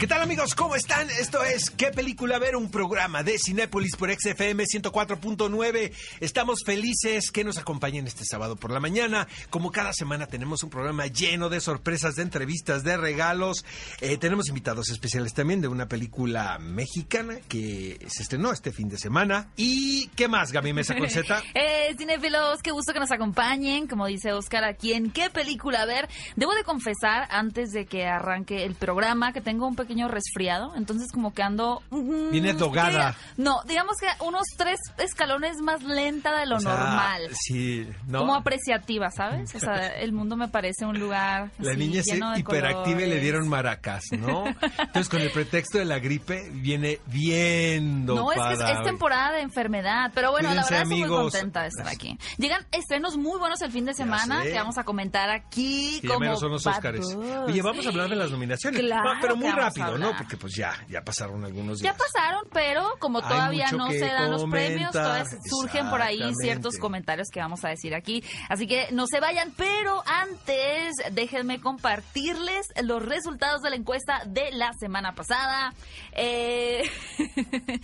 ¿Qué 0.00 0.06
tal 0.06 0.22
amigos? 0.22 0.54
¿Cómo 0.54 0.76
están? 0.76 1.10
Esto 1.10 1.44
es 1.44 1.68
¿Qué 1.68 1.88
película 1.88 2.38
ver? 2.38 2.56
Un 2.56 2.70
programa 2.70 3.22
de 3.22 3.36
Cinépolis 3.38 3.96
por 3.96 4.10
XFM 4.10 4.64
104.9. 4.64 5.92
Estamos 6.20 6.60
felices 6.64 7.30
que 7.30 7.44
nos 7.44 7.58
acompañen 7.58 8.06
este 8.06 8.24
sábado 8.24 8.56
por 8.56 8.70
la 8.70 8.80
mañana. 8.80 9.28
Como 9.50 9.70
cada 9.70 9.92
semana 9.92 10.26
tenemos 10.26 10.62
un 10.62 10.70
programa 10.70 11.06
lleno 11.08 11.50
de 11.50 11.60
sorpresas, 11.60 12.14
de 12.14 12.22
entrevistas, 12.22 12.82
de 12.82 12.96
regalos. 12.96 13.62
Eh, 14.00 14.16
tenemos 14.16 14.48
invitados 14.48 14.88
especiales 14.88 15.34
también 15.34 15.60
de 15.60 15.68
una 15.68 15.86
película 15.86 16.58
mexicana 16.58 17.38
que 17.46 17.98
se 18.08 18.22
estrenó 18.22 18.52
este 18.52 18.72
fin 18.72 18.88
de 18.88 18.96
semana. 18.96 19.50
¿Y 19.58 20.06
qué 20.16 20.28
más, 20.28 20.50
Gaby 20.50 20.72
Mesa 20.72 20.96
Conceta? 20.96 21.42
eh, 21.54 21.94
cinéfilos, 21.98 22.62
qué 22.62 22.70
gusto 22.70 22.94
que 22.94 23.00
nos 23.00 23.12
acompañen. 23.12 23.86
Como 23.86 24.06
dice 24.06 24.32
Oscar, 24.32 24.64
aquí 24.64 24.94
en 24.94 25.10
¿Qué 25.10 25.28
película 25.28 25.84
ver? 25.84 26.08
Debo 26.36 26.54
de 26.54 26.64
confesar, 26.64 27.28
antes 27.30 27.72
de 27.72 27.84
que 27.84 28.06
arranque 28.06 28.64
el 28.64 28.76
programa, 28.76 29.34
que 29.34 29.42
tengo 29.42 29.68
un 29.68 29.76
pequeño 29.76 29.89
resfriado, 30.08 30.74
entonces 30.76 31.10
como 31.12 31.32
que 31.32 31.42
ando... 31.42 31.82
Viene 31.90 32.52
dogada. 32.54 33.16
no, 33.36 33.60
digamos 33.66 33.96
que 33.98 34.06
unos 34.24 34.44
tres 34.56 34.78
escalones 34.98 35.56
más 35.62 35.82
lenta 35.82 36.38
de 36.38 36.46
lo 36.46 36.56
O 36.56 36.60
sea, 36.60 36.74
normal. 36.74 37.22
Sí, 37.32 37.88
¿no? 38.06 38.20
Como 38.20 38.34
apreciativa, 38.34 39.10
¿sabes? 39.10 39.54
O 39.54 39.58
sea, 39.58 39.88
el 39.88 40.12
mundo 40.12 40.36
me 40.36 40.48
parece 40.48 40.84
un 40.86 40.98
lugar 40.98 41.50
La 41.58 41.72
así, 41.72 41.78
niña 41.78 42.00
es 42.00 42.06
lleno 42.06 42.32
de 42.32 42.40
hiperactiva 42.40 43.02
y 43.02 43.08
le 43.08 43.20
dieron 43.20 43.48
maracas, 43.48 44.04
¿no? 44.12 44.44
Entonces, 44.78 45.08
con 45.08 45.20
el 45.20 45.30
pretexto 45.30 45.78
de 45.78 45.84
la 45.84 45.98
gripe, 45.98 46.50
viene 46.52 47.00
bien 47.06 48.04
No, 48.06 48.32
es 48.32 48.40
que 48.40 48.52
es, 48.54 48.60
es 48.60 48.82
temporada 48.84 49.32
de 49.32 49.40
enfermedad. 49.42 50.12
Pero 50.14 50.30
bueno, 50.30 50.48
Cuídense, 50.48 50.72
la 50.72 50.78
verdad 50.78 50.82
estoy 50.82 50.96
muy 50.96 51.02
amigos. 51.02 51.32
contenta 51.32 51.62
de 51.62 51.68
estar 51.68 51.88
aquí. 51.88 52.18
Llegan 52.38 52.64
estrenos 52.72 53.16
muy 53.16 53.38
buenos 53.38 53.60
el 53.62 53.72
fin 53.72 53.84
de 53.84 53.94
semana 53.94 54.42
que 54.42 54.54
vamos 54.54 54.78
a 54.78 54.84
comentar 54.84 55.30
aquí. 55.30 56.00
Como 56.06 56.20
menos 56.20 56.40
son 56.40 56.52
los. 56.52 56.64
Buzz. 56.64 57.16
Oye, 57.46 57.62
vamos 57.62 57.84
a 57.86 57.88
hablar 57.88 58.08
de 58.08 58.16
las 58.16 58.30
nominaciones. 58.30 58.80
Claro 58.80 59.10
pero 59.20 59.36
muy 59.36 59.46
que 59.46 59.60
¿no? 59.98 60.16
Porque 60.16 60.36
pues 60.36 60.54
ya, 60.56 60.72
ya 60.88 61.02
pasaron 61.02 61.44
algunos 61.44 61.80
Ya 61.80 61.92
días. 61.92 61.96
pasaron, 62.12 62.42
pero 62.52 62.96
como 62.98 63.20
todavía 63.20 63.70
no 63.72 63.88
se 63.90 63.98
dan 64.06 64.30
los 64.30 64.44
premios, 64.50 64.92
todavía 64.92 65.24
surgen 65.48 65.88
por 65.90 66.02
ahí 66.02 66.20
ciertos 66.40 66.76
comentarios 66.78 67.28
que 67.32 67.40
vamos 67.40 67.64
a 67.64 67.68
decir 67.68 67.94
aquí. 67.94 68.22
Así 68.48 68.66
que 68.66 68.88
no 68.92 69.06
se 69.06 69.20
vayan, 69.20 69.52
pero 69.56 70.02
antes 70.06 70.94
déjenme 71.12 71.60
compartirles 71.60 72.66
los 72.82 73.04
resultados 73.04 73.62
de 73.62 73.70
la 73.70 73.76
encuesta 73.76 74.22
de 74.26 74.50
la 74.52 74.70
semana 74.78 75.14
pasada. 75.14 75.72
Eh... 76.12 76.82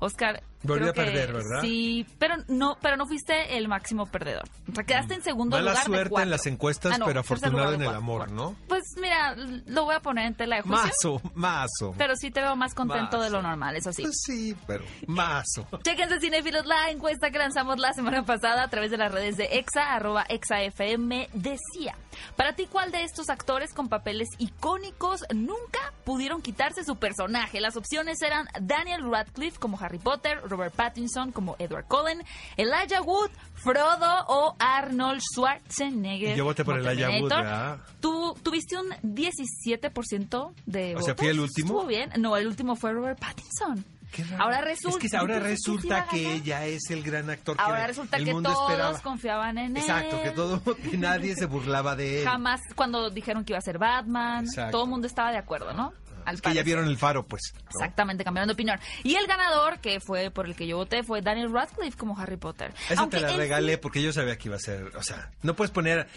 Oscar. 0.00 0.42
Volví 0.62 0.80
creo 0.80 0.90
a 0.90 0.94
perder, 0.94 1.32
¿verdad? 1.32 1.62
Sí, 1.62 2.04
pero 2.18 2.34
no, 2.48 2.76
pero 2.82 2.98
no 2.98 3.06
fuiste 3.06 3.56
el 3.56 3.66
máximo 3.66 4.04
perdedor. 4.04 4.42
O 4.70 4.74
sea, 4.74 4.84
quedaste 4.84 5.14
en 5.14 5.22
segundo 5.22 5.56
Mala 5.56 5.70
lugar. 5.70 5.86
de 5.86 5.90
suerte 5.90 6.22
en 6.22 6.30
las 6.30 6.44
encuestas, 6.46 6.92
Ah, 6.94 6.98
no, 6.98 7.06
pero 7.06 7.20
afortunado 7.20 7.72
en 7.72 7.80
el 7.80 7.86
cuatro. 7.86 7.96
amor, 7.98 8.30
¿no? 8.30 8.54
Pues 8.68 8.82
mira, 9.00 9.34
lo 9.36 9.84
voy 9.86 9.94
a 9.94 10.00
poner 10.00 10.26
en 10.26 10.34
tela 10.34 10.56
de 10.56 10.62
juicio. 10.62 10.82
Mazo, 10.84 11.22
mazo. 11.40 11.94
Pero 11.96 12.14
sí 12.16 12.30
te 12.30 12.40
veo 12.40 12.54
más 12.54 12.74
contento 12.74 13.20
de 13.20 13.30
lo 13.30 13.42
normal, 13.42 13.76
eso 13.76 13.92
sí. 13.92 14.04
Sí, 14.12 14.54
pero 14.66 14.84
mazo. 15.06 15.66
Chequense 15.82 16.20
cinéfilos 16.20 16.66
la 16.66 16.90
encuesta 16.90 17.30
que 17.30 17.38
lanzamos 17.38 17.78
la 17.78 17.92
semana 17.92 18.24
pasada 18.24 18.62
a 18.62 18.68
través 18.68 18.90
de 18.90 18.98
las 18.98 19.10
redes 19.10 19.36
de 19.36 19.44
Exa, 19.58 19.94
arroba 19.94 20.24
ExaFM, 20.28 21.28
decía, 21.32 21.96
para 22.36 22.54
ti, 22.54 22.66
¿cuál 22.70 22.92
de 22.92 23.02
estos 23.02 23.30
actores 23.30 23.72
con 23.72 23.88
papeles 23.88 24.28
icónicos 24.38 25.24
nunca 25.34 25.92
pudieron 26.04 26.42
quitarse 26.42 26.84
su 26.84 26.96
personaje? 26.96 27.60
Las 27.60 27.76
opciones 27.76 28.20
eran 28.22 28.46
Daniel 28.60 29.10
Radcliffe 29.10 29.58
como 29.58 29.78
Harry 29.80 29.98
Potter, 29.98 30.40
Robert 30.44 30.74
Pattinson 30.74 31.32
como 31.32 31.56
Edward 31.58 31.86
Cullen, 31.86 32.22
Elijah 32.56 33.00
Wood, 33.02 33.30
Frodo 33.54 34.24
o 34.28 34.56
Arnold 34.58 35.20
Schwarzenegger. 35.20 36.36
Yo 36.36 36.44
voté 36.44 36.64
por 36.64 36.78
Elijah 36.78 37.10
Wood. 37.10 37.30
¿verdad? 37.30 37.78
Tú 38.00 38.34
tuviste 38.42 38.76
un 38.76 38.90
17% 39.02 40.52
de 40.66 40.96
O 40.96 41.02
sea, 41.02 41.12
votos. 41.12 41.16
¿fui 41.18 41.28
el 41.30 41.40
último? 41.40 41.68
Estuvo 41.68 41.86
bien. 41.86 42.10
No, 42.18 42.36
el 42.36 42.46
último 42.46 42.76
fue 42.76 42.92
Robert 42.92 43.18
Pattinson. 43.18 43.84
Qué 44.12 44.24
raro. 44.24 44.42
Ahora 44.42 44.60
resulta 44.60 45.04
Es 45.04 45.10
que 45.10 45.16
ahora 45.16 45.34
que 45.34 45.40
resulta 45.40 46.06
que 46.10 46.32
ella 46.34 46.66
es 46.66 46.90
el 46.90 47.02
gran 47.04 47.30
actor 47.30 47.56
que 47.56 47.62
Ahora 47.62 47.86
resulta 47.86 48.16
el 48.16 48.24
que 48.24 48.32
mundo 48.32 48.52
todos 48.52 48.70
esperaba. 48.72 49.00
confiaban 49.00 49.56
en 49.58 49.76
él. 49.76 49.82
Exacto, 49.82 50.20
que 50.22 50.30
todo, 50.30 50.60
que 50.90 50.96
nadie 50.98 51.34
se 51.36 51.46
burlaba 51.46 51.94
de 51.94 52.20
él. 52.22 52.24
Jamás, 52.28 52.60
cuando 52.74 53.08
dijeron 53.10 53.44
que 53.44 53.52
iba 53.52 53.58
a 53.58 53.62
ser 53.62 53.78
Batman, 53.78 54.44
Exacto. 54.46 54.72
todo 54.72 54.84
el 54.84 54.90
mundo 54.90 55.06
estaba 55.06 55.30
de 55.30 55.38
acuerdo, 55.38 55.72
¿no? 55.74 55.92
Al 56.26 56.34
Es 56.34 56.42
que 56.42 56.52
ya 56.52 56.62
vieron 56.62 56.86
el 56.86 56.98
faro, 56.98 57.24
pues. 57.26 57.40
¿no? 57.54 57.60
Exactamente, 57.70 58.24
cambiaron 58.24 58.48
de 58.48 58.52
opinión. 58.54 58.78
Y 59.04 59.14
el 59.14 59.26
ganador, 59.26 59.78
que 59.78 60.00
fue 60.00 60.30
por 60.30 60.46
el 60.46 60.54
que 60.56 60.66
yo 60.66 60.76
voté, 60.76 61.02
fue 61.02 61.22
Daniel 61.22 61.50
Radcliffe 61.52 61.96
como 61.96 62.18
Harry 62.18 62.36
Potter. 62.36 62.74
Esa 62.90 63.08
te 63.08 63.20
la 63.20 63.30
él 63.30 63.36
regalé 63.36 63.78
porque 63.78 64.02
yo 64.02 64.12
sabía 64.12 64.36
que 64.36 64.48
iba 64.48 64.56
a 64.56 64.60
ser, 64.60 64.90
o 64.96 65.02
sea, 65.02 65.30
no 65.42 65.54
puedes 65.56 65.70
poner, 65.70 66.08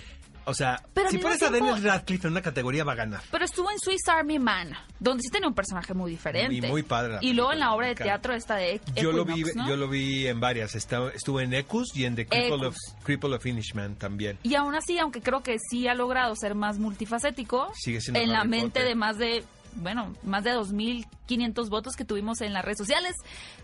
o 0.46 0.54
sea, 0.54 0.82
Pero 0.94 1.10
si 1.10 1.18
pones 1.18 1.42
a 1.44 1.50
tiempo- 1.50 1.68
Daniel 1.68 1.84
Radcliffe 1.84 2.28
en 2.28 2.34
una 2.34 2.42
categoría 2.42 2.84
va 2.84 2.94
a 2.94 2.96
ganar. 2.96 3.22
Pero 3.32 3.46
estuvo 3.46 3.70
en 3.72 3.80
Swiss 3.80 4.08
Army 4.08 4.40
Man, 4.40 4.72
donde 5.00 5.22
sí 5.24 5.30
tenía 5.30 5.48
un 5.48 5.54
personaje 5.54 5.94
muy 5.94 6.12
diferente. 6.12 6.54
Y 6.56 6.62
muy 6.62 6.84
padre 6.84 7.18
Y 7.22 7.34
luego 7.34 7.54
en 7.54 7.60
la 7.60 7.74
obra 7.74 7.88
de 7.88 7.96
teatro 7.96 8.34
esta 8.34 8.56
de 8.56 8.80
Yo 8.96 9.12
lo 9.12 9.26
vi, 9.26 9.34
Equinox, 9.42 9.56
¿no? 9.56 9.68
yo 9.70 9.76
lo 9.78 9.88
vi 9.88 10.28
en 10.28 10.40
varias. 10.40 10.76
Está- 10.76 11.10
estuvo 11.14 11.40
en 11.40 11.54
Ecus 11.54 11.96
y 11.96 12.06
en 12.06 12.16
The 12.16 12.26
Cripple 12.28 12.68
of. 12.68 12.76
Cripple 13.04 13.36
of 13.36 13.42
Finishman 13.44 13.96
también. 13.96 14.38
Y 14.44 14.56
aún 14.56 14.76
así, 14.76 14.98
aunque 15.00 15.22
creo 15.22 15.42
que 15.44 15.58
sí 15.70 15.88
ha 15.88 15.94
logrado 15.94 16.36
ser 16.36 16.56
más 16.56 16.80
multifacético, 16.80 17.72
Sigue 17.76 18.02
siendo 18.02 18.20
en 18.20 18.32
la 18.32 18.44
mente 18.44 18.68
Potter. 18.82 18.86
de 18.86 18.96
más 18.96 19.18
de, 19.18 19.44
bueno, 19.76 20.14
más 20.24 20.44
de 20.44 20.52
2.500 20.54 21.70
votos 21.70 21.96
que 21.96 22.06
tuvimos 22.06 22.42
en 22.42 22.54
las 22.54 22.64
redes 22.64 22.78
sociales, 22.78 23.16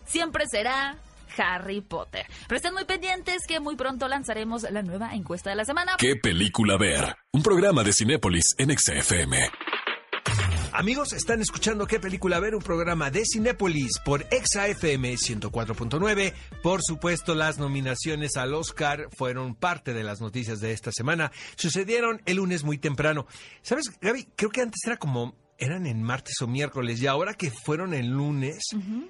siempre 0.06 0.46
será 0.50 0.97
Harry 1.40 1.82
Potter. 1.82 2.26
Pero 2.48 2.58
estén 2.58 2.74
muy 2.74 2.86
pendientes 2.86 3.48
que 3.48 3.60
muy 3.60 3.76
pronto 3.76 4.08
lanzaremos 4.08 4.64
la 4.70 4.82
nueva 4.82 5.14
encuesta 5.14 5.50
de 5.50 5.56
la 5.56 5.66
semana. 5.66 5.94
¿Qué 5.98 6.16
película 6.16 6.78
ver? 6.78 7.16
Un 7.32 7.44
programa 7.44 7.84
de 7.84 7.94
Cinépolis 7.94 8.56
en 8.58 8.78
XFM. 8.78 9.50
Amigos, 10.72 11.14
están 11.14 11.42
escuchando 11.42 11.88
qué 11.88 12.00
película 12.00 12.40
ver, 12.40 12.56
un 12.56 12.62
programa 12.62 13.10
de 13.10 13.24
Cinépolis 13.26 14.00
por 14.06 14.26
Exa 14.32 14.68
FM 14.68 15.14
104.9. 15.14 16.34
Por 16.62 16.82
supuesto, 16.84 17.34
las 17.34 17.58
nominaciones 17.58 18.38
al 18.38 18.54
Oscar 18.54 19.10
fueron 19.18 19.56
parte 19.56 19.94
de 19.94 20.04
las 20.04 20.22
noticias 20.22 20.60
de 20.60 20.72
esta 20.72 20.92
semana. 20.92 21.32
Sucedieron 21.56 22.22
el 22.26 22.38
lunes 22.38 22.64
muy 22.64 22.78
temprano. 22.78 23.26
¿Sabes, 23.62 23.86
Gaby? 24.00 24.28
Creo 24.36 24.52
que 24.52 24.62
antes 24.62 24.80
era 24.86 24.98
como 24.98 25.36
eran 25.59 25.86
en 25.86 26.02
martes 26.02 26.36
o 26.42 26.47
miércoles 26.47 27.02
y 27.02 27.08
ahora 27.08 27.34
que 27.34 27.52
fueron 27.52 27.94
el 27.94 28.08
lunes 28.08 28.59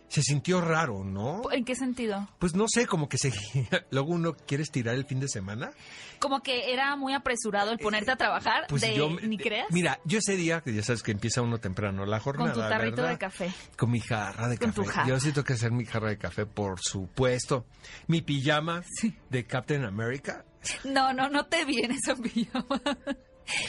se 0.08 0.22
sintió 0.24 0.62
raro, 0.62 1.04
¿no? 1.04 1.44
¿En 1.52 1.64
qué 1.64 1.76
sentido? 1.76 2.28
Pues 2.40 2.56
no 2.56 2.66
sé, 2.68 2.88
como 2.88 3.08
que 3.08 3.18
se 3.18 3.32
luego 3.92 4.10
uno 4.14 4.34
quiere 4.48 4.64
estirar 4.64 4.96
el 4.96 5.06
fin 5.06 5.20
de 5.20 5.28
semana. 5.28 5.72
Como 6.20 6.42
que 6.42 6.74
era 6.74 6.96
muy 6.96 7.14
apresurado 7.14 7.72
el 7.72 7.80
ponerte 7.80 8.12
a 8.12 8.16
trabajar, 8.18 8.66
Pues 8.68 8.82
de, 8.82 8.96
yo 8.96 9.10
ni 9.22 9.38
creas, 9.38 9.68
Mira, 9.72 10.00
yo 10.06 10.18
ese 10.20 10.36
día 10.36 10.62
que 10.62 10.74
ya 10.74 10.84
sabes 10.84 11.04
que 11.04 11.12
empieza 11.12 11.42
uno 11.42 11.60
temprano 11.60 12.06
la 12.06 12.20
jornada, 12.20 12.52
con 12.54 12.62
tu 12.64 12.68
tarrito 12.70 12.98
¿verdad? 12.98 13.12
de 13.12 13.18
café. 13.18 13.54
Con 13.78 13.92
mi 13.92 14.00
jarra 14.02 14.48
de 14.50 14.58
Con 14.58 14.70
café. 14.72 14.82
tu 14.82 14.88
jarra. 14.88 15.08
Yo 15.08 15.20
sí 15.20 15.32
tengo 15.32 15.46
que 15.46 15.54
hacer 15.54 15.72
mi 15.72 15.86
jarra 15.86 16.10
de 16.10 16.18
café, 16.18 16.46
por 16.46 16.80
supuesto. 16.82 17.66
Mi 18.08 18.22
pijama 18.22 18.84
de 19.30 19.46
Captain 19.46 19.86
America. 19.86 20.44
No, 20.84 21.14
no, 21.14 21.30
no 21.30 21.46
te 21.46 21.64
vi 21.64 21.80
en 21.84 21.92
esa 21.92 22.16
pijama. 22.16 22.82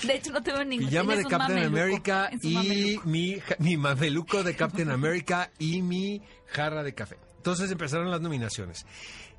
De 0.02 0.14
hecho, 0.14 0.32
no 0.32 0.42
te 0.42 0.52
veo 0.52 0.62
en 0.62 0.68
ningún 0.68 0.88
Pijama 0.88 1.16
de 1.16 1.24
Captain 1.24 1.72
mameluco, 1.72 1.78
America 1.78 2.30
y 2.42 2.98
mi, 3.04 3.38
mi 3.58 3.76
mameluco 3.76 4.42
de 4.42 4.54
Captain 4.54 4.90
America 4.90 5.50
y 5.58 5.82
mi 5.82 6.22
jarra 6.46 6.82
de 6.82 6.94
café. 6.94 7.16
Entonces 7.36 7.70
empezaron 7.70 8.10
las 8.10 8.20
nominaciones. 8.20 8.84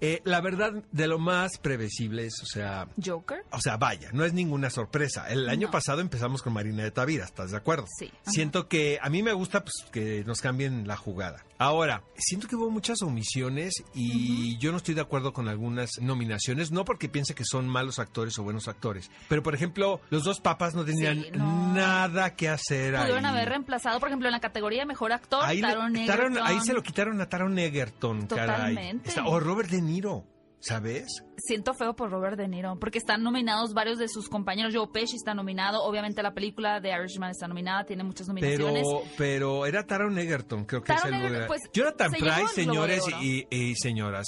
Eh, 0.01 0.19
la 0.23 0.41
verdad, 0.41 0.73
de 0.91 1.07
lo 1.07 1.19
más 1.19 1.57
previsible 1.61 2.25
es, 2.25 2.33
o 2.41 2.45
sea, 2.47 2.87
Joker. 3.03 3.43
O 3.51 3.61
sea, 3.61 3.77
vaya, 3.77 4.09
no 4.13 4.25
es 4.25 4.33
ninguna 4.33 4.69
sorpresa. 4.71 5.29
El 5.29 5.47
año 5.47 5.67
No. 5.67 5.71
pasado 5.71 6.01
empezamos 6.01 6.41
con 6.41 6.53
Marina 6.53 6.83
de 6.83 6.89
Tavira, 6.91 7.23
¿estás 7.25 7.51
de 7.51 7.57
acuerdo? 7.57 7.85
Sí, 7.99 8.07
ajá. 8.11 8.31
Siento 8.31 8.67
que 8.67 8.97
a 9.01 9.09
mí 9.09 9.21
me 9.21 9.33
gusta 9.33 9.61
pues, 9.63 9.73
que 9.91 10.23
nos 10.25 10.41
cambien 10.41 10.87
la 10.87 10.97
jugada. 10.97 11.45
Ahora, 11.59 12.01
siento 12.17 12.47
que 12.47 12.55
hubo 12.55 12.71
muchas 12.71 13.03
omisiones 13.03 13.83
y 13.93 14.57
yo 14.57 14.71
no 14.71 14.77
estoy 14.77 14.95
de 14.95 15.01
acuerdo 15.01 15.31
con 15.33 15.47
algunas 15.47 15.91
nominaciones, 16.01 16.71
no 16.71 16.83
porque 16.85 17.07
piense 17.07 17.35
que 17.35 17.43
son 17.45 17.67
malos 17.69 17.99
actores 17.99 18.39
o 18.39 18.43
buenos 18.43 18.67
actores, 18.67 19.11
pero 19.29 19.43
por 19.43 19.53
ejemplo, 19.53 20.01
los 20.09 20.23
dos 20.23 20.39
papas 20.41 20.73
no 20.73 20.83
tenían 20.83 21.21
Sí, 21.21 21.29
no. 21.33 21.73
nada 21.75 22.35
que 22.35 22.49
hacer 22.49 22.95
Pudieron 22.95 23.25
ahí. 23.27 23.31
haber 23.35 23.49
reemplazado, 23.49 23.99
por 23.99 24.09
ejemplo, 24.09 24.27
en 24.27 24.31
la 24.31 24.39
categoría 24.39 24.79
de 24.79 24.85
mejor 24.87 25.11
actor, 25.13 25.43
Ahí, 25.45 25.61
Taron 25.61 25.93
Taron- 25.93 26.39
ahí 26.43 26.59
se 26.61 26.73
lo 26.73 26.81
quitaron 26.81 27.21
a 27.21 27.29
Taron 27.29 27.59
Egerton, 27.59 28.25
caray. 28.25 28.73
Totalmente. 28.75 29.09
Está- 29.09 29.25
o 29.27 29.39
Robert 29.39 29.69
De 29.69 29.81
Niro. 29.91 30.25
¿sabes? 30.61 31.23
Siento 31.37 31.73
feo 31.73 31.95
por 31.95 32.11
Robert 32.11 32.37
De 32.37 32.47
Niro, 32.47 32.77
porque 32.79 32.99
están 32.99 33.23
nominados 33.23 33.73
varios 33.73 33.97
de 33.97 34.07
sus 34.07 34.29
compañeros. 34.29 34.73
Joe 34.75 34.87
Pesci 34.93 35.15
está 35.15 35.33
nominado, 35.33 35.83
obviamente 35.83 36.21
la 36.21 36.33
película 36.35 36.79
de 36.79 36.91
Irishman 36.91 37.31
está 37.31 37.47
nominada, 37.47 37.83
tiene 37.83 38.03
muchas 38.03 38.27
nominaciones. 38.27 38.83
Pero, 38.87 39.03
pero 39.17 39.65
era 39.65 39.87
Taron 39.87 40.17
Egerton, 40.19 40.65
creo 40.65 40.83
que 40.83 40.93
Taron 40.93 41.01
es 41.01 41.05
el 41.05 41.15
Egerton, 41.15 41.33
lugar. 41.33 41.47
pues, 41.47 41.61
Jonathan 41.73 42.11
se 42.11 42.17
Price, 42.19 42.53
señores 42.53 43.03
y, 43.21 43.47
y 43.49 43.75
señoras. 43.75 44.27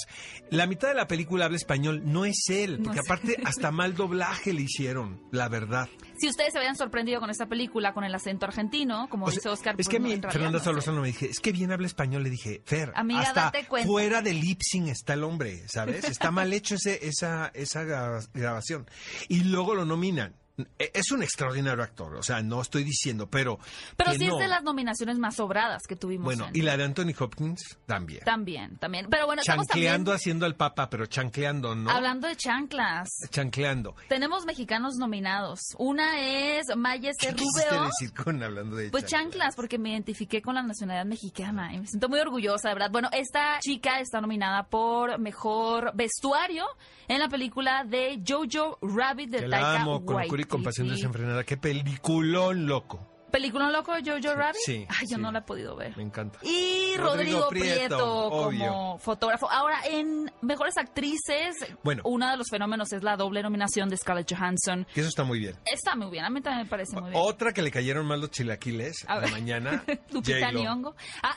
La 0.50 0.66
mitad 0.66 0.88
de 0.88 0.94
la 0.94 1.06
película 1.06 1.44
habla 1.44 1.56
español, 1.56 2.02
no 2.04 2.24
es 2.24 2.48
él, 2.48 2.80
porque 2.82 2.98
No 2.98 3.02
aparte 3.06 3.36
hasta 3.44 3.70
mal 3.70 3.94
doblaje 3.94 4.52
le 4.52 4.62
hicieron, 4.62 5.22
la 5.30 5.48
verdad. 5.48 5.88
Si 6.24 6.30
ustedes 6.30 6.52
se 6.54 6.58
habían 6.58 6.74
sorprendido 6.74 7.20
con 7.20 7.28
esta 7.28 7.44
película, 7.44 7.92
con 7.92 8.02
el 8.02 8.14
acento 8.14 8.46
argentino, 8.46 9.08
como 9.10 9.26
O 9.26 9.30
dice 9.30 9.46
Oscar, 9.50 9.74
es 9.78 9.86
pues, 9.86 9.88
que 9.90 10.00
no, 10.00 10.08
Fernanda. 10.30 10.58
Solorzano 10.58 11.02
me 11.02 11.08
dije, 11.08 11.28
es 11.28 11.38
que 11.38 11.52
bien 11.52 11.70
habla 11.70 11.86
español. 11.86 12.22
Le 12.22 12.30
dije, 12.30 12.62
Fer, 12.64 12.92
Amiga, 12.94 13.20
hasta 13.20 13.40
date 13.42 13.66
cuenta. 13.66 13.86
fuera 13.86 14.22
de 14.22 14.32
lip 14.32 14.60
sync 14.62 14.88
está 14.88 15.12
el 15.12 15.22
hombre, 15.22 15.68
¿sabes? 15.68 16.04
Está 16.04 16.30
mal 16.30 16.50
hecho 16.54 16.76
ese, 16.76 17.06
esa, 17.06 17.50
esa 17.52 17.84
gra- 17.84 18.26
grabación. 18.32 18.88
Y 19.28 19.44
luego 19.44 19.74
lo 19.74 19.84
nominan. 19.84 20.34
E- 20.78 20.90
Es 20.94 21.10
un 21.10 21.22
extraordinario 21.22 21.82
actor, 21.82 22.14
o 22.14 22.22
sea, 22.22 22.40
no 22.42 22.60
estoy 22.60 22.84
diciendo, 22.84 23.28
pero. 23.28 23.58
Pero 23.96 24.12
sí 24.12 24.26
no. 24.26 24.34
es 24.34 24.40
de 24.40 24.48
las 24.48 24.62
nominaciones 24.62 25.18
más 25.18 25.34
sobradas 25.36 25.82
que 25.88 25.96
tuvimos. 25.96 26.24
Bueno, 26.24 26.46
en- 26.48 26.56
y 26.56 26.62
la 26.62 26.76
de 26.76 26.84
Anthony 26.84 27.12
Hopkins 27.18 27.76
también. 27.86 28.20
También, 28.24 28.76
también. 28.78 29.06
Pero 29.10 29.26
bueno, 29.26 29.42
Chancleando 29.42 30.10
también 30.12 30.14
haciendo 30.16 30.46
al 30.46 30.54
Papa, 30.54 30.88
pero 30.88 31.06
chancleando, 31.06 31.74
¿no? 31.74 31.90
hablando 31.90 32.28
de 32.28 32.36
chanclas. 32.36 33.08
Chancleando. 33.30 33.96
Tenemos 34.08 34.44
mexicanos 34.46 34.94
nominados. 34.96 35.60
Una 35.78 36.20
es 36.20 36.64
Mayes 36.76 37.16
¿Qué 37.18 37.34
quisiste 37.34 37.68
Rubeo. 37.70 37.84
decir 37.86 38.14
con 38.14 38.42
hablando 38.42 38.76
de 38.76 38.90
Pues 38.90 39.06
chanclas, 39.06 39.56
porque 39.56 39.78
me 39.78 39.90
identifiqué 39.90 40.40
con 40.40 40.54
la 40.54 40.62
nacionalidad 40.62 41.06
mexicana 41.06 41.74
y 41.74 41.80
me 41.80 41.86
siento 41.86 42.08
muy 42.08 42.20
orgullosa, 42.20 42.68
de 42.68 42.74
verdad. 42.74 42.90
Bueno, 42.92 43.08
esta 43.12 43.58
chica 43.60 43.98
está 44.00 44.20
nominada 44.20 44.64
por 44.64 45.18
mejor 45.18 45.92
vestuario 45.94 46.64
en 47.08 47.18
la 47.18 47.28
película 47.28 47.84
de 47.84 48.22
Jojo 48.26 48.78
Rabbit 48.80 49.30
de 49.30 49.48
Taika 49.48 49.78
la 49.78 49.84
amo 50.44 50.62
con 50.62 50.62
locura 50.62 50.62
y 50.62 50.62
con 50.62 50.62
pasión 50.62 50.86
Waititi. 50.88 51.02
desenfrenada. 51.02 51.44
Qué 51.44 51.56
peliculón, 51.56 52.66
loco. 52.66 53.13
¿Película 53.34 53.68
loco 53.68 53.92
de 53.92 54.02
Jojo 54.08 54.32
Rabbit? 54.36 54.60
Sí, 54.64 54.86
Ay, 54.88 55.06
yo 55.10 55.16
sí. 55.16 55.20
no 55.22 55.32
la 55.32 55.40
he 55.40 55.42
podido 55.42 55.74
ver. 55.74 55.96
Me 55.96 56.04
encanta. 56.04 56.38
Y 56.42 56.96
Rodrigo 56.96 57.40
Rodrigo, 57.40 57.48
Prieto, 57.48 58.30
como 58.30 58.96
fotógrafo. 58.98 59.50
Ahora, 59.50 59.80
en 59.90 60.30
Mejores 60.40 60.76
Actrices, 60.78 61.56
Bueno. 61.82 62.02
uno 62.04 62.30
de 62.30 62.36
los 62.36 62.46
fenómenos 62.48 62.92
es 62.92 63.02
la 63.02 63.16
doble 63.16 63.42
nominación 63.42 63.88
de 63.88 63.96
Scarlett 63.96 64.32
Johansson. 64.32 64.86
Que 64.94 65.00
eso 65.00 65.08
está 65.08 65.24
muy 65.24 65.40
bien. 65.40 65.56
Está 65.66 65.96
muy 65.96 66.10
bien, 66.12 66.24
a 66.24 66.30
mí 66.30 66.40
también 66.42 66.64
me 66.66 66.70
parece 66.70 66.92
muy 67.00 67.10
bien. 67.10 67.20
Otra 67.26 67.52
que 67.52 67.60
le 67.62 67.72
cayeron 67.72 68.06
mal 68.06 68.20
los 68.20 68.30
chilaquiles 68.30 69.04
A 69.08 69.18
la 69.18 69.26
mañana. 69.26 69.82
Lupita. 70.12 70.52
Nyong'o. 70.52 70.94
Ah, 71.24 71.34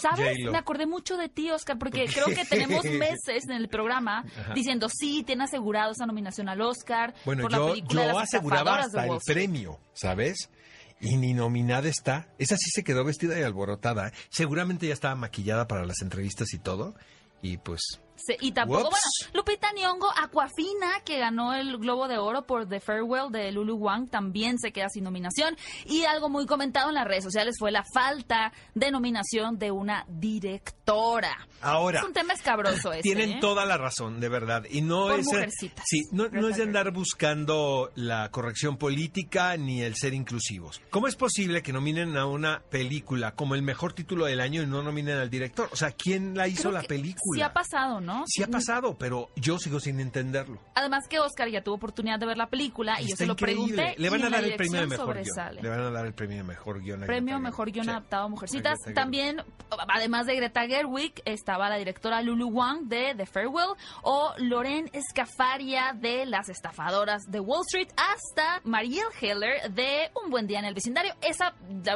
¿sabes? 0.00 0.38
Me 0.50 0.56
acordé 0.56 0.86
mucho 0.86 1.18
de 1.18 1.28
ti, 1.28 1.50
Oscar, 1.50 1.76
porque 1.78 2.04
¿Por 2.06 2.14
creo 2.14 2.26
que 2.28 2.46
tenemos 2.46 2.82
meses 2.86 3.44
en 3.48 3.56
el 3.56 3.68
programa 3.68 4.24
Ajá. 4.40 4.54
diciendo, 4.54 4.88
sí, 4.88 5.22
tiene 5.22 5.44
asegurado 5.44 5.92
esa 5.92 6.06
nominación 6.06 6.48
al 6.48 6.62
Oscar 6.62 7.12
Bueno, 7.26 7.42
por 7.42 7.52
la 7.52 7.58
yo, 7.58 7.66
película 7.68 8.00
de 8.02 8.08
yo 8.08 8.14
las 8.14 8.22
aseguraba 8.22 8.78
hasta 8.78 9.02
de 9.02 9.08
el 9.10 9.18
premio, 9.26 9.78
¿sabes? 9.92 10.48
Y 11.00 11.16
ni 11.16 11.34
nominada 11.34 11.88
está. 11.88 12.28
Esa 12.38 12.56
sí 12.56 12.70
se 12.72 12.84
quedó 12.84 13.04
vestida 13.04 13.38
y 13.38 13.42
alborotada. 13.42 14.12
Seguramente 14.30 14.86
ya 14.86 14.94
estaba 14.94 15.14
maquillada 15.14 15.68
para 15.68 15.84
las 15.84 16.00
entrevistas 16.00 16.52
y 16.54 16.58
todo. 16.58 16.94
Y 17.42 17.58
pues, 17.58 18.00
Sí, 18.26 18.34
y 18.40 18.52
tampoco, 18.52 18.84
Whoops. 18.88 18.90
bueno, 18.90 19.32
Lupita 19.34 19.72
Nyong'o, 19.72 20.08
Aquafina, 20.16 21.00
que 21.04 21.18
ganó 21.18 21.54
el 21.54 21.78
Globo 21.78 22.08
de 22.08 22.18
Oro 22.18 22.46
por 22.46 22.68
The 22.68 22.80
Farewell 22.80 23.30
de 23.30 23.52
Lulu 23.52 23.76
Wang, 23.76 24.08
también 24.08 24.58
se 24.58 24.72
queda 24.72 24.88
sin 24.88 25.04
nominación. 25.04 25.56
Y 25.84 26.04
algo 26.04 26.28
muy 26.28 26.46
comentado 26.46 26.88
en 26.88 26.94
las 26.96 27.06
redes 27.06 27.24
sociales 27.24 27.56
fue 27.58 27.70
la 27.70 27.84
falta 27.94 28.52
de 28.74 28.90
nominación 28.90 29.58
de 29.58 29.70
una 29.70 30.04
directora. 30.08 31.36
ahora. 31.60 32.00
Es 32.00 32.04
un 32.06 32.12
tema 32.12 32.32
escabroso 32.34 32.92
ese, 32.92 33.02
Tienen 33.02 33.32
¿eh? 33.32 33.38
toda 33.40 33.64
la 33.64 33.76
razón, 33.76 34.20
de 34.20 34.28
verdad. 34.28 34.64
Y 34.70 34.80
no 34.82 35.06
Por 35.08 35.20
es. 35.20 35.26
mujercitas. 35.26 35.84
Sí, 35.86 36.02
no, 36.12 36.28
no 36.28 36.48
es 36.48 36.56
de 36.56 36.62
andar 36.64 36.90
buscando 36.92 37.90
la 37.94 38.30
corrección 38.30 38.76
política 38.76 39.56
ni 39.56 39.82
el 39.82 39.94
ser 39.96 40.14
inclusivos. 40.14 40.80
¿Cómo 40.90 41.06
es 41.08 41.16
posible 41.16 41.62
que 41.62 41.72
nominen 41.72 42.16
a 42.16 42.26
una 42.26 42.62
película 42.70 43.34
como 43.34 43.54
el 43.54 43.62
mejor 43.62 43.92
título 43.92 44.26
del 44.26 44.40
año 44.40 44.62
y 44.62 44.66
no 44.66 44.82
nominen 44.82 45.18
al 45.18 45.30
director? 45.30 45.68
O 45.72 45.76
sea, 45.76 45.92
¿quién 45.92 46.36
la 46.36 46.48
hizo 46.48 46.70
Creo 46.70 46.72
la 46.72 46.82
película? 46.82 47.36
Sí 47.36 47.42
ha 47.42 47.52
pasado, 47.52 48.00
¿no? 48.00 48.15
Sí 48.26 48.42
ha 48.42 48.46
pasado, 48.48 48.96
pero 48.98 49.28
yo 49.36 49.58
sigo 49.58 49.80
sin 49.80 50.00
entenderlo. 50.00 50.58
Además 50.74 51.04
que 51.08 51.18
Oscar 51.18 51.48
ya 51.48 51.62
tuvo 51.62 51.74
oportunidad 51.76 52.18
de 52.18 52.26
ver 52.26 52.36
la 52.36 52.48
película 52.48 53.00
y 53.00 53.04
yo 53.06 53.12
Está 53.12 53.18
se 53.18 53.26
lo 53.26 53.32
increíble. 53.34 53.74
pregunté. 53.76 53.94
Le 54.00 54.10
van 54.10 54.20
y 54.20 54.22
a 54.24 54.30
dar 54.30 54.44
el 54.44 54.56
premio 54.56 54.80
de 54.80 54.86
mejor 54.86 55.14
guion. 55.22 55.54
Le 55.62 55.68
van 55.68 55.80
a 55.80 55.90
dar 55.90 56.06
el 56.06 56.14
premio 56.14 56.36
de 56.38 56.42
mejor 56.44 56.80
guion. 56.82 57.02
a 57.02 57.06
Premio 57.06 57.34
Greta 57.36 57.48
Mejor 57.50 57.70
Guión. 57.70 57.84
Sí. 57.84 57.90
Adaptado 57.90 58.24
a 58.24 58.28
Mujercitas. 58.28 58.78
A 58.86 58.92
También, 58.94 59.42
además 59.88 60.26
de 60.26 60.36
Greta 60.36 60.66
Gerwig, 60.66 61.14
estaba 61.24 61.68
la 61.68 61.76
directora 61.76 62.22
Lulu 62.22 62.48
Wang 62.48 62.84
de 62.88 63.14
The 63.16 63.26
Farewell 63.26 63.70
o 64.02 64.32
Loren 64.38 64.90
Escafaria 64.92 65.92
de 65.94 66.26
Las 66.26 66.48
Estafadoras 66.48 67.22
de 67.28 67.40
Wall 67.40 67.62
Street 67.66 67.88
hasta 67.96 68.60
Marielle 68.64 69.06
Heller 69.20 69.70
de 69.72 70.10
Un 70.24 70.30
Buen 70.30 70.46
Día 70.46 70.58
en 70.60 70.64
el 70.66 70.74
Vecindario. 70.74 71.14
Esa 71.22 71.54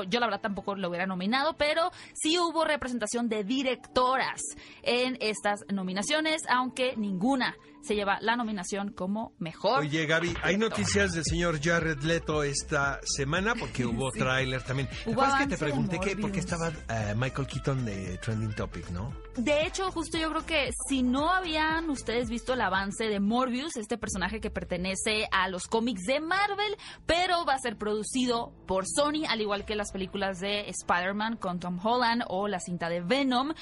yo 0.08 0.20
la 0.20 0.26
verdad 0.26 0.40
tampoco 0.40 0.74
lo 0.74 0.88
hubiera 0.88 1.06
nominado, 1.06 1.54
pero 1.56 1.90
sí 2.14 2.38
hubo 2.38 2.64
representación 2.64 3.28
de 3.28 3.44
directoras 3.44 4.40
en 4.82 5.16
estas 5.20 5.60
nominaciones, 5.68 5.99
aunque 6.48 6.96
ninguna 6.96 7.56
se 7.82 7.94
lleva 7.94 8.18
la 8.20 8.36
nominación 8.36 8.92
como 8.92 9.34
mejor. 9.38 9.80
Oye, 9.80 10.06
Gaby, 10.06 10.34
hay 10.42 10.56
noticias 10.56 11.12
del 11.12 11.24
señor 11.24 11.60
Jared 11.62 12.00
Leto 12.02 12.42
esta 12.42 13.00
semana 13.04 13.54
porque 13.54 13.86
hubo 13.86 14.10
tráiler 14.10 14.62
también. 14.62 14.88
¿Te 14.88 15.10
Hubo 15.10 15.22
que 15.38 15.46
te 15.46 15.56
pregunté 15.56 15.98
que 15.98 16.16
por 16.16 16.32
qué 16.32 16.40
estaba 16.40 16.68
eh, 16.68 17.14
Michael 17.16 17.46
Keaton 17.46 17.84
de 17.84 18.18
Trending 18.18 18.54
Topic, 18.54 18.90
no? 18.90 19.12
De 19.36 19.66
hecho, 19.66 19.90
justo 19.90 20.18
yo 20.18 20.30
creo 20.30 20.44
que 20.44 20.70
si 20.88 21.02
no 21.02 21.30
habían 21.30 21.88
ustedes 21.88 22.28
visto 22.28 22.54
el 22.54 22.60
avance 22.60 23.04
de 23.04 23.20
Morbius, 23.20 23.76
este 23.76 23.96
personaje 23.96 24.40
que 24.40 24.50
pertenece 24.50 25.28
a 25.30 25.48
los 25.48 25.66
cómics 25.66 26.02
de 26.06 26.20
Marvel, 26.20 26.76
pero 27.06 27.44
va 27.44 27.54
a 27.54 27.58
ser 27.58 27.76
producido 27.76 28.52
por 28.66 28.86
Sony, 28.86 29.24
al 29.28 29.40
igual 29.40 29.64
que 29.64 29.76
las 29.76 29.92
películas 29.92 30.40
de 30.40 30.68
Spider-Man 30.68 31.36
con 31.36 31.60
Tom 31.60 31.78
Holland 31.82 32.24
o 32.28 32.48
la 32.48 32.60
cinta 32.60 32.88
de 32.88 33.00
Venom, 33.00 33.52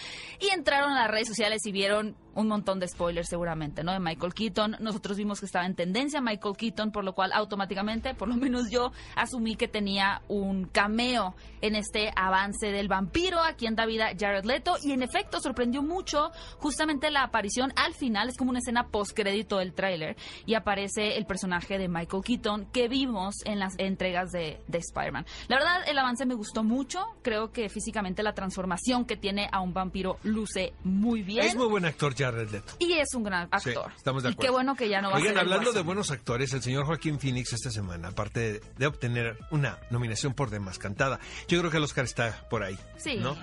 y 0.41 0.49
entraron 0.55 0.93
a 0.93 1.03
las 1.03 1.11
redes 1.11 1.29
sociales 1.29 1.65
y 1.67 1.73
vieron 1.73 2.17
un 2.35 2.49
montón 2.49 2.79
de 2.79 2.89
spoilers 2.89 3.29
seguramente, 3.29 3.83
¿no? 3.83 3.93
De 3.93 3.99
Michael 4.09 4.33
Keaton. 4.33 4.77
Nosotros 4.81 5.19
vimos 5.19 5.41
que 5.41 5.47
estaba 5.47 5.67
en 5.67 5.75
tendencia 5.75 6.23
Michael 6.23 6.57
Keaton, 6.57 6.93
por 6.93 7.05
lo 7.05 7.15
cual 7.15 7.31
automáticamente, 7.33 8.15
por 8.15 8.29
lo 8.29 8.37
menos 8.37 8.71
yo, 8.71 8.93
asumí 9.17 9.55
que 9.55 9.69
tenía 9.69 10.23
un 10.29 10.65
cameo 10.65 11.35
en 11.61 11.75
este 11.75 12.11
avance 12.17 12.73
del 12.73 12.89
vampiro 12.89 13.43
a 13.43 13.53
quien 13.53 13.75
da 13.75 13.85
vida 13.85 14.11
Jared 14.19 14.45
Leto. 14.45 14.77
Y 14.83 14.93
en 14.93 15.03
efecto, 15.03 15.41
sorprendió 15.41 15.83
mucho 15.83 16.31
justamente 16.59 17.11
la 17.11 17.23
aparición 17.23 17.73
al 17.77 17.95
final, 17.95 18.29
es 18.29 18.37
como 18.37 18.51
una 18.51 18.61
escena 18.61 18.89
post-crédito 18.89 19.59
del 19.59 19.75
tráiler, 19.75 20.17
y 20.47 20.55
aparece 20.55 21.19
el 21.19 21.27
personaje 21.27 21.77
de 21.77 21.89
Michael 21.89 22.23
Keaton 22.25 22.67
que 22.73 22.89
vimos 22.89 23.35
en 23.45 23.59
las 23.59 23.75
entregas 23.79 24.31
de, 24.31 24.61
de 24.69 24.79
Spider-Man. 24.79 25.27
La 25.49 25.57
verdad, 25.57 25.83
el 25.87 25.99
avance 25.99 26.25
me 26.25 26.35
gustó 26.35 26.65
mucho. 26.65 27.05
Creo 27.23 27.53
que 27.53 27.69
físicamente 27.69 28.23
la 28.23 28.33
transformación 28.33 29.05
que 29.05 29.17
tiene 29.17 29.49
a 29.53 29.61
un 29.61 29.75
vampiro 29.75 30.19
luce 30.23 30.73
muy 30.85 31.23
bien. 31.23 31.45
Es 31.45 31.57
muy 31.57 31.67
buen 31.67 31.85
actor 31.85 32.15
Jared 32.17 32.51
Leto. 32.51 32.75
Y 32.79 32.95
es 32.95 33.15
un 33.15 33.25
gran 33.25 33.49
actor. 33.51 33.93
Estamos 33.99 34.23
de 34.23 34.31
Y 34.31 34.33
acuerdo. 34.33 34.47
qué 34.49 34.51
bueno 34.53 34.75
que 34.77 34.89
ya 34.89 35.03
no 35.03 35.09
va 35.11 35.15
a 35.15 35.17
Oigan, 35.19 35.35
ser 35.35 35.43
el 35.43 35.53
hablando 35.53 35.73
de 35.73 35.83
buenos 35.83 36.11
actores, 36.11 36.53
el 36.55 36.63
señor 36.63 36.87
Joaquín 36.87 37.19
Phoenix 37.21 37.53
esta 37.53 37.71
semana, 37.71 38.09
aparte 38.09 38.61
de 38.79 38.87
obtener 38.87 39.37
una 39.51 39.79
nominación 39.91 40.33
por 40.33 40.49
demás 40.51 40.79
cantada, 40.79 41.21
yo 41.49 41.59
creo 41.59 41.71
que 41.71 41.77
el 41.77 41.85
Oscar 41.85 42.05
está 42.07 42.47
por 42.49 42.63
ahí. 42.63 42.79
Sí. 42.97 43.17
¿no? 43.17 43.37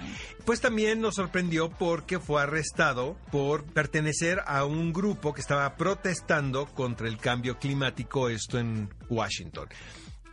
Pues 0.46 0.62
también 0.62 1.02
nos 1.02 1.16
sorprendió 1.16 1.70
porque 1.70 2.20
fue 2.20 2.42
arrestado 2.42 3.18
por 3.32 3.64
pertenecer 3.66 4.42
a 4.48 4.66
un 4.66 4.92
grupo 4.94 5.34
que 5.34 5.42
estaba 5.42 5.76
protestando 5.76 6.66
contra 6.66 7.08
el 7.08 7.18
cambio 7.18 7.60
climático, 7.60 8.30
esto 8.30 8.58
en 8.58 8.90
Washington. 9.10 9.68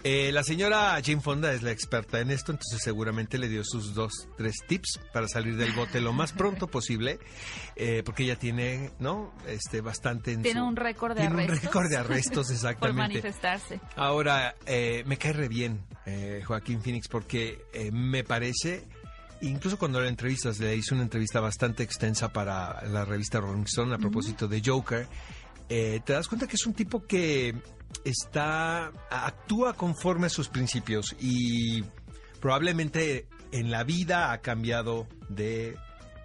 Eh, 0.04 0.32
la 0.32 0.42
señora 0.42 1.00
Jane 1.04 1.20
Fonda 1.20 1.52
es 1.52 1.62
la 1.62 1.70
experta 1.70 2.18
en 2.18 2.32
esto, 2.32 2.50
entonces 2.50 2.80
seguramente 2.82 3.38
le 3.38 3.48
dio 3.48 3.62
sus 3.64 3.94
dos, 3.94 4.26
tres 4.36 4.56
tips 4.66 4.98
para 5.12 5.28
salir 5.28 5.56
del 5.56 5.70
bote 5.72 6.00
lo 6.00 6.12
más 6.12 6.32
pronto 6.32 6.66
posible, 6.66 7.20
eh, 7.76 8.02
porque 8.04 8.24
ella 8.24 8.36
tiene, 8.36 8.90
¿no? 8.98 9.32
Este, 9.46 9.80
bastante 9.80 10.32
en 10.32 10.42
Tiene 10.42 10.58
su- 10.58 10.66
un 10.66 10.74
récord 10.74 11.14
de 11.14 11.20
tiene 11.20 11.34
arrestos. 11.44 11.58
un 11.58 11.62
récord 11.64 11.88
de 11.88 11.96
arrestos, 11.98 12.46
Por 12.48 12.54
exactamente. 12.56 13.00
manifestarse. 13.00 13.80
Ahora, 13.94 14.56
eh, 14.66 15.04
me 15.06 15.18
cae 15.18 15.34
re 15.34 15.46
bien 15.48 15.84
eh, 16.06 16.42
Joaquín 16.44 16.82
Phoenix 16.82 17.06
porque 17.06 17.60
eh, 17.72 17.92
me 17.92 18.24
parece, 18.24 18.88
incluso 19.40 19.78
cuando 19.78 20.00
la 20.00 20.08
entrevistas, 20.08 20.58
le 20.58 20.74
hice 20.74 20.94
una 20.94 21.04
entrevista 21.04 21.38
bastante 21.38 21.84
extensa 21.84 22.32
para 22.32 22.84
la 22.88 23.04
revista 23.04 23.38
Rolling 23.40 23.66
Stone 23.66 23.94
a 23.94 23.98
propósito 23.98 24.48
de 24.48 24.60
Joker, 24.66 25.06
eh, 25.68 26.00
te 26.04 26.12
das 26.12 26.26
cuenta 26.26 26.48
que 26.48 26.56
es 26.56 26.66
un 26.66 26.74
tipo 26.74 27.06
que 27.06 27.54
está, 28.04 28.92
actúa 29.10 29.74
conforme 29.74 30.26
a 30.26 30.30
sus 30.30 30.48
principios 30.48 31.14
y 31.20 31.84
probablemente 32.40 33.26
en 33.52 33.70
la 33.70 33.84
vida 33.84 34.32
ha 34.32 34.38
cambiado 34.38 35.06
de 35.28 35.76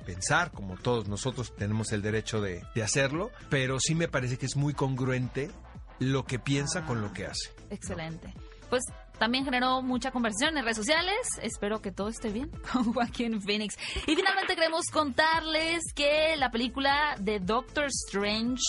pensar, 0.06 0.52
como 0.52 0.78
todos 0.78 1.08
nosotros 1.08 1.54
tenemos 1.56 1.92
el 1.92 2.02
derecho 2.02 2.42
de, 2.42 2.64
de 2.74 2.84
hacerlo, 2.84 3.32
pero 3.50 3.80
sí 3.80 3.94
me 3.94 4.08
parece 4.08 4.38
que 4.38 4.46
es 4.46 4.56
muy 4.56 4.74
congruente 4.74 5.52
lo 6.00 6.26
que 6.26 6.40
piensa 6.40 6.86
con 6.86 7.02
lo 7.02 7.12
que 7.14 7.26
hace. 7.26 7.52
Excelente. 7.70 8.34
Pues 8.70 8.84
también 9.18 9.46
generó 9.46 9.82
mucha 9.82 10.12
conversación 10.12 10.58
en 10.58 10.64
redes 10.64 10.78
sociales. 10.78 11.28
Espero 11.42 11.82
que 11.82 11.92
todo 11.92 12.10
esté 12.10 12.30
bien 12.30 12.50
con 12.72 12.94
Joaquín 12.94 13.42
Phoenix. 13.42 13.76
Y 14.06 14.16
finalmente 14.16 14.56
queremos 14.56 14.86
contarles 14.92 15.84
que 15.96 16.36
la 16.38 16.52
película 16.52 17.16
de 17.20 17.40
Doctor 17.40 17.86
Strange 17.88 18.62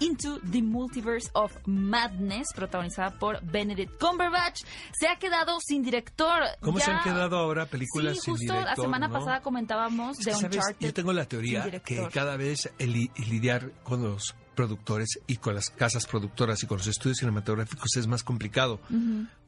Into 0.00 0.38
the 0.40 0.62
Multiverse 0.62 1.30
of 1.32 1.56
Madness, 1.66 2.48
protagonizada 2.54 3.18
por 3.18 3.42
Benedict 3.42 3.98
Cumberbatch, 4.00 4.62
se 4.92 5.08
ha 5.08 5.16
quedado 5.16 5.58
sin 5.60 5.82
director. 5.82 6.42
¿Cómo 6.60 6.78
se 6.78 6.90
han 6.90 7.02
quedado 7.02 7.36
ahora 7.36 7.66
películas 7.66 8.16
sí, 8.16 8.20
sin 8.20 8.34
justo 8.34 8.52
director? 8.52 8.76
la 8.76 8.76
semana 8.76 9.08
no? 9.08 9.14
pasada 9.14 9.40
comentábamos 9.40 10.18
de 10.18 10.32
¿sabes? 10.32 10.56
Uncharted. 10.56 10.86
Yo 10.86 10.94
tengo 10.94 11.12
la 11.12 11.24
teoría 11.26 11.70
que 11.80 12.08
cada 12.12 12.36
vez 12.36 12.70
el 12.78 13.10
lidiar 13.16 13.72
con 13.82 14.02
los 14.02 14.34
productores 14.56 15.20
y 15.28 15.36
con 15.36 15.54
las 15.54 15.70
casas 15.70 16.06
productoras 16.06 16.62
y 16.64 16.66
con 16.66 16.78
los 16.78 16.88
estudios 16.88 17.18
cinematográficos 17.18 17.96
es 17.96 18.08
más 18.08 18.24
complicado. 18.24 18.80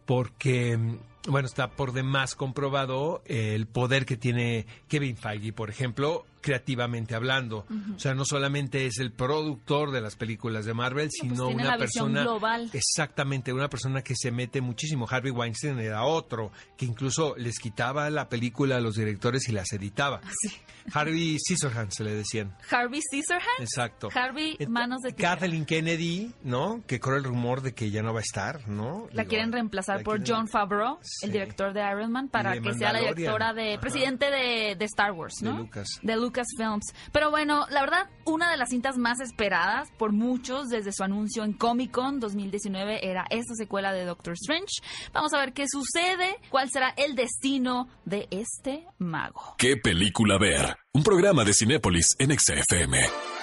Porque, 0.07 0.77
mm, 0.77 0.99
bueno, 1.29 1.47
está 1.47 1.71
por 1.71 1.93
demás 1.93 2.35
comprobado 2.35 3.23
el 3.27 3.67
poder 3.67 4.07
que 4.07 4.17
tiene 4.17 4.67
Kevin 4.87 5.17
Feige, 5.17 5.53
por 5.53 5.69
ejemplo, 5.69 6.25
creativamente 6.41 7.15
hablando. 7.15 7.67
O 7.95 7.99
sea, 7.99 8.15
no 8.15 8.25
solamente 8.25 8.87
es 8.87 8.99
el 8.99 9.13
productor 9.13 9.91
de 9.91 10.01
las 10.01 10.17
películas 10.17 10.65
de 10.65 10.75
Marvel, 10.75 11.09
pues 11.09 11.31
sino 11.31 11.49
una 11.49 11.77
persona 11.77 12.23
global. 12.23 12.71
exactamente, 12.73 13.53
una 13.53 13.69
persona 13.69 14.03
que 14.03 14.15
se 14.17 14.31
mete 14.31 14.61
muchísimo. 14.61 15.07
Harvey 15.09 15.31
Weinstein 15.33 15.79
era 15.79 16.05
otro, 16.05 16.53
que 16.77 16.87
incluso 16.87 17.35
les 17.37 17.59
quitaba 17.59 18.09
la 18.11 18.29
película 18.29 18.77
a 18.77 18.81
los 18.81 18.95
directores 18.97 19.49
y 19.49 19.53
las 19.53 19.73
editaba. 19.73 20.21
Sí. 20.43 20.51
Harvey 20.95 21.37
Scissorhands 21.39 21.97
se 21.97 22.05
le 22.05 22.15
decían. 22.15 22.57
Harvey 22.71 23.03
Scissorhands. 23.03 23.61
Exacto. 23.61 24.09
Harvey 24.15 24.57
Manos 24.69 25.03
de 25.03 25.13
Tijera. 25.13 25.35
Kathleen 25.35 25.67
Kennedy, 25.67 26.33
¿no? 26.45 26.83
Que 26.87 26.99
corre 26.99 27.19
el 27.19 27.25
rumor 27.25 27.61
de 27.61 27.75
que 27.75 27.91
ya 27.91 28.03
no 28.03 28.15
va 28.15 28.21
a 28.21 28.23
estar, 28.23 28.67
¿no? 28.69 29.07
La 29.13 29.23
Digo, 29.25 29.29
quieren 29.31 29.53
reemplazar 29.53 29.99
la 29.99 30.03
por 30.05 30.17
quieren- 30.23 30.35
John 30.35 30.49
Favreau, 30.49 30.99
Sí. 31.03 31.27
el 31.27 31.33
director 31.33 31.75
de 31.75 31.81
Iron 31.81 32.11
Man, 32.11 32.29
para 32.29 32.59
que 32.59 32.73
sea 32.73 32.95
la 32.95 33.01
directora 33.01 33.53
de 33.53 33.73
Ajá. 33.75 33.81
presidente 33.83 34.31
de, 34.31 34.77
de 34.77 34.85
Star 34.87 35.13
Wars, 35.13 35.35
De 35.43 35.51
¿no? 35.51 35.59
Lucas. 35.59 35.89
De 36.03 36.17
Lucasfilms. 36.29 36.95
Pero 37.13 37.31
bueno, 37.31 37.67
la 37.71 37.81
verdad, 37.81 38.09
una 38.25 38.51
de 38.51 38.57
las 38.57 38.71
cintas 38.71 38.97
más 38.97 39.21
esperadas 39.21 39.89
por 39.99 40.13
muchos 40.13 40.69
desde 40.69 40.93
su 40.93 41.03
anuncio 41.03 41.45
en 41.45 41.55
Comic 41.55 41.91
Con 41.91 42.21
2019 42.21 43.09
era 43.09 43.25
esta 43.31 43.55
secuela 43.55 43.93
de 43.93 44.05
Doctor 44.05 44.35
Strange. 44.35 44.83
Vamos 45.13 45.33
a 45.33 45.39
ver 45.39 45.53
qué 45.53 45.67
sucede, 45.69 46.37
cuál 46.51 46.71
será 46.71 46.93
el 46.97 47.15
destino 47.15 47.89
de 48.05 48.29
este 48.31 48.87
mago. 48.99 49.55
¿Qué 49.57 49.77
película 49.77 50.39
ver? 50.39 50.77
Un 50.93 51.03
programa 51.03 51.45
de 51.45 51.55
Cinépolis 51.55 52.17
en 52.19 52.39
XFM. 52.39 53.38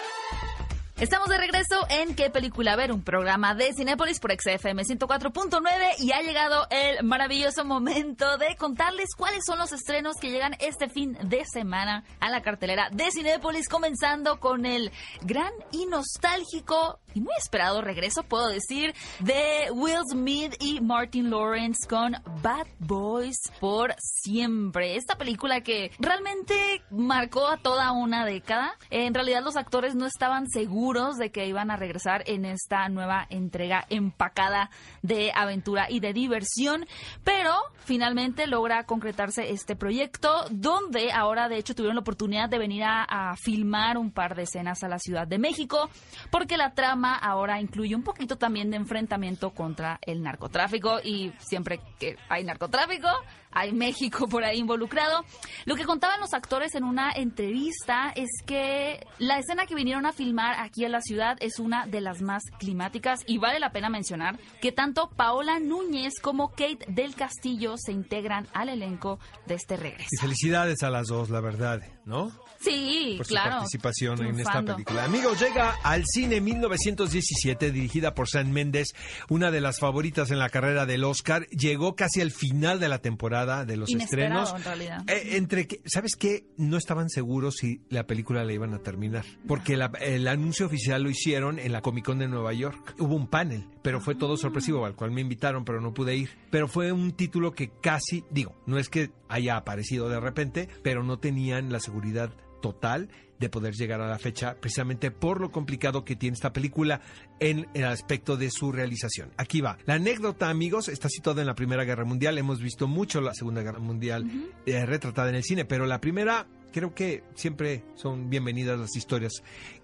Estamos 0.98 1.28
de 1.28 1.38
regreso 1.38 1.75
en 1.90 2.16
¿Qué 2.16 2.30
película 2.30 2.78
ver? 2.78 2.94
Un 2.94 3.04
programa 3.04 3.54
de 3.54 3.74
Cinépolis 3.74 4.22
por 4.22 4.32
XFM 4.32 4.82
104.9 4.82 6.00
y 6.00 6.14
ha 6.14 6.22
llegado 6.22 6.68
el 6.70 7.04
maravilloso 7.04 7.66
momento 7.66 8.38
de 8.38 8.56
contarles 8.56 9.10
cuáles 9.18 9.44
son 9.46 9.60
los 9.60 9.74
estrenos 9.74 10.16
que 10.16 10.32
llegan 10.32 10.56
este 10.62 10.88
fin 10.88 11.18
de 11.22 11.44
semana 11.52 12.06
a 12.22 12.30
la 12.30 12.42
cartelera 12.42 12.90
de 12.94 13.12
Cinépolis, 13.12 13.68
comenzando 13.68 14.40
con 14.40 14.66
el 14.66 14.90
gran 15.22 15.52
y 15.74 15.86
nostálgico 15.86 17.02
y 17.14 17.20
muy 17.20 17.34
esperado 17.38 17.82
regreso, 17.82 18.24
puedo 18.24 18.48
decir, 18.48 18.94
de 19.20 19.72
Will 19.72 20.02
Smith 20.10 20.56
y 20.60 20.82
Martin 20.82 21.30
Lawrence 21.30 21.88
con 21.88 22.14
Bad 22.42 22.68
Boys 22.80 23.38
por 23.60 23.96
siempre. 24.00 24.96
Esta 24.96 25.18
película 25.18 25.62
que 25.62 25.92
realmente 26.00 26.84
marcó 26.90 27.48
a 27.48 27.58
toda 27.58 27.92
una 27.92 28.25
década. 28.25 28.78
En 28.90 29.14
realidad 29.14 29.44
los 29.44 29.56
actores 29.56 29.96
no 29.96 30.06
estaban 30.06 30.50
seguros 30.50 30.85
de 30.94 31.32
que 31.32 31.48
iban 31.48 31.72
a 31.72 31.77
regresar 31.77 32.24
en 32.27 32.46
esta 32.46 32.88
nueva 32.89 33.25
entrega 33.32 33.86
empacada 33.89 34.70
de 35.01 35.32
aventura 35.34 35.88
y 35.89 36.00
de 36.00 36.13
diversión, 36.13 36.86
pero 37.24 37.56
finalmente 37.86 38.46
logra 38.46 38.84
concretarse 38.84 39.50
este 39.50 39.75
proyecto 39.75 40.46
donde 40.51 41.12
ahora 41.12 41.50
de 41.50 41.58
hecho 41.58 41.74
tuvieron 41.74 41.96
la 41.96 42.01
oportunidad 42.01 42.50
de 42.50 42.60
venir 42.60 42.84
a, 42.84 43.04
a 43.04 43.36
filmar 43.36 43.98
un 43.98 44.12
par 44.12 44.36
de 44.36 44.44
escenas 44.44 44.84
a 44.84 44.88
la 44.88 45.00
Ciudad 45.00 45.27
de 45.27 45.39
México 45.39 45.89
porque 46.30 46.56
la 46.56 46.75
trama 46.75 47.15
ahora 47.15 47.60
incluye 47.60 47.96
un 47.96 48.04
poquito 48.04 48.38
también 48.38 48.70
de 48.70 48.77
enfrentamiento 48.77 49.50
contra 49.51 49.98
el 50.04 50.22
narcotráfico 50.22 51.00
y 51.04 51.34
siempre 51.39 51.80
que 51.98 52.15
hay 52.30 52.44
narcotráfico 52.44 53.10
hay 53.56 53.72
México 53.72 54.27
por 54.27 54.44
ahí 54.44 54.60
involucrado. 54.60 55.24
Lo 55.65 55.75
que 55.75 55.86
contaban 55.86 56.20
los 56.20 56.34
actores 56.34 56.75
en 56.75 56.84
una 56.84 57.12
entrevista 57.13 58.12
es 58.15 58.30
que 58.46 59.08
la 59.18 59.39
escena 59.39 59.65
que 59.65 59.74
vinieron 59.74 60.06
a 60.06 60.12
filmar 60.12 60.60
aquí 60.60 60.75
en 60.84 60.91
la 60.91 61.01
ciudad 61.01 61.38
es 61.39 61.60
una 61.60 61.86
de 61.88 62.01
las 62.01 62.22
más 62.22 62.44
climáticas 62.60 63.22
y 63.25 63.38
vale 63.38 63.60
la 63.60 63.72
pena 63.72 63.89
mencionar 63.89 64.38
que 64.62 64.72
tanto 64.72 65.10
Paola 65.15 65.60
Núñez 65.60 66.13
como 66.22 66.50
Kate 66.50 66.79
del 66.89 67.15
Castillo 67.15 67.75
se 67.77 67.91
integran 67.94 68.48
al 68.53 68.70
elenco 68.70 69.20
de 69.48 69.55
este 69.55 69.77
regreso. 69.77 70.10
Y 70.12 70.17
felicidades 70.17 70.84
a 70.84 70.89
las 70.89 71.08
dos, 71.08 71.29
la 71.29 71.39
verdad, 71.39 71.82
¿no? 72.05 72.32
Sí, 72.60 73.15
por 73.17 73.27
claro. 73.27 73.46
su 73.51 73.58
participación 73.58 74.25
en 74.25 74.39
esta 74.39 74.62
película. 74.63 75.03
Amigos, 75.05 75.39
llega 75.39 75.75
al 75.84 76.03
cine 76.05 76.41
1917, 76.41 77.72
dirigida 77.72 78.13
por 78.15 78.27
Sam 78.27 78.50
Méndez, 78.50 78.88
una 79.29 79.51
de 79.51 79.62
las 79.62 79.79
favoritas 79.79 80.32
en 80.32 80.39
la 80.39 80.50
carrera 80.50 80.86
del 80.86 81.03
Oscar. 81.03 81.46
Llegó 81.50 81.96
casi 81.96 82.22
al 82.22 82.32
final 82.32 82.79
de 82.79 82.89
la 82.89 83.00
temporada 83.00 83.65
de 83.65 83.77
los 83.77 83.89
Inesperado, 83.89 84.44
estrenos. 84.44 84.60
en 84.60 84.63
realidad. 84.65 85.03
Eh, 85.10 85.36
entre 85.38 85.67
que, 85.67 85.82
¿sabes 85.86 86.15
qué? 86.15 86.46
No 86.58 86.77
estaban 86.77 87.10
seguros 87.10 87.55
si 87.60 87.82
la 87.89 88.08
película 88.08 88.44
la 88.44 88.53
iban 88.53 88.74
a 88.74 88.79
terminar. 88.79 89.25
Porque 89.48 89.77
la- 89.77 89.91
el 90.01 90.27
anuncio 90.27 90.64
oficial 90.65 91.03
lo 91.03 91.10
hicieron 91.10 91.60
en 91.60 91.72
la 91.72 91.81
Comic 91.81 92.05
Con 92.05 92.19
de 92.19 92.27
Nueva 92.27 92.53
York. 92.53 92.95
Hubo 93.00 93.15
un 93.15 93.27
panel, 93.27 93.67
pero 93.81 94.00
fue 94.00 94.15
todo 94.15 94.38
sorpresivo, 94.38 94.86
al 94.86 94.95
cual 94.95 95.12
me 95.12 95.22
invitaron, 95.22 95.65
pero 95.65 95.81
no 95.81 95.93
pude 95.93 96.15
ir. 96.15 96.29
Pero 96.51 96.67
fue 96.67 96.91
un 96.91 97.12
título 97.12 97.51
que 97.51 97.69
casi, 97.81 98.24
digo, 98.29 98.55
no 98.65 98.77
es 98.77 98.89
que 98.89 99.12
haya 99.29 99.57
aparecido 99.57 100.10
de 100.10 100.19
repente, 100.19 100.69
pero 100.84 101.03
no 101.03 101.19
tenían 101.19 101.72
la 101.72 101.79
seguridad 101.79 102.31
total 102.62 103.10
de 103.39 103.50
poder 103.50 103.74
llegar 103.74 104.01
a 104.01 104.10
la 104.10 104.17
fecha, 104.17 104.55
precisamente 104.60 105.12
por 105.12 105.41
lo 105.41 105.51
complicado 105.51 106.05
que 106.05 106.15
tiene 106.15 106.36
esta 106.36 106.53
película 106.53 107.01
en 107.39 107.67
el 107.74 107.86
aspecto 107.86 108.38
de 108.38 108.50
su 108.50 108.72
realización. 108.72 109.31
Aquí 109.38 109.62
va. 109.62 109.77
La 109.86 109.95
anécdota, 109.95 110.50
amigos, 110.50 110.88
está 110.88 111.10
situada 111.10 111.41
en 111.41 111.48
la 111.48 111.55
Primera 111.55 111.84
Guerra 111.84 112.05
Mundial. 112.05 112.38
Hemos 112.38 112.62
visto 112.62 112.88
mucho 112.88 113.22
la 113.22 113.34
Segunda 113.34 113.62
Guerra 113.62 113.79
Mundial 113.79 114.25
eh, 114.65 114.86
retratada 114.86 115.29
en 115.29 115.36
el 115.36 115.43
cine, 115.43 115.65
pero 115.65 115.86
la 115.86 116.00
primera 116.00 116.48
creo 116.75 116.94
que 116.94 117.24
siempre 117.36 117.86
son 117.96 118.29
bienvenidas 118.29 118.77
las 118.77 118.98
historias 118.98 119.32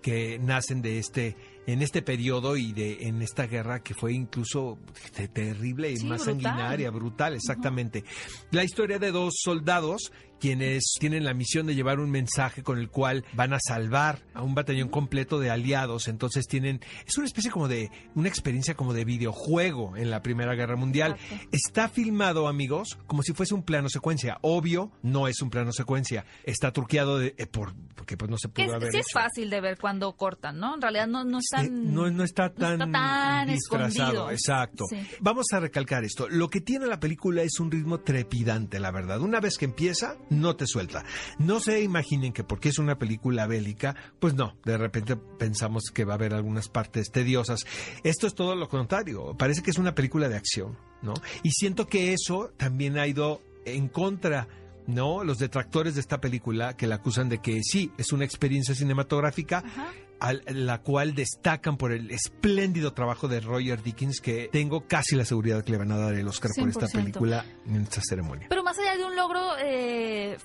que 0.02 0.38
nacen 0.40 0.82
de 0.82 1.00
este 1.00 1.38
en 1.68 1.82
este 1.82 2.02
periodo 2.02 2.58
y 2.58 2.74
de 2.74 3.08
en 3.08 3.22
esta 3.22 3.46
guerra 3.48 3.82
que 3.84 3.94
fue 3.94 4.14
incluso 4.14 4.78
te- 5.16 5.28
terrible 5.28 5.92
y 5.92 5.98
Sí, 5.98 6.06
más 6.08 6.26
brutal. 6.26 6.44
sanguinaria, 6.44 6.90
brutal, 6.92 7.34
exactamente. 7.36 8.04
La 8.52 8.64
historia 8.64 8.98
de 9.00 9.12
dos 9.12 9.34
soldados 9.38 10.12
quienes 10.40 10.96
tienen 11.00 11.24
la 11.24 11.36
misión 11.36 11.68
de 11.68 11.76
llevar 11.76 12.00
un 12.00 12.10
mensaje 12.10 12.64
con 12.64 12.80
el 12.80 12.90
cual 12.90 13.24
van 13.34 13.54
a 13.54 13.60
salvar 13.60 14.24
a 14.34 14.42
un 14.42 14.56
batallón 14.56 14.90
completo 14.90 15.40
de 15.40 15.52
aliados. 15.52 16.08
Entonces 16.08 16.48
tienen, 16.48 16.82
es 17.06 17.16
una 17.20 17.28
especie 17.28 17.52
como 17.52 17.68
de, 17.68 17.92
una 18.16 18.28
experiencia 18.28 18.74
como 18.74 18.96
de 18.96 19.06
videojuego 19.06 19.96
en 19.98 20.10
la 20.10 20.24
Primera 20.24 20.56
Guerra 20.56 20.76
Mundial. 20.76 21.12
Exacto. 21.30 21.46
Está 21.52 21.90
filmado, 21.90 22.48
amigos, 22.48 22.98
como 23.06 23.22
si 23.22 23.34
fuese 23.34 23.54
un 23.54 23.62
plano 23.62 23.88
secuencia. 23.88 24.40
Obvio, 24.42 24.92
no 25.04 25.28
es 25.28 25.44
un 25.44 25.52
plano 25.52 25.72
secuencia. 25.74 26.26
Está 26.44 26.74
truqueado 26.74 27.20
de, 27.20 27.36
eh, 27.38 27.46
por, 27.46 27.76
porque 27.94 28.18
pues 28.18 28.32
no 28.32 28.38
se 28.40 28.50
pudo 28.50 28.66
es- 28.66 28.74
haber 28.74 28.92
sí 28.92 28.98
es 28.98 29.12
fácil 29.14 29.52
de 29.52 29.62
ver 29.62 29.78
cuando 29.78 30.12
cortan, 30.16 30.58
¿no? 30.60 30.74
En 30.74 30.82
realidad 30.82 31.06
no, 31.06 31.24
no 31.24 31.38
es 31.38 31.46
Eh, 31.54 31.70
no, 31.70 32.10
no 32.10 32.24
está 32.24 32.50
no 32.50 32.54
tan, 32.54 32.74
está 32.74 32.92
tan 32.92 33.48
disfrazado, 33.48 33.88
escondido. 33.88 34.32
exacto. 34.32 34.86
Sí. 34.90 34.98
Vamos 35.20 35.48
a 35.52 35.60
recalcar 35.60 36.04
esto. 36.04 36.28
Lo 36.30 36.50
que 36.50 36.62
tiene 36.62 36.86
la 36.86 37.00
película 37.00 37.42
es 37.42 37.60
un 37.60 37.72
ritmo 37.72 38.00
trepidante, 38.00 38.80
la 38.80 38.92
verdad. 38.92 39.22
Una 39.22 39.40
vez 39.40 39.58
que 39.58 39.66
empieza, 39.66 40.18
no 40.30 40.56
te 40.56 40.68
suelta. 40.68 41.04
No 41.40 41.60
se 41.60 41.82
imaginen 41.82 42.34
que 42.34 42.44
porque 42.44 42.70
es 42.70 42.80
una 42.80 42.98
película 42.98 43.48
bélica, 43.48 43.96
pues 44.20 44.34
no, 44.34 44.56
de 44.66 44.78
repente 44.78 45.16
pensamos 45.16 45.92
que 45.94 46.06
va 46.06 46.14
a 46.14 46.16
haber 46.16 46.34
algunas 46.34 46.70
partes 46.70 47.12
tediosas. 47.12 47.66
Esto 48.04 48.28
es 48.28 48.36
todo 48.36 48.56
lo 48.56 48.70
contrario. 48.70 49.36
Parece 49.38 49.62
que 49.62 49.72
es 49.72 49.78
una 49.78 49.96
película 49.96 50.30
de 50.30 50.36
acción, 50.36 50.78
¿no? 51.02 51.14
Y 51.44 51.52
siento 51.52 51.88
que 51.88 52.14
eso 52.14 52.52
también 52.58 52.98
ha 52.98 53.08
ido 53.08 53.42
en 53.66 53.88
contra 53.88 54.48
¿no? 54.88 55.24
Los 55.24 55.40
detractores 55.40 55.96
de 55.96 56.02
esta 56.02 56.20
película 56.20 56.76
que 56.76 56.88
la 56.88 56.96
acusan 56.96 57.30
de 57.30 57.40
que 57.40 57.62
sí, 57.64 57.92
es 57.98 58.12
una 58.12 58.26
experiencia 58.26 58.76
cinematográfica, 58.76 59.60
Ajá. 59.60 59.94
Al- 60.22 60.44
la 60.48 60.82
cual 60.82 61.14
destacan 61.16 61.76
por 61.78 61.92
el 61.92 62.12
espléndido 62.12 62.94
trabajo 62.94 63.28
de 63.28 63.42
Roger 63.42 63.84
Dickens, 63.84 64.22
que 64.22 64.50
tengo 64.52 64.88
casi 64.88 65.16
la 65.16 65.26
seguridad 65.26 65.64
que 65.64 65.72
le 65.74 65.78
van 65.80 65.92
a 65.92 65.98
dar 65.98 66.14
el 66.14 66.28
Oscar 66.28 66.52
por 66.58 66.70
esta 66.70 66.88
100%. 66.88 66.92
película 66.94 67.46
en 67.68 67.82
esta 67.82 68.02
ceremonia. 68.02 68.48
Pero 68.50 68.64
más 68.64 68.78
allá 68.80 68.96
de 68.98 69.04
un 69.04 69.16
logro, 69.16 69.42
eh, 69.60 70.38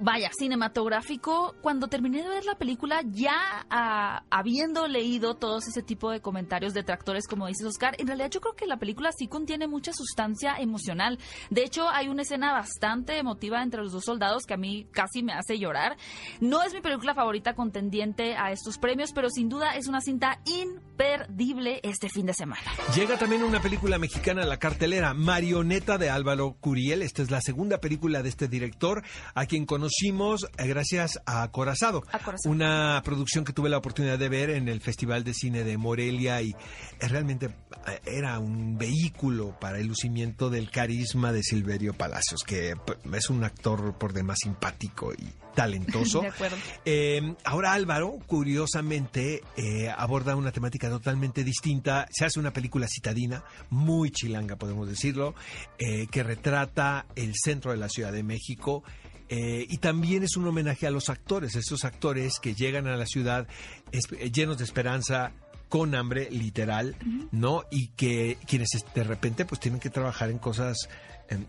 vaya, 0.00 0.30
cinematográfico, 0.36 1.54
cuando 1.60 1.88
terminé 1.88 2.22
de 2.22 2.28
ver 2.28 2.44
la 2.44 2.56
película, 2.56 3.02
ya 3.04 3.66
ah, 3.70 4.24
habiendo 4.30 4.86
leído 4.86 5.34
todos 5.34 5.68
ese 5.68 5.82
tipo 5.82 6.10
de 6.10 6.20
comentarios 6.20 6.74
detractores, 6.74 7.26
como 7.26 7.46
dices 7.46 7.66
Oscar, 7.66 7.94
en 7.98 8.06
realidad 8.06 8.30
yo 8.30 8.40
creo 8.40 8.54
que 8.54 8.66
la 8.66 8.78
película 8.78 9.10
sí 9.16 9.28
contiene 9.28 9.66
mucha 9.66 9.92
sustancia 9.92 10.56
emocional. 10.58 11.18
De 11.50 11.62
hecho, 11.62 11.88
hay 11.88 12.08
una 12.08 12.22
escena 12.22 12.52
bastante 12.52 13.18
emotiva 13.18 13.62
entre 13.62 13.82
los 13.82 13.92
dos 13.92 14.04
soldados 14.04 14.44
que 14.44 14.54
a 14.54 14.58
mí 14.58 14.86
casi 14.92 15.22
me 15.22 15.32
hace 15.32 15.58
llorar. 15.58 15.96
No 16.40 16.62
es 16.62 16.74
mi 16.74 16.80
película 16.80 17.14
favorita 17.14 17.54
contendiente 17.54 18.36
a 18.36 18.50
estos 18.50 18.78
premios, 18.78 19.12
pero 19.12 19.30
sin 19.30 19.48
duda 19.48 19.76
es 19.76 19.86
una 19.86 20.00
cinta 20.00 20.40
imperdible 20.44 21.80
este 21.82 22.08
fin 22.08 22.26
de 22.26 22.34
semana. 22.34 22.62
Llega 22.94 23.16
también 23.18 23.42
una 23.42 23.60
película 23.60 23.98
mexicana 23.98 24.42
a 24.42 24.46
la 24.46 24.58
cartelera, 24.58 25.14
Marioneta 25.14 25.98
de 25.98 26.10
Álvaro 26.10 26.56
Curiel. 26.60 27.02
Esta 27.02 27.22
es 27.22 27.30
la 27.30 27.40
segunda 27.40 27.78
película 27.78 28.22
de 28.22 28.28
este 28.28 28.48
director, 28.48 29.02
a 29.34 29.46
quien 29.46 29.66
conocimos 29.84 30.48
eh, 30.56 30.66
gracias 30.66 31.20
a 31.26 31.42
Acorazado, 31.42 32.04
Acorazado. 32.10 32.50
una 32.50 33.02
producción 33.04 33.44
que 33.44 33.52
tuve 33.52 33.68
la 33.68 33.76
oportunidad 33.76 34.18
de 34.18 34.30
ver 34.30 34.48
en 34.48 34.66
el 34.70 34.80
Festival 34.80 35.24
de 35.24 35.34
Cine 35.34 35.62
de 35.62 35.76
Morelia 35.76 36.40
y 36.40 36.52
eh, 36.52 37.08
realmente 37.08 37.50
eh, 37.86 38.00
era 38.06 38.38
un 38.38 38.78
vehículo 38.78 39.58
para 39.60 39.78
el 39.78 39.88
lucimiento 39.88 40.48
del 40.48 40.70
carisma 40.70 41.32
de 41.32 41.42
Silverio 41.42 41.92
Palacios, 41.92 42.44
que 42.46 42.74
es 43.12 43.28
un 43.28 43.44
actor 43.44 43.98
por 43.98 44.14
demás 44.14 44.38
simpático 44.42 45.12
y 45.12 45.44
talentoso. 45.54 46.20
De 46.22 46.28
acuerdo. 46.28 46.56
Eh, 46.84 47.34
ahora 47.44 47.72
Álvaro, 47.72 48.18
curiosamente, 48.26 49.42
eh, 49.56 49.88
aborda 49.96 50.36
una 50.36 50.52
temática 50.52 50.88
totalmente 50.90 51.44
distinta. 51.44 52.06
Se 52.10 52.24
hace 52.24 52.38
una 52.38 52.52
película 52.52 52.86
citadina, 52.88 53.44
muy 53.70 54.10
chilanga, 54.10 54.56
podemos 54.56 54.88
decirlo, 54.88 55.34
eh, 55.78 56.06
que 56.08 56.22
retrata 56.22 57.06
el 57.16 57.32
centro 57.34 57.70
de 57.70 57.78
la 57.78 57.88
Ciudad 57.88 58.12
de 58.12 58.22
México. 58.22 58.82
Eh, 59.28 59.66
y 59.68 59.78
también 59.78 60.22
es 60.22 60.36
un 60.36 60.46
homenaje 60.46 60.86
a 60.86 60.90
los 60.90 61.08
actores, 61.10 61.54
esos 61.56 61.84
actores 61.84 62.38
que 62.40 62.54
llegan 62.54 62.86
a 62.86 62.96
la 62.96 63.06
ciudad 63.06 63.46
es- 63.92 64.08
eh, 64.18 64.30
llenos 64.30 64.58
de 64.58 64.64
esperanza, 64.64 65.32
con 65.68 65.94
hambre 65.96 66.28
literal, 66.30 66.94
¿no? 67.32 67.64
Y 67.70 67.88
que 67.96 68.36
quienes 68.46 68.68
de 68.94 69.02
repente 69.02 69.44
pues 69.44 69.60
tienen 69.60 69.80
que 69.80 69.90
trabajar 69.90 70.30
en 70.30 70.38
cosas 70.38 70.88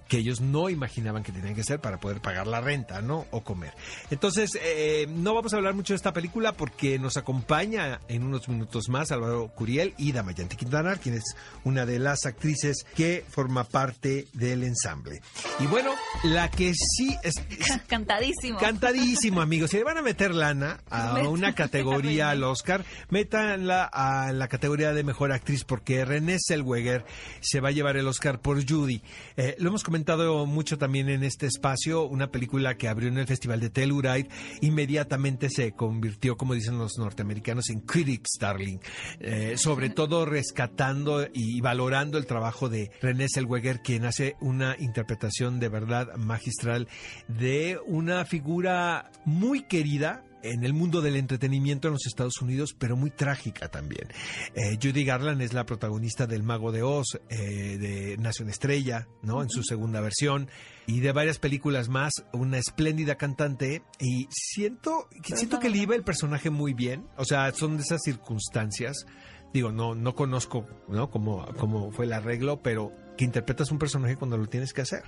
que 0.08 0.17
ellos 0.17 0.41
no 0.41 0.70
imaginaban 0.70 1.24
que 1.24 1.32
tenían 1.32 1.53
que 1.53 1.62
hacer 1.62 1.79
para 1.79 2.00
poder 2.00 2.22
pagar 2.22 2.48
la 2.48 2.62
renta, 2.62 3.01
¿no? 3.01 3.25
O 3.32 3.44
comer. 3.44 3.74
Entonces, 4.10 4.58
eh, 4.62 5.08
no 5.10 5.34
vamos 5.34 5.53
a 5.53 5.58
hablar 5.58 5.74
mucho 5.74 5.94
de 5.94 5.98
esta 5.98 6.13
película 6.13 6.53
porque 6.53 6.98
nos 6.98 7.17
acompaña 7.17 8.00
en 8.08 8.24
unos 8.24 8.48
minutos 8.48 8.89
más 8.89 9.12
Álvaro 9.12 9.50
Curiel 9.50 9.94
y 9.98 10.12
Damayanti 10.12 10.55
Quintana, 10.55 10.96
quien 10.96 11.15
es 11.15 11.36
una 11.63 11.86
de 11.86 12.00
las 12.00 12.25
actrices 12.25 12.86
que 12.96 13.25
forma 13.29 13.65
parte 13.65 14.27
del 14.34 14.63
ensamble. 14.63 15.22
Y 15.60 15.67
bueno, 15.67 15.94
la 16.24 16.50
que 16.50 16.74
sí 16.74 17.15
es, 17.24 17.34
es 17.50 17.82
Cantadísimo. 17.88 18.60
Cantadísimo, 18.60 19.41
amigos. 19.41 19.72
Si 19.72 19.77
le 19.77 19.84
van 19.84 19.98
a 19.98 20.01
meter 20.01 20.34
lana 20.34 20.79
a 20.89 21.20
una 21.27 21.53
categoría 21.53 22.29
al. 22.29 22.46
Oscar, 22.46 22.86
métanla 23.10 23.84
a 23.84 24.32
la 24.32 24.48
categoría 24.48 24.94
de 24.94 25.03
mejor 25.03 25.32
actriz 25.32 25.63
porque 25.63 26.05
René 26.05 26.38
Zellweger 26.39 27.05
se 27.41 27.60
va 27.60 27.70
a 27.70 27.72
llevar 27.72 27.98
el 27.98 28.08
Oscar 28.08 28.39
por 28.39 28.65
Judy. 28.67 29.01
Eh, 29.38 29.55
lo 29.65 29.69
hemos 29.69 29.84
comentado 29.84 30.45
mucho 30.45 30.77
también 30.77 31.10
en 31.10 31.24
este 31.24 31.48
espacio, 31.48 32.05
una 32.05 32.29
película 32.29 32.77
que 32.77 32.88
abrió 32.88 33.10
en 33.10 33.17
el 33.17 33.25
Festival 33.25 33.60
de 33.60 33.72
Telluride, 33.72 34.29
inmediatamente 34.62 35.50
se 35.50 35.72
convirtió, 35.72 36.38
como 36.38 36.53
dicen 36.53 36.77
los 36.77 37.00
norteamericanos, 37.00 37.72
en 37.72 37.79
Critics 37.79 38.38
Darling. 38.39 38.77
Eh, 39.19 39.55
sobre 39.57 39.89
todo 39.89 40.24
rescatando 40.24 41.25
y 41.34 41.62
valorando 41.62 42.19
el 42.19 42.27
trabajo 42.27 42.69
de 42.69 42.91
René 43.01 43.25
Zellweger, 43.27 43.81
quien 43.81 44.05
hace 44.05 44.36
una 44.39 44.75
interpretación 44.77 45.60
de 45.60 45.69
verdad 45.69 46.15
magistral 46.15 46.88
de 47.27 47.79
una 47.88 48.24
figura 48.25 49.10
muy 49.25 49.63
querida 49.63 50.24
en 50.51 50.63
el 50.63 50.73
mundo 50.73 51.01
del 51.01 51.15
entretenimiento 51.15 51.87
en 51.87 51.93
los 51.93 52.05
Estados 52.05 52.41
Unidos, 52.41 52.75
pero 52.77 52.95
muy 52.95 53.09
trágica 53.09 53.69
también. 53.69 54.07
Eh, 54.53 54.77
Judy 54.81 55.03
Garland 55.03 55.41
es 55.41 55.53
la 55.53 55.65
protagonista 55.65 56.27
del 56.27 56.43
Mago 56.43 56.71
de 56.71 56.83
Oz, 56.83 57.19
eh, 57.29 57.77
de 57.77 58.17
Nación 58.17 58.49
Estrella, 58.49 59.07
¿no? 59.21 59.41
En 59.41 59.49
su 59.49 59.63
segunda 59.63 60.01
versión, 60.01 60.49
y 60.87 60.99
de 60.99 61.11
varias 61.11 61.39
películas 61.39 61.89
más, 61.89 62.13
una 62.33 62.57
espléndida 62.57 63.15
cantante, 63.15 63.83
y 63.99 64.27
siento, 64.29 65.07
siento 65.23 65.59
que 65.59 65.69
le 65.69 65.79
iba 65.79 65.95
el 65.95 66.03
personaje 66.03 66.49
muy 66.49 66.73
bien, 66.73 67.07
o 67.17 67.25
sea, 67.25 67.51
son 67.53 67.77
de 67.77 67.83
esas 67.83 68.01
circunstancias, 68.03 69.05
digo, 69.53 69.71
no, 69.71 69.95
no 69.95 70.15
conozco, 70.15 70.67
¿no? 70.87 71.09
Cómo, 71.09 71.45
cómo 71.57 71.91
fue 71.91 72.05
el 72.05 72.13
arreglo, 72.13 72.61
pero 72.61 72.91
que 73.17 73.25
interpretas 73.25 73.71
un 73.71 73.79
personaje 73.79 74.17
cuando 74.17 74.37
lo 74.37 74.47
tienes 74.47 74.73
que 74.73 74.81
hacer. 74.81 75.03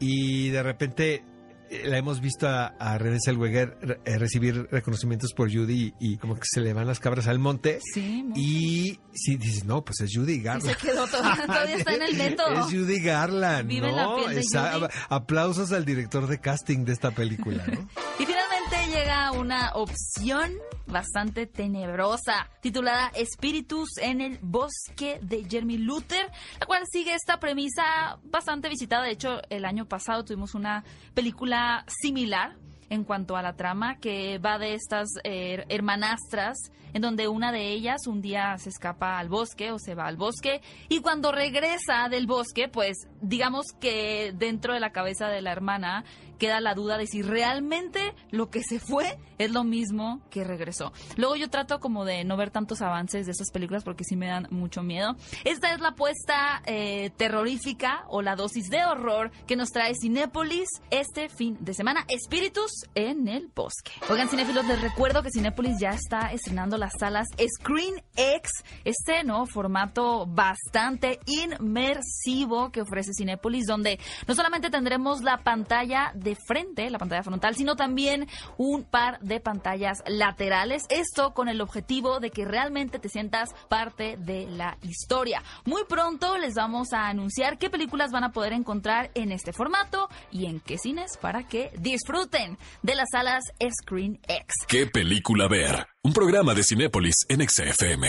Y 0.00 0.48
de 0.50 0.62
repente 0.62 1.24
la 1.84 1.98
hemos 1.98 2.20
visto 2.20 2.48
a, 2.48 2.66
a 2.78 2.98
René 2.98 3.18
Zellweger 3.24 3.76
re- 3.80 4.00
eh, 4.04 4.18
recibir 4.18 4.68
reconocimientos 4.70 5.32
por 5.34 5.52
Judy 5.52 5.94
y, 6.00 6.12
y 6.12 6.16
como 6.18 6.34
que 6.34 6.42
se 6.44 6.60
le 6.60 6.72
van 6.72 6.86
las 6.86 7.00
cabras 7.00 7.26
al 7.28 7.38
monte. 7.38 7.80
Sí. 7.94 8.24
Y 8.34 8.98
si 9.12 9.36
dices, 9.36 9.64
no, 9.64 9.84
pues 9.84 10.00
es 10.00 10.10
Judy 10.14 10.34
Y 10.34 10.42
Garland. 10.42 10.76
se 10.76 10.86
quedó 10.86 11.06
todavía, 11.06 11.46
todavía 11.46 11.76
está 11.78 11.94
en 11.94 12.02
el 12.02 12.16
método. 12.16 12.52
Es 12.60 12.66
Judy 12.66 13.00
Garland, 13.00 13.68
Vive 13.68 13.92
la 13.92 14.02
¿no? 14.04 14.16
piel 14.16 14.34
de 14.34 14.40
Esa- 14.40 14.72
Judy. 14.74 14.86
aplausos 15.08 15.72
al 15.72 15.84
director 15.84 16.26
de 16.26 16.38
casting 16.40 16.84
de 16.84 16.92
esta 16.92 17.10
película, 17.10 17.64
¿no? 17.66 17.88
Y 18.18 18.24
llega 18.88 19.32
una 19.32 19.72
opción 19.74 20.52
bastante 20.86 21.46
tenebrosa, 21.46 22.48
titulada 22.62 23.08
Espíritus 23.14 23.98
en 24.00 24.22
el 24.22 24.38
bosque 24.40 25.18
de 25.20 25.44
Jeremy 25.44 25.76
Luther, 25.76 26.30
la 26.58 26.66
cual 26.66 26.84
sigue 26.90 27.14
esta 27.14 27.38
premisa 27.38 28.18
bastante 28.24 28.68
visitada. 28.70 29.04
De 29.04 29.10
hecho, 29.10 29.42
el 29.50 29.66
año 29.66 29.86
pasado 29.86 30.24
tuvimos 30.24 30.54
una 30.54 30.84
película 31.12 31.84
similar 32.00 32.56
en 32.90 33.04
cuanto 33.04 33.36
a 33.36 33.42
la 33.42 33.54
trama, 33.54 33.98
que 33.98 34.38
va 34.38 34.58
de 34.58 34.72
estas 34.72 35.08
eh, 35.24 35.66
hermanastras, 35.68 36.56
en 36.94 37.02
donde 37.02 37.28
una 37.28 37.52
de 37.52 37.70
ellas 37.72 38.06
un 38.06 38.22
día 38.22 38.56
se 38.56 38.70
escapa 38.70 39.18
al 39.18 39.28
bosque 39.28 39.72
o 39.72 39.78
se 39.78 39.94
va 39.94 40.06
al 40.06 40.16
bosque, 40.16 40.62
y 40.88 41.00
cuando 41.00 41.30
regresa 41.30 42.08
del 42.08 42.26
bosque, 42.26 42.68
pues 42.68 42.96
digamos 43.20 43.66
que 43.78 44.32
dentro 44.34 44.72
de 44.72 44.80
la 44.80 44.90
cabeza 44.90 45.28
de 45.28 45.42
la 45.42 45.52
hermana 45.52 46.04
queda 46.38 46.60
la 46.60 46.74
duda 46.74 46.98
de 46.98 47.06
si 47.06 47.22
realmente 47.22 48.14
lo 48.30 48.50
que 48.50 48.62
se 48.62 48.80
fue 48.80 49.18
es 49.38 49.52
lo 49.52 49.64
mismo 49.64 50.20
que 50.30 50.44
regresó. 50.44 50.92
Luego 51.16 51.36
yo 51.36 51.50
trato 51.50 51.80
como 51.80 52.04
de 52.04 52.24
no 52.24 52.36
ver 52.36 52.50
tantos 52.50 52.82
avances 52.82 53.26
de 53.26 53.32
estas 53.32 53.50
películas 53.50 53.84
porque 53.84 54.04
sí 54.04 54.16
me 54.16 54.26
dan 54.26 54.48
mucho 54.50 54.82
miedo. 54.82 55.16
Esta 55.44 55.72
es 55.72 55.80
la 55.80 55.88
apuesta 55.88 56.62
eh, 56.66 57.10
terrorífica 57.16 58.04
o 58.08 58.22
la 58.22 58.36
dosis 58.36 58.70
de 58.70 58.84
horror 58.84 59.30
que 59.46 59.56
nos 59.56 59.70
trae 59.70 59.94
Cinépolis 59.94 60.68
este 60.90 61.28
fin 61.28 61.56
de 61.60 61.74
semana. 61.74 62.04
Espíritus 62.08 62.72
en 62.94 63.28
el 63.28 63.48
bosque. 63.54 63.92
Oigan, 64.10 64.28
cinéfilos, 64.28 64.66
les 64.66 64.80
recuerdo 64.80 65.22
que 65.22 65.30
Cinépolis 65.30 65.78
ya 65.78 65.90
está 65.90 66.32
estrenando 66.32 66.76
las 66.76 66.92
salas 66.98 67.26
Screen 67.36 68.02
X, 68.16 68.50
este 68.84 69.22
formato 69.46 70.26
bastante 70.26 71.20
inmersivo 71.26 72.70
que 72.70 72.82
ofrece 72.82 73.12
Cinépolis, 73.12 73.66
donde 73.66 73.98
no 74.26 74.34
solamente 74.34 74.70
tendremos 74.70 75.22
la 75.22 75.38
pantalla 75.38 76.12
de 76.14 76.27
frente, 76.36 76.90
la 76.90 76.98
pantalla 76.98 77.22
frontal, 77.22 77.54
sino 77.56 77.76
también 77.76 78.26
un 78.56 78.84
par 78.84 79.20
de 79.20 79.40
pantallas 79.40 80.02
laterales. 80.06 80.84
Esto 80.88 81.34
con 81.34 81.48
el 81.48 81.60
objetivo 81.60 82.20
de 82.20 82.30
que 82.30 82.44
realmente 82.44 82.98
te 82.98 83.08
sientas 83.08 83.54
parte 83.68 84.16
de 84.18 84.46
la 84.46 84.78
historia. 84.82 85.42
Muy 85.64 85.84
pronto 85.88 86.38
les 86.38 86.54
vamos 86.54 86.92
a 86.92 87.08
anunciar 87.08 87.58
qué 87.58 87.70
películas 87.70 88.10
van 88.10 88.24
a 88.24 88.32
poder 88.32 88.52
encontrar 88.52 89.10
en 89.14 89.32
este 89.32 89.52
formato 89.52 90.08
y 90.30 90.46
en 90.46 90.60
qué 90.60 90.78
cines 90.78 91.16
para 91.20 91.46
que 91.46 91.70
disfruten 91.78 92.58
de 92.82 92.94
las 92.94 93.08
salas 93.10 93.44
Screen 93.82 94.20
X. 94.26 94.46
¿Qué 94.66 94.86
película 94.86 95.48
ver? 95.48 95.86
Un 96.02 96.12
programa 96.12 96.54
de 96.54 96.62
Cinépolis 96.62 97.16
en 97.28 97.46
XFM. 97.46 98.08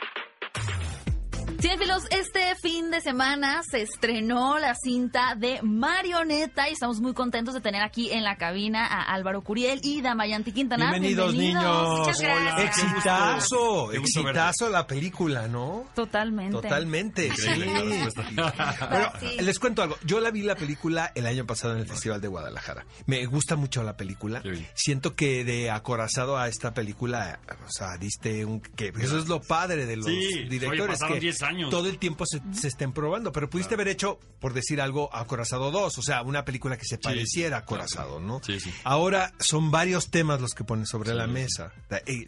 Cinefilos, 1.61 2.05
este 2.09 2.55
fin 2.59 2.89
de 2.89 3.01
semana 3.01 3.61
se 3.69 3.83
estrenó 3.83 4.57
la 4.57 4.73
cinta 4.73 5.35
de 5.35 5.59
Marioneta 5.61 6.67
y 6.67 6.73
estamos 6.73 6.99
muy 6.99 7.13
contentos 7.13 7.53
de 7.53 7.61
tener 7.61 7.83
aquí 7.83 8.09
en 8.11 8.23
la 8.23 8.35
cabina 8.35 8.87
a 8.87 9.13
Álvaro 9.13 9.43
Curiel 9.43 9.79
y 9.83 10.01
Damayanti 10.01 10.53
Quintana. 10.53 10.89
Bienvenidos, 10.89 11.35
niños. 11.35 11.99
Muchas 11.99 12.19
gracias. 12.19 12.53
Hola. 12.53 12.63
Exitazo, 12.63 13.85
gusto 13.95 14.21
exitazo 14.21 14.69
la 14.71 14.87
película, 14.87 15.47
¿no? 15.47 15.85
Totalmente. 15.93 16.51
Totalmente. 16.51 17.27
Increíble 17.27 18.09
sí. 18.15 18.35
Bueno, 18.35 19.11
les 19.39 19.59
cuento 19.59 19.83
algo. 19.83 19.97
Yo 20.03 20.19
la 20.19 20.31
vi 20.31 20.41
la 20.41 20.55
película 20.55 21.11
el 21.13 21.27
año 21.27 21.45
pasado 21.45 21.75
en 21.75 21.81
el 21.81 21.87
Festival 21.87 22.21
de 22.21 22.27
Guadalajara. 22.27 22.87
Me 23.05 23.23
gusta 23.27 23.55
mucho 23.55 23.83
la 23.83 23.95
película. 23.95 24.41
Siento 24.73 25.15
que 25.15 25.45
de 25.45 25.69
acorazado 25.69 26.39
a 26.39 26.47
esta 26.47 26.73
película, 26.73 27.39
o 27.67 27.71
sea, 27.71 27.97
diste 27.97 28.45
un... 28.45 28.61
que 28.61 28.91
Eso 28.99 29.19
es 29.19 29.27
lo 29.27 29.41
padre 29.43 29.85
de 29.85 29.97
los 29.97 30.07
Sí, 30.07 30.17
oye, 30.17 30.49
directores. 30.49 30.87
pasaron 30.87 31.13
que 31.13 31.19
10 31.19 31.41
años. 31.43 31.50
Todo 31.69 31.87
el 31.89 31.97
tiempo 31.97 32.25
se, 32.25 32.41
se 32.53 32.67
estén 32.67 32.91
probando. 32.93 33.31
Pero 33.31 33.49
pudiste 33.49 33.75
haber 33.75 33.87
hecho, 33.87 34.19
por 34.39 34.53
decir 34.53 34.81
algo, 34.81 35.13
Acorazado 35.15 35.71
2. 35.71 35.97
O 35.97 36.01
sea, 36.01 36.21
una 36.23 36.45
película 36.45 36.77
que 36.77 36.85
se 36.85 36.97
pareciera 36.97 37.57
a 37.57 37.59
Acorazado, 37.61 38.19
¿no? 38.19 38.41
Sí, 38.43 38.59
sí. 38.59 38.71
Ahora 38.83 39.33
son 39.39 39.71
varios 39.71 40.09
temas 40.09 40.41
los 40.41 40.53
que 40.53 40.63
pones 40.63 40.89
sobre 40.89 41.13
la 41.13 41.27
mesa. 41.27 41.71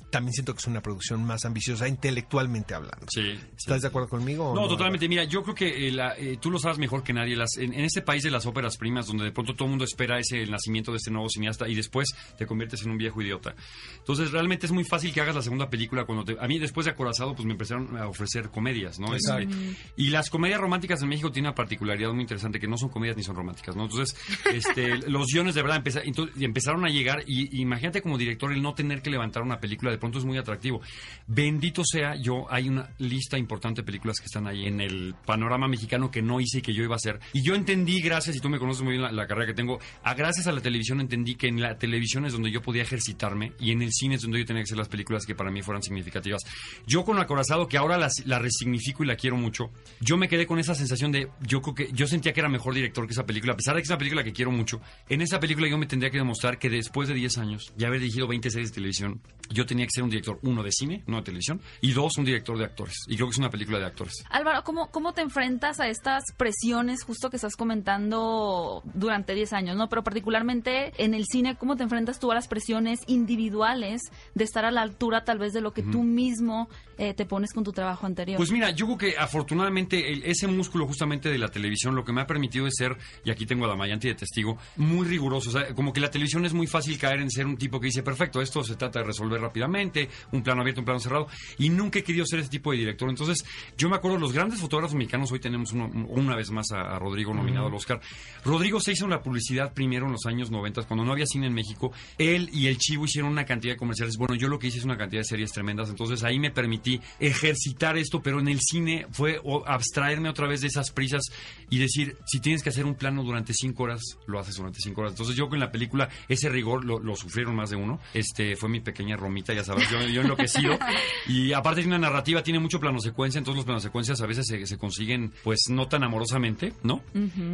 También 0.09 0.33
siento 0.33 0.53
que 0.53 0.59
es 0.59 0.67
una 0.67 0.81
producción 0.81 1.23
más 1.23 1.45
ambiciosa 1.45 1.87
intelectualmente 1.87 2.73
hablando. 2.73 3.05
Sí. 3.09 3.39
¿Estás 3.57 3.81
de 3.81 3.87
acuerdo 3.87 4.09
conmigo? 4.09 4.51
o 4.51 4.55
No, 4.55 4.67
totalmente. 4.67 5.07
Mira, 5.07 5.23
yo 5.23 5.43
creo 5.43 5.55
que 5.55 5.87
eh, 5.87 5.91
la- 5.91 6.15
eh, 6.17 6.37
tú 6.39 6.51
lo 6.51 6.59
sabes 6.59 6.77
mejor 6.77 7.03
que 7.03 7.13
nadie. 7.13 7.35
Las, 7.35 7.57
en, 7.57 7.73
en 7.73 7.83
este 7.85 8.01
país 8.01 8.23
de 8.23 8.31
las 8.31 8.45
óperas 8.45 8.77
primas, 8.77 9.07
donde 9.07 9.23
de 9.25 9.31
pronto 9.31 9.53
todo 9.55 9.65
el 9.65 9.69
mundo 9.71 9.85
espera 9.85 10.19
ese 10.19 10.41
el 10.43 10.51
nacimiento 10.51 10.91
de 10.91 10.97
este 10.97 11.11
nuevo 11.11 11.29
cineasta 11.29 11.67
y 11.67 11.75
después 11.75 12.09
te 12.37 12.45
conviertes 12.45 12.83
en 12.83 12.91
un 12.91 12.97
viejo 12.97 13.21
idiota. 13.21 13.55
Entonces, 13.97 14.31
realmente 14.31 14.65
es 14.65 14.71
muy 14.71 14.83
fácil 14.83 15.13
que 15.13 15.21
hagas 15.21 15.35
la 15.35 15.41
segunda 15.41 15.69
película. 15.69 16.05
cuando 16.05 16.23
te- 16.25 16.37
A 16.39 16.47
mí, 16.47 16.59
después 16.59 16.85
de 16.85 16.91
Acorazado, 16.91 17.33
pues 17.35 17.45
me 17.45 17.53
empezaron 17.53 17.97
a 17.97 18.07
ofrecer 18.07 18.49
comedias, 18.49 18.99
¿no? 18.99 19.12
Exacto. 19.15 19.55
Este, 19.55 19.75
y 19.97 20.09
las 20.09 20.29
comedias 20.29 20.59
románticas 20.59 21.01
en 21.01 21.09
México 21.09 21.31
tienen 21.31 21.49
una 21.49 21.55
particularidad 21.55 22.11
muy 22.11 22.21
interesante, 22.21 22.59
que 22.59 22.67
no 22.67 22.77
son 22.77 22.89
comedias 22.89 23.17
ni 23.17 23.23
son 23.23 23.35
románticas, 23.35 23.75
¿no? 23.75 23.83
Entonces, 23.83 24.15
este, 24.53 24.97
los 25.09 25.27
guiones 25.31 25.55
de 25.55 25.61
verdad 25.61 25.77
empeza- 25.83 26.01
entonces, 26.03 26.35
y 26.39 26.45
empezaron 26.45 26.85
a 26.85 26.89
llegar, 26.89 27.23
y, 27.27 27.55
y 27.57 27.61
imagínate 27.61 28.01
como 28.01 28.17
director 28.17 28.51
el 28.51 28.61
no 28.61 28.73
tener 28.73 29.01
que 29.01 29.09
levantar 29.09 29.43
una 29.43 29.59
película, 29.59 29.91
de 29.91 29.97
pronto 29.97 30.19
es 30.19 30.25
muy 30.25 30.37
atractivo. 30.37 30.81
Bendito 31.27 31.83
sea 31.85 32.15
yo, 32.15 32.45
hay 32.51 32.69
una 32.69 32.89
lista 32.99 33.37
importante 33.37 33.81
de 33.81 33.85
películas 33.85 34.19
que 34.19 34.25
están 34.25 34.47
ahí 34.47 34.65
en 34.65 34.81
el 34.81 35.15
panorama 35.25 35.67
mexicano 35.67 36.11
que 36.11 36.21
no 36.21 36.39
hice 36.39 36.59
y 36.59 36.61
que 36.61 36.73
yo 36.73 36.83
iba 36.83 36.95
a 36.95 36.97
hacer. 36.97 37.19
Y 37.33 37.41
yo 37.43 37.55
entendí, 37.55 38.01
gracias, 38.01 38.35
y 38.35 38.39
tú 38.39 38.49
me 38.49 38.59
conoces 38.59 38.83
muy 38.83 38.91
bien 38.93 39.03
la, 39.03 39.11
la 39.11 39.27
carrera 39.27 39.47
que 39.47 39.53
tengo, 39.53 39.79
a 40.03 40.13
gracias 40.13 40.47
a 40.47 40.51
la 40.51 40.61
televisión 40.61 40.99
entendí 41.01 41.35
que 41.35 41.47
en 41.47 41.61
la 41.61 41.77
televisión 41.77 42.25
es 42.25 42.33
donde 42.33 42.51
yo 42.51 42.61
podía 42.61 42.81
ejercitarme 42.83 43.53
y 43.59 43.71
en 43.71 43.81
el 43.81 43.91
cine 43.91 44.15
es 44.15 44.21
donde 44.21 44.39
yo 44.39 44.45
tenía 44.45 44.61
que 44.61 44.65
hacer 44.67 44.77
las 44.77 44.89
películas 44.89 45.25
que 45.25 45.35
para 45.35 45.51
mí 45.51 45.61
fueran 45.61 45.81
significativas. 45.83 46.41
Yo 46.85 47.03
con 47.03 47.19
Acorazado, 47.19 47.67
que 47.67 47.77
ahora 47.77 47.97
las- 47.97 48.25
la, 48.25 48.39
resignifico 48.39 49.02
y 49.03 49.07
la 49.07 49.15
quiero 49.15 49.37
mucho, 49.37 49.69
yo 49.99 50.17
me 50.17 50.27
quedé 50.27 50.45
con 50.45 50.59
esa 50.59 50.75
sensación 50.75 51.11
de, 51.11 51.29
yo 51.41 51.61
creo 51.61 51.75
que 51.75 51.91
yo 51.93 52.07
sentía 52.07 52.33
que 52.33 52.39
era 52.39 52.49
mejor 52.49 52.73
director 52.73 53.05
que 53.05 53.13
esa 53.13 53.25
película, 53.25 53.53
a 53.53 53.55
pesar 53.55 53.75
de 53.75 53.81
que 53.81 53.85
es 53.85 53.89
una 53.89 53.97
película 53.97 54.23
que 54.23 54.33
quiero 54.33 54.51
mucho. 54.51 54.81
En 55.09 55.21
esa 55.21 55.39
película 55.39 55.67
yo 55.67 55.77
me 55.77 55.85
tendría 55.85 56.11
que 56.11 56.17
demostrar 56.17 56.57
que 56.57 56.69
después 56.69 57.07
de 57.07 57.13
10 57.13 57.37
años 57.37 57.73
y 57.77 57.85
haber 57.85 57.99
dirigido 57.99 58.27
20 58.27 58.49
series 58.49 58.71
de 58.71 58.75
televisión, 58.75 59.21
yo 59.49 59.65
tenía 59.65 59.85
que 59.85 59.91
ser 59.91 60.03
un 60.03 60.09
director, 60.09 60.39
uno 60.43 60.63
de 60.63 60.71
cine, 60.71 61.03
no 61.07 61.17
de 61.17 61.23
televisión, 61.23 61.61
y 61.81 61.91
dos, 61.91 62.17
un 62.17 62.25
director 62.25 62.57
de 62.57 62.65
actores. 62.65 62.95
Y 63.07 63.15
creo 63.15 63.27
que 63.27 63.33
es 63.33 63.37
una 63.37 63.49
película 63.49 63.79
de 63.79 63.85
actores. 63.85 64.23
Álvaro, 64.29 64.63
¿cómo, 64.63 64.89
¿cómo 64.91 65.13
te 65.13 65.21
enfrentas 65.21 65.79
a 65.79 65.87
estas 65.87 66.23
presiones 66.37 67.03
justo 67.03 67.29
que 67.29 67.35
estás 67.35 67.55
comentando 67.55 68.81
durante 68.93 69.35
10 69.35 69.53
años, 69.53 69.75
¿no? 69.75 69.89
Pero 69.89 70.03
particularmente 70.03 70.93
en 70.97 71.13
el 71.13 71.25
cine, 71.25 71.55
¿cómo 71.55 71.75
te 71.75 71.83
enfrentas 71.83 72.19
tú 72.19 72.31
a 72.31 72.35
las 72.35 72.47
presiones 72.47 72.99
individuales 73.07 74.01
de 74.33 74.43
estar 74.43 74.65
a 74.65 74.71
la 74.71 74.81
altura 74.81 75.23
tal 75.23 75.39
vez 75.39 75.53
de 75.53 75.61
lo 75.61 75.73
que 75.73 75.83
tú 75.83 76.03
mismo 76.03 76.69
eh, 76.97 77.13
te 77.13 77.25
pones 77.25 77.53
con 77.53 77.63
tu 77.63 77.71
trabajo 77.71 78.05
anterior? 78.05 78.37
Pues 78.37 78.51
mira, 78.51 78.71
yo 78.71 78.87
que 78.97 79.15
afortunadamente 79.17 80.11
el- 80.11 80.23
ese 80.23 80.47
músculo 80.47 80.85
justamente 80.87 81.29
de 81.29 81.37
la 81.37 81.47
televisión 81.49 81.95
lo 81.95 82.03
que 82.03 82.11
me 82.13 82.21
ha 82.21 82.27
permitido 82.27 82.67
es 82.67 82.75
ser, 82.77 82.97
y 83.25 83.31
aquí 83.31 83.45
tengo 83.45 83.65
a 83.65 83.69
Damayanti 83.69 84.07
de 84.07 84.15
testigo, 84.15 84.57
muy 84.77 85.07
riguroso. 85.07 85.49
O 85.49 85.53
sea, 85.53 85.73
como 85.73 85.93
que 85.93 85.99
la 86.01 86.09
televisión 86.11 86.45
es 86.45 86.53
muy 86.53 86.67
fácil 86.67 86.97
caer 86.97 87.21
en 87.21 87.29
ser 87.31 87.45
un 87.45 87.57
tipo 87.57 87.79
que 87.79 87.87
dice, 87.87 88.03
perfecto, 88.03 88.41
esto 88.41 88.63
se 88.63 88.75
trata 88.75 88.99
de 88.99 89.05
resolver 89.05 89.39
rápidamente, 89.41 90.09
un 90.31 90.43
plano 90.43 90.61
abierto, 90.61 90.81
un 90.81 90.85
plano 90.85 90.99
cerrado, 90.99 91.27
y 91.57 91.69
nunca 91.69 91.99
he 91.99 92.03
querido 92.03 92.25
ser 92.25 92.39
ese 92.39 92.49
tipo 92.49 92.71
de 92.71 92.77
director. 92.79 93.09
Entonces, 93.09 93.45
yo 93.77 93.89
me 93.89 93.95
acuerdo, 93.95 94.17
los 94.17 94.31
grandes 94.33 94.59
fotógrafos 94.59 94.95
mexicanos, 94.95 95.31
hoy 95.31 95.39
tenemos 95.39 95.71
uno- 95.73 95.89
una 96.09 96.35
vez 96.35 96.51
más 96.51 96.71
a, 96.71 96.95
a 96.95 96.99
Rodrigo 96.99 97.33
nominado 97.33 97.67
al 97.67 97.73
Oscar. 97.73 98.01
Rodrigo 98.45 98.79
se 98.79 98.91
hizo 98.91 99.05
en 99.05 99.11
la 99.11 99.21
publicidad 99.21 99.73
primero 99.73 100.05
en 100.05 100.11
los 100.13 100.25
años 100.25 100.51
90, 100.51 100.83
cuando 100.83 101.05
no 101.05 101.11
había 101.11 101.25
cine 101.25 101.47
en 101.47 101.53
México. 101.53 101.91
Él 102.17 102.49
y 102.53 102.67
el 102.67 102.77
Chivo 102.77 103.05
hicieron 103.05 103.31
una 103.31 103.45
cantidad 103.45 103.73
de 103.73 103.77
comerciales. 103.77 104.17
Bueno, 104.17 104.35
yo 104.35 104.47
lo 104.47 104.59
que 104.59 104.67
hice 104.67 104.77
es 104.79 104.85
una 104.85 104.97
cantidad 104.97 105.21
de 105.21 105.25
series 105.25 105.51
tremendas. 105.51 105.89
Entonces 105.89 106.23
ahí 106.23 106.39
me 106.39 106.51
permití 106.51 106.99
ejercitar 107.19 107.97
esto, 107.97 108.21
pero 108.21 108.39
en 108.39 108.47
el 108.47 108.59
cine 108.61 108.82
fue 109.11 109.39
o, 109.43 109.63
abstraerme 109.67 110.29
otra 110.29 110.47
vez 110.47 110.61
de 110.61 110.67
esas 110.67 110.91
prisas 110.91 111.23
y 111.69 111.79
decir, 111.79 112.17
si 112.25 112.39
tienes 112.39 112.63
que 112.63 112.69
hacer 112.69 112.85
un 112.85 112.95
plano 112.95 113.23
durante 113.23 113.53
cinco 113.53 113.83
horas, 113.83 114.01
lo 114.27 114.39
haces 114.39 114.55
durante 114.55 114.79
cinco 114.79 115.01
horas. 115.01 115.13
Entonces 115.13 115.35
yo 115.35 115.49
con 115.49 115.59
la 115.59 115.71
película, 115.71 116.09
ese 116.27 116.49
rigor 116.49 116.85
lo, 116.85 116.99
lo 116.99 117.15
sufrieron 117.15 117.55
más 117.55 117.69
de 117.69 117.75
uno. 117.75 117.99
Este 118.13 118.55
fue 118.55 118.69
mi 118.69 118.79
pequeña 118.79 119.15
romita, 119.15 119.53
ya 119.53 119.63
sabes, 119.63 119.89
yo, 119.89 120.01
yo 120.01 120.21
enloquecido. 120.21 120.77
Y 121.27 121.53
aparte 121.53 121.81
tiene 121.81 121.95
una 121.97 122.07
narrativa, 122.09 122.43
tiene 122.43 122.59
mucho 122.59 122.79
plano 122.79 122.99
secuencia, 122.99 123.37
entonces 123.39 123.57
los 123.57 123.65
planos 123.65 123.83
secuencias 123.83 124.19
a 124.21 124.25
veces 124.25 124.45
se, 124.45 124.65
se 124.65 124.77
consiguen 124.77 125.31
pues 125.43 125.61
no 125.69 125.87
tan 125.87 126.03
amorosamente, 126.03 126.73
¿no? 126.83 127.01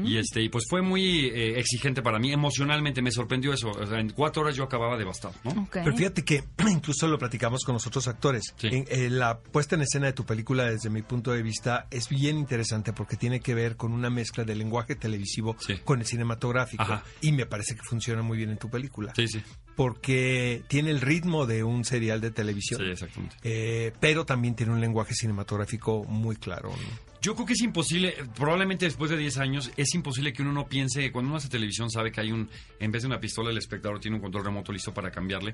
Y 0.03 0.17
este, 0.17 0.41
y 0.41 0.49
pues 0.49 0.65
fue 0.69 0.81
muy 0.81 1.27
eh, 1.27 1.59
exigente 1.59 2.01
para 2.01 2.17
mí, 2.19 2.31
emocionalmente 2.33 3.01
me 3.01 3.11
sorprendió 3.11 3.53
eso. 3.53 3.69
O 3.69 3.85
sea, 3.85 3.99
en 3.99 4.09
cuatro 4.11 4.41
horas 4.41 4.55
yo 4.55 4.63
acababa 4.63 4.97
devastado, 4.97 5.33
¿no? 5.43 5.51
Ok. 5.63 5.77
Pero 5.83 5.95
fíjate 5.95 6.23
que 6.23 6.43
incluso 6.69 7.07
lo 7.07 7.17
platicamos 7.17 7.63
con 7.63 7.73
los 7.73 7.85
otros 7.87 8.07
actores. 8.07 8.53
Sí. 8.57 8.67
En- 8.71 8.85
eh, 8.89 9.09
la 9.09 9.39
puesta 9.39 9.75
en 9.75 9.81
escena 9.83 10.07
de 10.07 10.13
tu 10.13 10.25
película, 10.25 10.65
desde 10.65 10.89
mi 10.89 11.01
punto 11.09 11.33
de 11.33 11.41
vista, 11.41 11.87
es 11.91 12.07
bien 12.07 12.37
interesante 12.37 12.93
porque 12.93 13.17
tiene 13.17 13.41
que 13.41 13.53
ver 13.53 13.75
con 13.75 13.91
una 13.91 14.09
mezcla 14.09 14.45
del 14.45 14.59
lenguaje 14.59 14.95
televisivo 14.95 15.57
Sí. 15.59 15.77
con 15.83 15.99
el 15.99 16.05
cinematográfico. 16.05 16.83
Ajá. 16.83 17.03
Y 17.19 17.33
me 17.33 17.45
parece 17.45 17.75
que 17.75 17.81
funciona 17.81 18.21
muy 18.21 18.37
bien 18.37 18.49
en 18.51 18.57
tu 18.57 18.69
película. 18.69 19.11
Sí, 19.15 19.27
sí, 19.27 19.41
Porque 19.75 20.63
tiene 20.67 20.91
el 20.91 21.01
ritmo 21.01 21.45
de 21.45 21.63
un 21.63 21.83
serial 21.83 22.21
de 22.21 22.31
televisión. 22.31 22.79
sí, 22.81 22.87
exactamente. 22.89 23.35
eh, 23.43 23.91
pero 23.99 24.25
también 24.25 24.55
tiene 24.55 24.71
un 24.71 24.79
lenguaje 24.79 25.13
cinematográfico 25.13 26.03
muy 26.05 26.35
claro. 26.37 26.69
¿no? 26.69 27.08
Yo 27.21 27.35
creo 27.35 27.45
que 27.45 27.51
es 27.53 27.61
imposible, 27.61 28.15
probablemente 28.33 28.85
después 28.85 29.11
de 29.11 29.17
10 29.17 29.37
años, 29.39 29.71
es 29.75 29.93
imposible 29.93 30.31
que 30.31 30.41
uno 30.41 30.53
no 30.53 30.67
piense, 30.67 31.11
cuando 31.11 31.27
uno 31.27 31.37
hace 31.37 31.49
televisión 31.49 31.91
sabe 31.91 32.13
que 32.13 32.21
hay 32.21 32.31
un, 32.31 32.49
en 32.79 32.91
vez 32.91 33.01
de 33.01 33.07
una 33.07 33.19
pistola, 33.19 33.51
el 33.51 33.57
espectador 33.57 33.99
tiene 33.99 34.15
un 34.15 34.21
control 34.21 34.45
remoto 34.45 34.71
listo 34.71 34.93
para 34.93 35.11
cambiarle. 35.11 35.53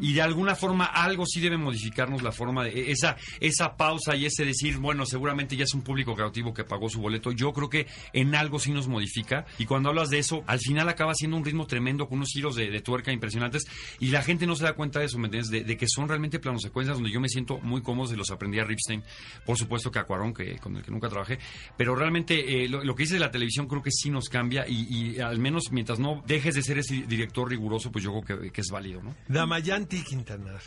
Y 0.00 0.12
de 0.12 0.22
alguna 0.22 0.56
forma 0.56 0.86
algo 0.86 1.24
sí 1.24 1.40
debe 1.40 1.56
modificarnos 1.56 2.22
la 2.24 2.32
forma 2.32 2.64
de 2.64 2.90
esa, 2.90 3.16
esa 3.38 3.76
pausa 3.76 4.16
y 4.16 4.26
ese 4.26 4.44
decir, 4.44 4.78
bueno, 4.78 5.06
seguramente 5.06 5.56
ya 5.56 5.62
es 5.64 5.74
un 5.74 5.82
público 5.82 6.16
cautivo 6.16 6.52
que 6.52 6.64
pagó 6.64 6.88
su 6.88 7.00
boleto. 7.00 7.30
Yo 7.30 7.52
creo 7.52 7.70
que 7.70 7.86
en 8.12 8.34
algo 8.34 8.58
sí 8.58 8.72
nos 8.72 8.88
modifica. 8.88 9.46
Y 9.58 9.66
cuando 9.66 9.90
hablas 9.90 10.10
de 10.10 10.18
eso, 10.18 10.42
al 10.48 10.58
final 10.58 10.88
acaba 10.88 11.14
siendo 11.14 11.36
un 11.36 11.44
ritmo 11.44 11.68
tremendo 11.68 12.08
con 12.08 12.18
unos 12.18 12.30
giros 12.30 12.56
de, 12.56 12.70
de 12.70 12.80
tuerca 12.80 13.12
impresionantes. 13.12 13.66
Y 14.00 14.08
la 14.08 14.22
gente 14.22 14.48
no 14.48 14.56
se 14.56 14.64
da 14.64 14.72
cuenta 14.72 14.98
de 14.98 15.06
eso, 15.06 15.18
¿me 15.18 15.28
entiendes? 15.28 15.50
De, 15.52 15.62
de 15.62 15.76
que 15.76 15.86
son 15.86 16.08
realmente 16.08 16.40
planos 16.40 16.62
secuencias 16.62 16.96
donde 16.96 17.12
yo 17.12 17.20
me 17.20 17.28
siento 17.28 17.60
muy 17.60 17.82
cómodo, 17.82 18.08
se 18.08 18.16
los 18.16 18.32
aprendí 18.32 18.58
a 18.58 18.64
Ripstein. 18.64 19.04
Por 19.46 19.56
supuesto 19.56 19.92
que 19.92 20.00
a 20.00 20.04
Cuarón, 20.04 20.34
que, 20.34 20.58
con 20.58 20.76
el 20.76 20.82
que 20.82 20.90
nunca 20.90 21.03
trabajé. 21.08 21.38
Pero 21.76 21.94
realmente 21.94 22.64
eh, 22.64 22.68
lo, 22.68 22.84
lo 22.84 22.94
que 22.94 23.02
dice 23.04 23.14
de 23.14 23.20
la 23.20 23.30
televisión 23.30 23.66
creo 23.68 23.82
que 23.82 23.90
sí 23.90 24.10
nos 24.10 24.28
cambia 24.28 24.66
y, 24.68 24.86
y 25.16 25.20
al 25.20 25.38
menos 25.38 25.64
mientras 25.70 25.98
no 25.98 26.22
dejes 26.26 26.54
de 26.54 26.62
ser 26.62 26.78
ese 26.78 26.94
director 27.06 27.48
riguroso, 27.48 27.90
pues 27.92 28.04
yo 28.04 28.10
creo 28.22 28.40
que, 28.40 28.50
que 28.52 28.60
es 28.60 28.68
válido, 28.70 29.02
¿no? 29.02 29.14
Damayanti 29.28 30.02
Quintanar 30.04 30.60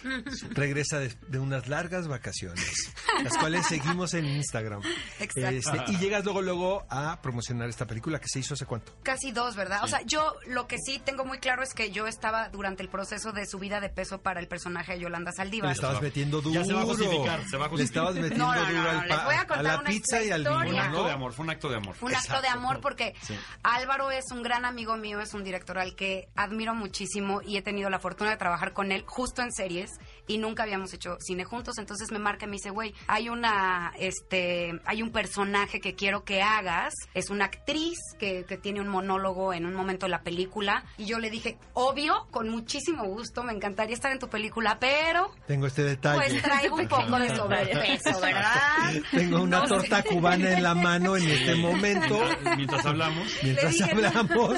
regresa 0.51 0.99
de, 0.99 1.13
de 1.27 1.39
unas 1.39 1.67
largas 1.67 2.07
vacaciones, 2.07 2.91
las 3.23 3.37
cuales 3.37 3.65
seguimos 3.67 4.13
en 4.13 4.25
Instagram. 4.25 4.81
Exacto. 5.19 5.49
Este, 5.49 5.91
y 5.91 5.97
llegas 5.97 6.23
luego 6.25 6.41
luego 6.41 6.85
a 6.89 7.21
promocionar 7.21 7.69
esta 7.69 7.85
película 7.87 8.19
que 8.19 8.27
se 8.27 8.39
hizo 8.39 8.53
hace 8.53 8.65
cuánto. 8.65 8.93
Casi 9.03 9.31
dos, 9.31 9.55
¿verdad? 9.55 9.83
O 9.83 9.87
sea, 9.87 10.01
yo 10.05 10.33
lo 10.47 10.67
que 10.67 10.77
sí 10.77 11.01
tengo 11.03 11.25
muy 11.25 11.39
claro 11.39 11.63
es 11.63 11.73
que 11.73 11.91
yo 11.91 12.07
estaba 12.07 12.49
durante 12.49 12.83
el 12.83 12.89
proceso 12.89 13.31
de 13.31 13.45
subida 13.45 13.79
de 13.79 13.89
peso 13.89 14.21
para 14.21 14.39
el 14.39 14.47
personaje 14.47 14.93
de 14.93 14.99
Yolanda 15.01 15.31
Le 15.31 15.35
Saldívar. 15.37 15.71
estabas 15.71 16.01
metiendo 16.01 16.41
duro. 16.41 16.55
Ya 16.59 16.65
se 16.65 16.73
va 16.73 16.81
a 16.81 16.85
justificar, 16.85 17.43
se 17.49 17.57
va 17.57 17.65
a 17.65 17.73
Le 17.75 17.83
estabas 17.83 18.15
metiendo 18.15 18.37
No, 18.45 18.53
no, 18.55 18.61
no, 18.61 18.67
duro 18.69 18.83
no, 18.83 18.89
al 18.89 19.07
les 19.07 19.17
pa- 19.17 19.25
voy 19.25 19.33
a 19.35 19.41
a 19.41 19.47
contar 19.47 19.63
la 19.63 19.79
una 19.79 19.89
pizza 19.89 20.23
y 20.23 20.26
al 20.33 20.43
vino, 20.43 20.55
historia. 20.65 20.81
Fue 20.81 20.83
un 20.83 20.87
acto 20.89 21.03
de 21.05 21.11
amor, 21.11 21.33
fue 21.33 21.43
un 21.45 21.49
acto 21.51 21.69
de 21.69 21.75
amor. 21.75 21.95
Fue 21.95 22.09
un 22.09 22.15
acto 22.15 22.41
de 22.41 22.47
amor 22.47 22.79
porque 22.81 23.13
Sí. 23.21 23.35
Álvaro 23.63 24.11
es 24.11 24.25
un 24.31 24.43
gran 24.43 24.65
amigo 24.65 24.95
mío, 24.97 25.19
es 25.21 25.33
un 25.33 25.43
director 25.43 25.77
al 25.77 25.95
que 25.95 26.27
admiro 26.35 26.73
muchísimo 26.75 27.41
y 27.41 27.57
he 27.57 27.61
tenido 27.61 27.89
la 27.89 27.99
fortuna 27.99 28.29
de 28.31 28.37
trabajar 28.37 28.73
con 28.73 28.91
él 28.91 29.03
justo 29.07 29.41
en 29.41 29.51
series 29.51 29.89
y 30.27 30.37
nunca 30.37 30.63
habíamos 30.63 30.93
hecho 30.93 31.17
cine 31.19 31.43
juntos. 31.45 31.77
Entonces 31.77 32.11
me 32.11 32.19
marca 32.19 32.45
y 32.45 32.47
me 32.49 32.53
dice, 32.53 32.69
güey, 32.69 32.93
hay 33.07 33.29
una, 33.29 33.93
este, 33.97 34.79
hay 34.85 35.01
un 35.01 35.11
personaje 35.11 35.79
que 35.79 35.95
quiero 35.95 36.23
que 36.23 36.41
hagas. 36.41 36.93
Es 37.13 37.29
una 37.29 37.45
actriz 37.45 37.97
que, 38.19 38.45
que 38.45 38.57
tiene 38.57 38.81
un 38.81 38.87
monólogo 38.87 39.53
en 39.53 39.65
un 39.65 39.73
momento 39.73 40.05
de 40.05 40.11
la 40.11 40.21
película. 40.21 40.83
Y 40.97 41.05
yo 41.05 41.19
le 41.19 41.29
dije, 41.29 41.57
obvio, 41.73 42.27
con 42.31 42.49
muchísimo 42.49 43.05
gusto, 43.05 43.43
me 43.43 43.53
encantaría 43.53 43.95
estar 43.95 44.11
en 44.11 44.19
tu 44.19 44.29
película, 44.29 44.77
pero 44.79 45.31
Tengo 45.45 45.67
este 45.67 45.83
detalle. 45.83 46.19
pues 46.19 46.41
traigo 46.41 46.75
un 46.75 46.87
poco 46.87 47.19
de 47.19 47.29
sobrepeso, 47.35 48.19
¿verdad? 48.21 48.93
Tengo 49.11 49.41
una 49.41 49.59
No 49.59 49.67
sé. 49.67 49.75
Cubana 50.19 50.51
en 50.53 50.63
la 50.63 50.75
mano 50.75 51.15
en 51.17 51.29
este 51.29 51.55
momento. 51.55 52.19
Mientras 52.55 52.85
hablamos. 52.85 53.27
Mientras 53.43 53.71
dije, 53.73 53.91
hablamos, 53.91 54.57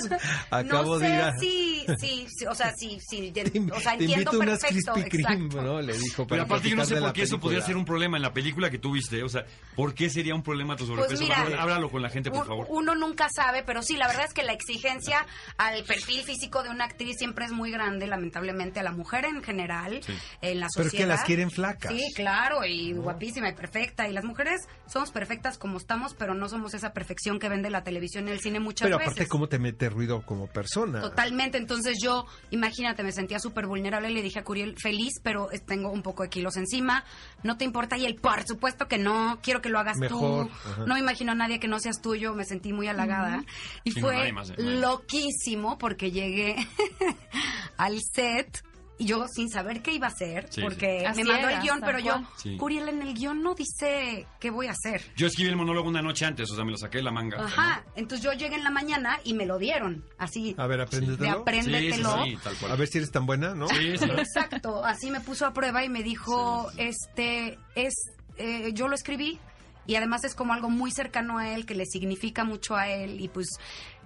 acabo 0.50 0.94
no 0.96 1.00
sé 1.00 1.06
de 1.08 1.14
ir 1.16 1.22
a... 1.22 1.38
si, 1.38 1.86
si, 2.00 2.28
si- 2.30 2.46
o 2.46 2.56
sea, 2.56 2.74
si, 2.76 3.00
si, 3.00 3.32
Te, 3.32 3.42
o 3.72 3.80
sea, 3.80 3.98
te 3.98 4.04
entiendo 4.06 4.32
invito 4.32 4.40
unas 4.40 4.60
perfecto, 4.60 4.94
Krispy 4.94 5.10
Kreme. 5.24 5.48
¿no? 5.56 5.82
Le 5.82 5.98
dijo. 5.98 6.26
Pero 6.28 6.44
aparte 6.44 6.70
yo 6.70 6.76
no 6.76 6.86
sé 6.86 6.96
por 6.98 7.14
qué 7.14 7.24
eso 7.24 7.40
podría 7.40 7.62
ser 7.62 7.78
un 7.78 7.86
problema 7.86 8.18
en 8.18 8.24
la 8.24 8.34
película 8.34 8.70
que 8.70 8.80
tú 8.80 8.92
viste. 8.94 9.24
O 9.24 9.30
sea, 9.30 9.46
¿por 9.76 9.94
qué 9.94 10.10
sería 10.10 10.36
un 10.36 10.44
problema 10.44 10.76
tu 10.76 10.86
sobrepeso? 10.86 11.10
Pues 11.10 11.22
mira, 11.22 11.62
Háblalo- 11.62 11.90
con 11.90 12.02
la 12.02 12.10
gente, 12.10 12.30
por 12.30 12.42
Un- 12.42 12.48
favor. 12.48 12.68
Uno 12.70 12.96
nunca 12.96 13.28
sabe, 13.34 13.64
pero 13.64 13.82
sí, 13.82 13.96
la 13.98 14.08
verdad 14.08 14.26
es 14.28 14.34
que 14.34 14.44
la 14.44 14.54
exigencia 14.54 15.26
al 15.58 15.84
perfil 15.84 16.22
físico 16.24 16.64
de 16.64 16.70
una 16.70 16.86
actriz 16.86 17.18
siempre 17.18 17.46
es 17.46 17.52
muy 17.52 17.72
grande, 17.72 18.08
lamentablemente, 18.08 18.80
a 18.80 18.84
la 18.84 18.92
mujer 18.92 19.26
en 19.26 19.42
general, 19.44 20.00
Sí. 20.06 20.14
en 20.42 20.60
la 20.60 20.68
Pero 20.76 20.86
sociedad. 20.86 20.86
es 20.86 20.92
que 20.94 21.06
las 21.08 21.24
quieren 21.24 21.52
flacas. 21.52 21.92
Sí, 21.94 22.04
claro, 22.16 22.66
y 22.66 22.94
guapísima 22.94 23.50
y 23.50 23.54
perfecta. 23.54 24.08
Y 24.08 24.14
las 24.14 24.24
mujeres 24.24 24.62
somos 24.88 25.12
perfectas 25.12 25.49
como 25.58 25.78
estamos, 25.78 26.14
pero 26.14 26.34
no 26.34 26.48
somos 26.50 26.74
esa 26.74 26.94
perfección 26.94 27.40
que 27.40 27.50
vende 27.50 27.70
la 27.70 27.84
televisión 27.84 28.28
y 28.28 28.32
el 28.32 28.40
cine 28.40 28.60
muchas 28.60 28.86
Pero 28.88 28.98
veces. 28.98 29.14
aparte, 29.14 29.28
¿cómo 29.30 29.48
te 29.50 29.60
mete 29.60 29.90
ruido 29.90 30.22
como 30.26 30.48
persona? 30.48 31.02
Totalmente, 31.02 31.58
entonces 31.58 31.98
yo, 32.02 32.26
imagínate, 32.52 33.04
me 33.04 33.12
sentía 33.12 33.40
súper 33.40 33.66
vulnerable 33.68 34.12
y 34.12 34.14
le 34.14 34.22
dije 34.22 34.40
a 34.40 34.44
Curiel, 34.44 34.76
feliz, 34.78 35.14
pero 35.24 35.52
eh, 35.52 35.60
tengo 35.60 35.92
un 35.92 36.02
poco 36.02 36.24
de 36.24 36.30
kilos 36.30 36.58
encima, 36.58 37.04
no 37.44 37.58
te 37.58 37.66
importa, 37.66 37.98
y 37.98 38.06
él, 38.06 38.16
por 38.16 38.44
supuesto 38.46 38.88
que 38.88 38.98
no, 38.98 39.40
quiero 39.42 39.62
que 39.62 39.70
lo 39.70 39.80
hagas 39.80 39.98
Mejor, 39.98 40.48
tú, 40.48 40.52
ajá. 40.70 40.86
no 40.86 40.94
me 40.94 41.00
imagino 41.00 41.32
a 41.32 41.36
nadie 41.36 41.60
que 41.60 41.68
no 41.68 41.80
seas 41.80 42.02
tuyo, 42.02 42.34
me 42.36 42.46
sentí 42.46 42.74
muy 42.74 42.88
halagada, 42.88 43.44
y 43.84 43.92
Sí, 43.92 44.02
fue 44.02 44.32
más, 44.32 44.50
más. 44.50 44.60
loquísimo 44.60 45.78
porque 45.78 46.12
llegué 46.12 46.56
al 47.78 48.00
set 48.14 48.64
y 49.00 49.06
yo 49.06 49.26
sin 49.28 49.50
saber 49.50 49.82
qué 49.82 49.94
iba 49.94 50.08
a 50.08 50.10
hacer, 50.12 50.48
Sí, 50.52 50.62
porque 50.62 51.08
sí. 51.16 51.24
me 51.24 51.32
mandó 51.32 51.50
el 51.50 51.62
guion, 51.62 51.80
pero 51.82 51.98
yo. 52.00 52.22
Sí. 52.38 52.58
Curiel, 52.58 52.90
en 52.90 53.02
el 53.02 53.14
guion 53.14 53.42
no 53.42 53.56
dice 53.56 54.28
qué 54.40 54.50
voy 54.52 54.68
a 54.68 54.72
hacer. 54.72 55.02
Yo 55.16 55.28
escribí 55.28 55.50
el 55.50 55.56
monólogo 55.56 55.88
una 55.90 56.02
noche 56.02 56.26
antes, 56.26 56.52
o 56.52 56.56
sea, 56.56 56.66
me 56.66 56.72
lo 56.72 56.78
saqué 56.78 56.98
de 57.00 57.04
la 57.06 57.12
manga. 57.12 57.44
Ajá, 57.46 57.84
entonces 57.96 58.24
yo 58.24 58.34
llegué 58.34 58.56
en 58.56 58.64
la 58.64 58.70
mañana 58.70 59.20
y 59.24 59.34
me 59.34 59.46
lo 59.46 59.58
dieron, 59.58 60.04
así, 60.18 60.54
A 60.58 60.68
ver, 60.68 60.78
de 60.80 60.84
apréndetelo. 60.84 61.18
Sí, 61.18 61.34
sí, 61.34 61.40
apréndetelo. 61.42 62.24
sí, 62.26 62.38
tal 62.44 62.56
cual. 62.58 62.72
A 62.74 62.76
ver 62.76 62.88
si 62.90 62.98
eres 62.98 63.12
tan 63.12 63.26
buena, 63.26 63.56
¿no? 63.56 63.68
Sí, 63.70 63.98
sí. 63.98 64.06
Exacto, 64.06 64.84
así 64.84 65.10
me 65.10 65.22
puso 65.22 65.46
a 65.46 65.54
prueba 65.54 65.84
y 65.84 65.90
me 65.90 66.04
dijo, 66.04 66.70
este, 66.78 67.58
es, 67.76 67.94
eh, 68.38 68.72
yo 68.74 68.88
lo 68.90 68.96
escribí 68.96 69.40
y 69.88 69.96
además 69.96 70.24
es 70.26 70.36
como 70.36 70.54
algo 70.54 70.70
muy 70.70 70.92
cercano 70.92 71.38
a 71.38 71.50
él, 71.54 71.66
que 71.66 71.74
le 71.74 71.86
significa 71.86 72.44
mucho 72.44 72.76
a 72.76 72.90
él 72.90 73.22
y 73.22 73.28
pues 73.30 73.48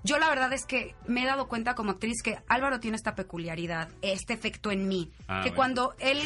yo 0.03 0.17
la 0.19 0.29
verdad 0.29 0.51
es 0.53 0.65
que 0.65 0.95
me 1.07 1.23
he 1.23 1.25
dado 1.25 1.47
cuenta 1.47 1.75
como 1.75 1.91
actriz 1.91 2.21
que 2.23 2.37
Álvaro 2.47 2.79
tiene 2.79 2.97
esta 2.97 3.15
peculiaridad, 3.15 3.89
este 4.01 4.33
efecto 4.33 4.71
en 4.71 4.87
mí, 4.87 5.11
Ah, 5.27 5.41
que 5.43 5.49
bueno. 5.49 5.55
cuando 5.55 5.95
él 5.99 6.19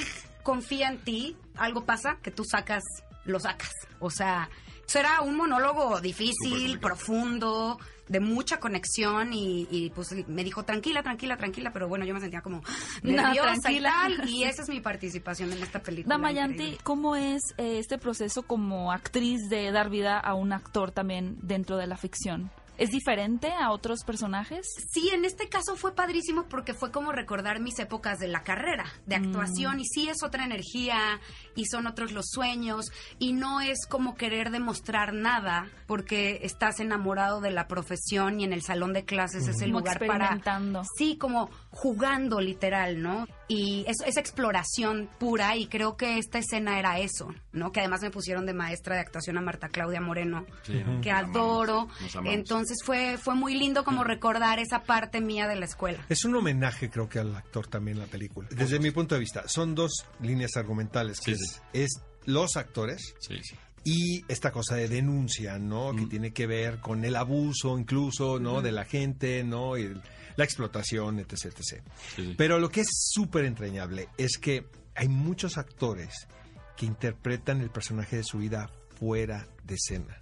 confía 0.44 0.88
en 0.90 1.00
ti, 1.00 1.36
algo 1.56 1.86
pasa 1.86 2.18
que 2.22 2.32
tú 2.32 2.44
sacas, 2.44 2.84
lo 3.26 3.40
sacas. 3.40 3.72
O 4.00 4.10
sea, 4.10 4.50
será 4.86 5.22
un 5.22 5.36
monólogo 5.36 6.00
difícil, 6.02 6.80
profundo, 6.80 7.78
de 8.08 8.22
mucha 8.22 8.58
conexión 8.60 9.34
y, 9.34 9.68
y, 9.70 9.90
pues 9.90 10.14
me 10.30 10.44
dijo 10.46 10.64
tranquila, 10.64 11.04
tranquila, 11.04 11.36
tranquila, 11.36 11.72
pero 11.74 11.90
bueno, 11.90 12.06
yo 12.06 12.14
me 12.14 12.22
sentía 12.22 12.42
como 12.42 12.62
No, 13.04 13.12
nerviosa 13.12 13.56
tranquila. 13.62 13.90
y 14.10 14.16
tal, 14.18 14.30
y 14.30 14.44
esa 14.46 14.62
es 14.62 14.70
mi 14.70 14.80
participación 14.80 15.52
en 15.52 15.62
esta 15.62 15.80
película. 15.82 16.16
Damayanti. 16.16 16.78
¿cómo 16.84 17.18
es 17.18 17.42
eh, 17.58 17.80
este 17.80 17.98
proceso 17.98 18.44
como 18.44 18.94
actriz 18.94 19.50
de 19.50 19.72
dar 19.74 19.90
vida 19.90 20.18
a 20.20 20.34
un 20.36 20.54
actor 20.54 20.92
también 20.92 21.38
dentro 21.42 21.76
de 21.76 21.88
la 21.88 21.98
ficción? 21.98 22.50
¿Es 22.78 22.90
diferente 22.92 23.52
a 23.52 23.72
otros 23.72 24.04
personajes? 24.04 24.68
Sí, 24.92 25.10
en 25.14 25.26
este 25.26 25.50
caso 25.50 25.76
fue 25.76 25.96
padrísimo 25.96 26.46
porque 26.48 26.74
fue 26.76 26.92
como 26.92 27.12
recordar 27.12 27.60
mis 27.60 27.80
épocas 27.80 28.20
de 28.20 28.28
la 28.28 28.44
carrera, 28.44 28.86
de 29.08 29.20
Mm. 29.20 29.24
actuación, 29.26 29.80
y 29.80 29.86
sí 29.86 30.10
es 30.10 30.22
otra 30.24 30.46
energía, 30.46 31.20
y 31.58 31.66
son 31.66 31.88
otros 31.88 32.14
los 32.14 32.28
sueños, 32.30 32.86
y 33.20 33.34
no 33.34 33.60
es 33.60 33.86
como 33.90 34.16
querer 34.16 34.50
demostrar 34.52 35.14
nada, 35.14 35.68
porque 35.88 36.40
estás 36.44 36.80
enamorado 36.80 37.42
de 37.42 37.52
la 37.52 37.68
profesión 37.68 38.40
y 38.40 38.46
en 38.46 38.54
el 38.54 38.62
salón 38.62 38.94
de 38.94 39.04
clases 39.04 39.48
es 39.50 39.60
el 39.62 39.72
Como 39.72 39.80
lugar 39.80 40.00
para... 40.00 40.14
experimentando. 40.14 40.84
Sí, 40.98 41.18
como 41.18 41.50
jugando 41.72 42.40
literal, 42.40 43.02
¿no? 43.02 43.28
Y 43.50 43.86
es, 43.88 43.98
esa 44.06 44.20
exploración 44.20 45.10
pura, 45.20 45.56
y 45.58 45.68
creo 45.68 45.98
que 45.98 46.18
esta 46.18 46.38
escena 46.40 46.80
era 46.80 47.00
eso, 47.00 47.34
¿no? 47.52 47.72
Que 47.72 47.80
además 47.82 48.02
me 48.02 48.12
pusieron 48.12 48.46
de 48.46 48.54
maestra 48.54 48.96
de 48.96 49.02
actuación 49.02 49.38
a 49.38 49.42
Marta 49.42 49.70
Claudia 49.70 50.00
Moreno, 50.02 50.46
Sí, 50.64 50.74
que 50.74 50.84
nos 50.84 51.06
amamos, 51.24 51.36
adoro. 51.36 51.88
nos 52.02 52.16
amamos. 52.16 52.34
Entonces 52.36 52.78
fue, 52.84 53.18
fue 53.18 53.36
muy 53.36 53.56
lindo 53.58 53.84
como 53.84 54.04
recordar 54.04 54.60
esa 54.60 54.84
parte 54.84 55.22
mía 55.22 55.48
de 55.48 55.56
la 55.56 55.66
escuela. 55.66 56.00
Es 56.10 56.24
un 56.26 56.36
homenaje, 56.36 56.90
creo 56.90 57.08
que 57.10 57.20
al 57.20 57.36
actor 57.36 57.68
también 57.68 58.00
la 58.00 58.06
película. 58.06 58.48
Desde 58.52 58.80
mi 58.80 58.92
punto 58.92 59.16
de 59.16 59.20
vista, 59.22 59.48
son 59.48 59.74
dos 59.76 60.06
líneas 60.22 60.56
argumentales, 60.58 61.20
que 61.22 61.36
Sí, 61.36 61.46
es, 61.74 62.00
los 62.26 62.56
actores 62.58 63.14
Sí, 63.20 63.38
sí. 63.44 63.56
y 63.84 64.26
esta 64.28 64.52
cosa 64.52 64.76
de 64.76 64.88
denuncia, 64.88 65.58
¿no? 65.60 65.94
Que 65.96 66.02
Mm. 66.06 66.10
tiene 66.10 66.34
que 66.34 66.46
ver 66.48 66.80
con 66.80 67.06
el 67.06 67.16
abuso 67.16 67.78
incluso, 67.80 68.40
¿no? 68.40 68.62
De 68.62 68.72
la 68.72 68.86
gente, 68.86 69.44
¿no? 69.44 69.78
Y 69.78 69.84
el- 69.84 70.02
la 70.36 70.44
explotación, 70.44 71.20
etc, 71.20 71.46
etc. 71.46 71.62
Sí, 71.64 71.78
sí. 72.16 72.36
Pero 72.38 72.60
lo 72.60 72.70
que 72.70 72.82
es 72.82 72.88
súper 72.92 73.46
entrañable 73.46 74.08
es 74.18 74.38
que 74.38 74.66
hay 74.96 75.08
muchos 75.08 75.58
actores 75.58 76.28
que 76.76 76.86
interpretan 76.86 77.62
el 77.62 77.70
personaje 77.72 78.18
de 78.18 78.24
su 78.24 78.38
vida 78.40 78.70
fuera 79.00 79.48
de 79.64 79.76
escena. 79.76 80.16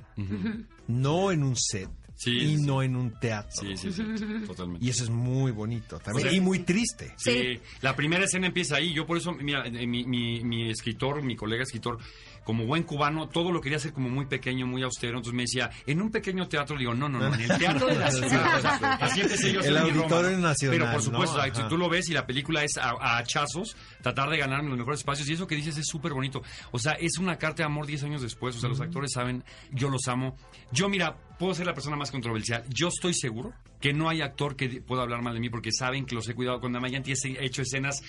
No 0.87 1.31
en 1.31 1.43
un 1.43 1.55
set 1.57 1.89
Sí, 2.15 2.31
y 2.31 2.57
sí. 2.57 2.63
no 2.65 2.81
en 2.81 2.95
un 2.95 3.11
teatro. 3.19 3.51
Sí, 3.61 3.75
sí, 3.77 3.91
sí, 3.91 4.03
totalmente. 4.47 4.85
Y 4.85 4.89
eso 4.89 5.03
es 5.03 5.09
muy 5.09 5.51
bonito 5.51 5.99
también. 5.99 6.27
O 6.27 6.29
sea, 6.29 6.37
y 6.37 6.39
muy 6.41 6.59
triste. 6.59 7.13
Sí, 7.17 7.31
Sí. 7.31 7.59
la 7.81 7.95
primera 7.95 8.23
escena 8.23 8.47
empieza 8.47 8.77
ahí. 8.77 8.93
Yo 8.93 9.05
por 9.05 9.17
eso, 9.17 9.33
mira, 9.33 9.65
eh, 9.65 9.85
mi, 9.85 10.05
mi, 10.05 10.43
mi 10.43 10.69
escritor, 10.69 11.21
mi 11.23 11.35
colega 11.35 11.63
escritor, 11.63 11.97
como 12.45 12.65
buen 12.65 12.83
cubano, 12.83 13.27
todo 13.27 13.51
lo 13.51 13.59
quería 13.59 13.77
hacer 13.77 13.91
como 13.91 14.07
muy 14.07 14.27
pequeño, 14.27 14.65
muy 14.67 14.83
austero. 14.83 15.17
Entonces 15.17 15.33
me 15.35 15.43
decía, 15.43 15.69
en 15.87 16.01
un 16.01 16.11
pequeño 16.11 16.47
teatro, 16.47 16.77
digo, 16.77 16.93
no, 16.93 17.09
no, 17.09 17.19
no, 17.19 17.33
en 17.33 17.41
el 17.41 17.57
teatro 17.57 17.87
de 17.87 17.95
la 17.95 18.11
ciudad. 18.11 18.97
Así 19.01 19.21
empecé 19.21 19.51
yo 19.51 19.61
a 19.61 19.63
El 19.65 19.77
Auditorio 19.77 20.29
Roma. 20.31 20.49
Nacional, 20.49 20.77
Pero 20.79 20.91
por 20.91 21.01
supuesto, 21.01 21.37
¿no? 21.37 21.43
Ajá. 21.43 21.67
tú 21.67 21.77
lo 21.77 21.89
ves 21.89 22.07
y 22.09 22.13
la 22.13 22.25
película 22.25 22.63
es 22.63 22.77
a, 22.77 22.91
a 22.91 23.17
hachazos, 23.17 23.75
tratar 24.01 24.29
de 24.29 24.37
ganarme 24.37 24.69
los 24.69 24.77
mejores 24.77 24.99
espacios. 24.99 25.27
Y 25.27 25.33
eso 25.33 25.47
que 25.47 25.55
dices 25.55 25.77
es 25.77 25.87
súper 25.87 26.13
bonito. 26.13 26.43
O 26.71 26.79
sea, 26.79 26.93
es 26.93 27.17
una 27.17 27.37
carta 27.37 27.63
de 27.63 27.65
amor 27.65 27.87
10 27.87 28.03
años 28.03 28.21
después. 28.21 28.55
O 28.55 28.59
sea, 28.59 28.69
los 28.69 28.79
actores 28.79 29.11
saben, 29.11 29.43
yo 29.71 29.89
los 29.89 30.07
amo. 30.07 30.37
Yo, 30.71 30.87
mira, 30.87 31.17
puedo 31.37 31.53
ser 31.53 31.65
la 31.65 31.73
persona 31.73 31.95
más 31.95 32.11
controversial. 32.11 32.63
Yo 32.69 32.89
estoy 32.89 33.13
seguro 33.13 33.53
que 33.79 33.93
no 33.93 34.09
hay 34.09 34.21
actor 34.21 34.55
que 34.55 34.81
pueda 34.81 35.03
hablar 35.03 35.21
mal 35.21 35.33
de 35.33 35.39
mí 35.39 35.49
porque 35.49 35.71
saben 35.71 36.05
que 36.05 36.15
los 36.15 36.27
he 36.27 36.33
cuidado 36.33 36.59
con 36.59 36.73
Damayanti. 36.73 37.11
He 37.11 37.45
hecho 37.45 37.61
escenas 37.61 38.01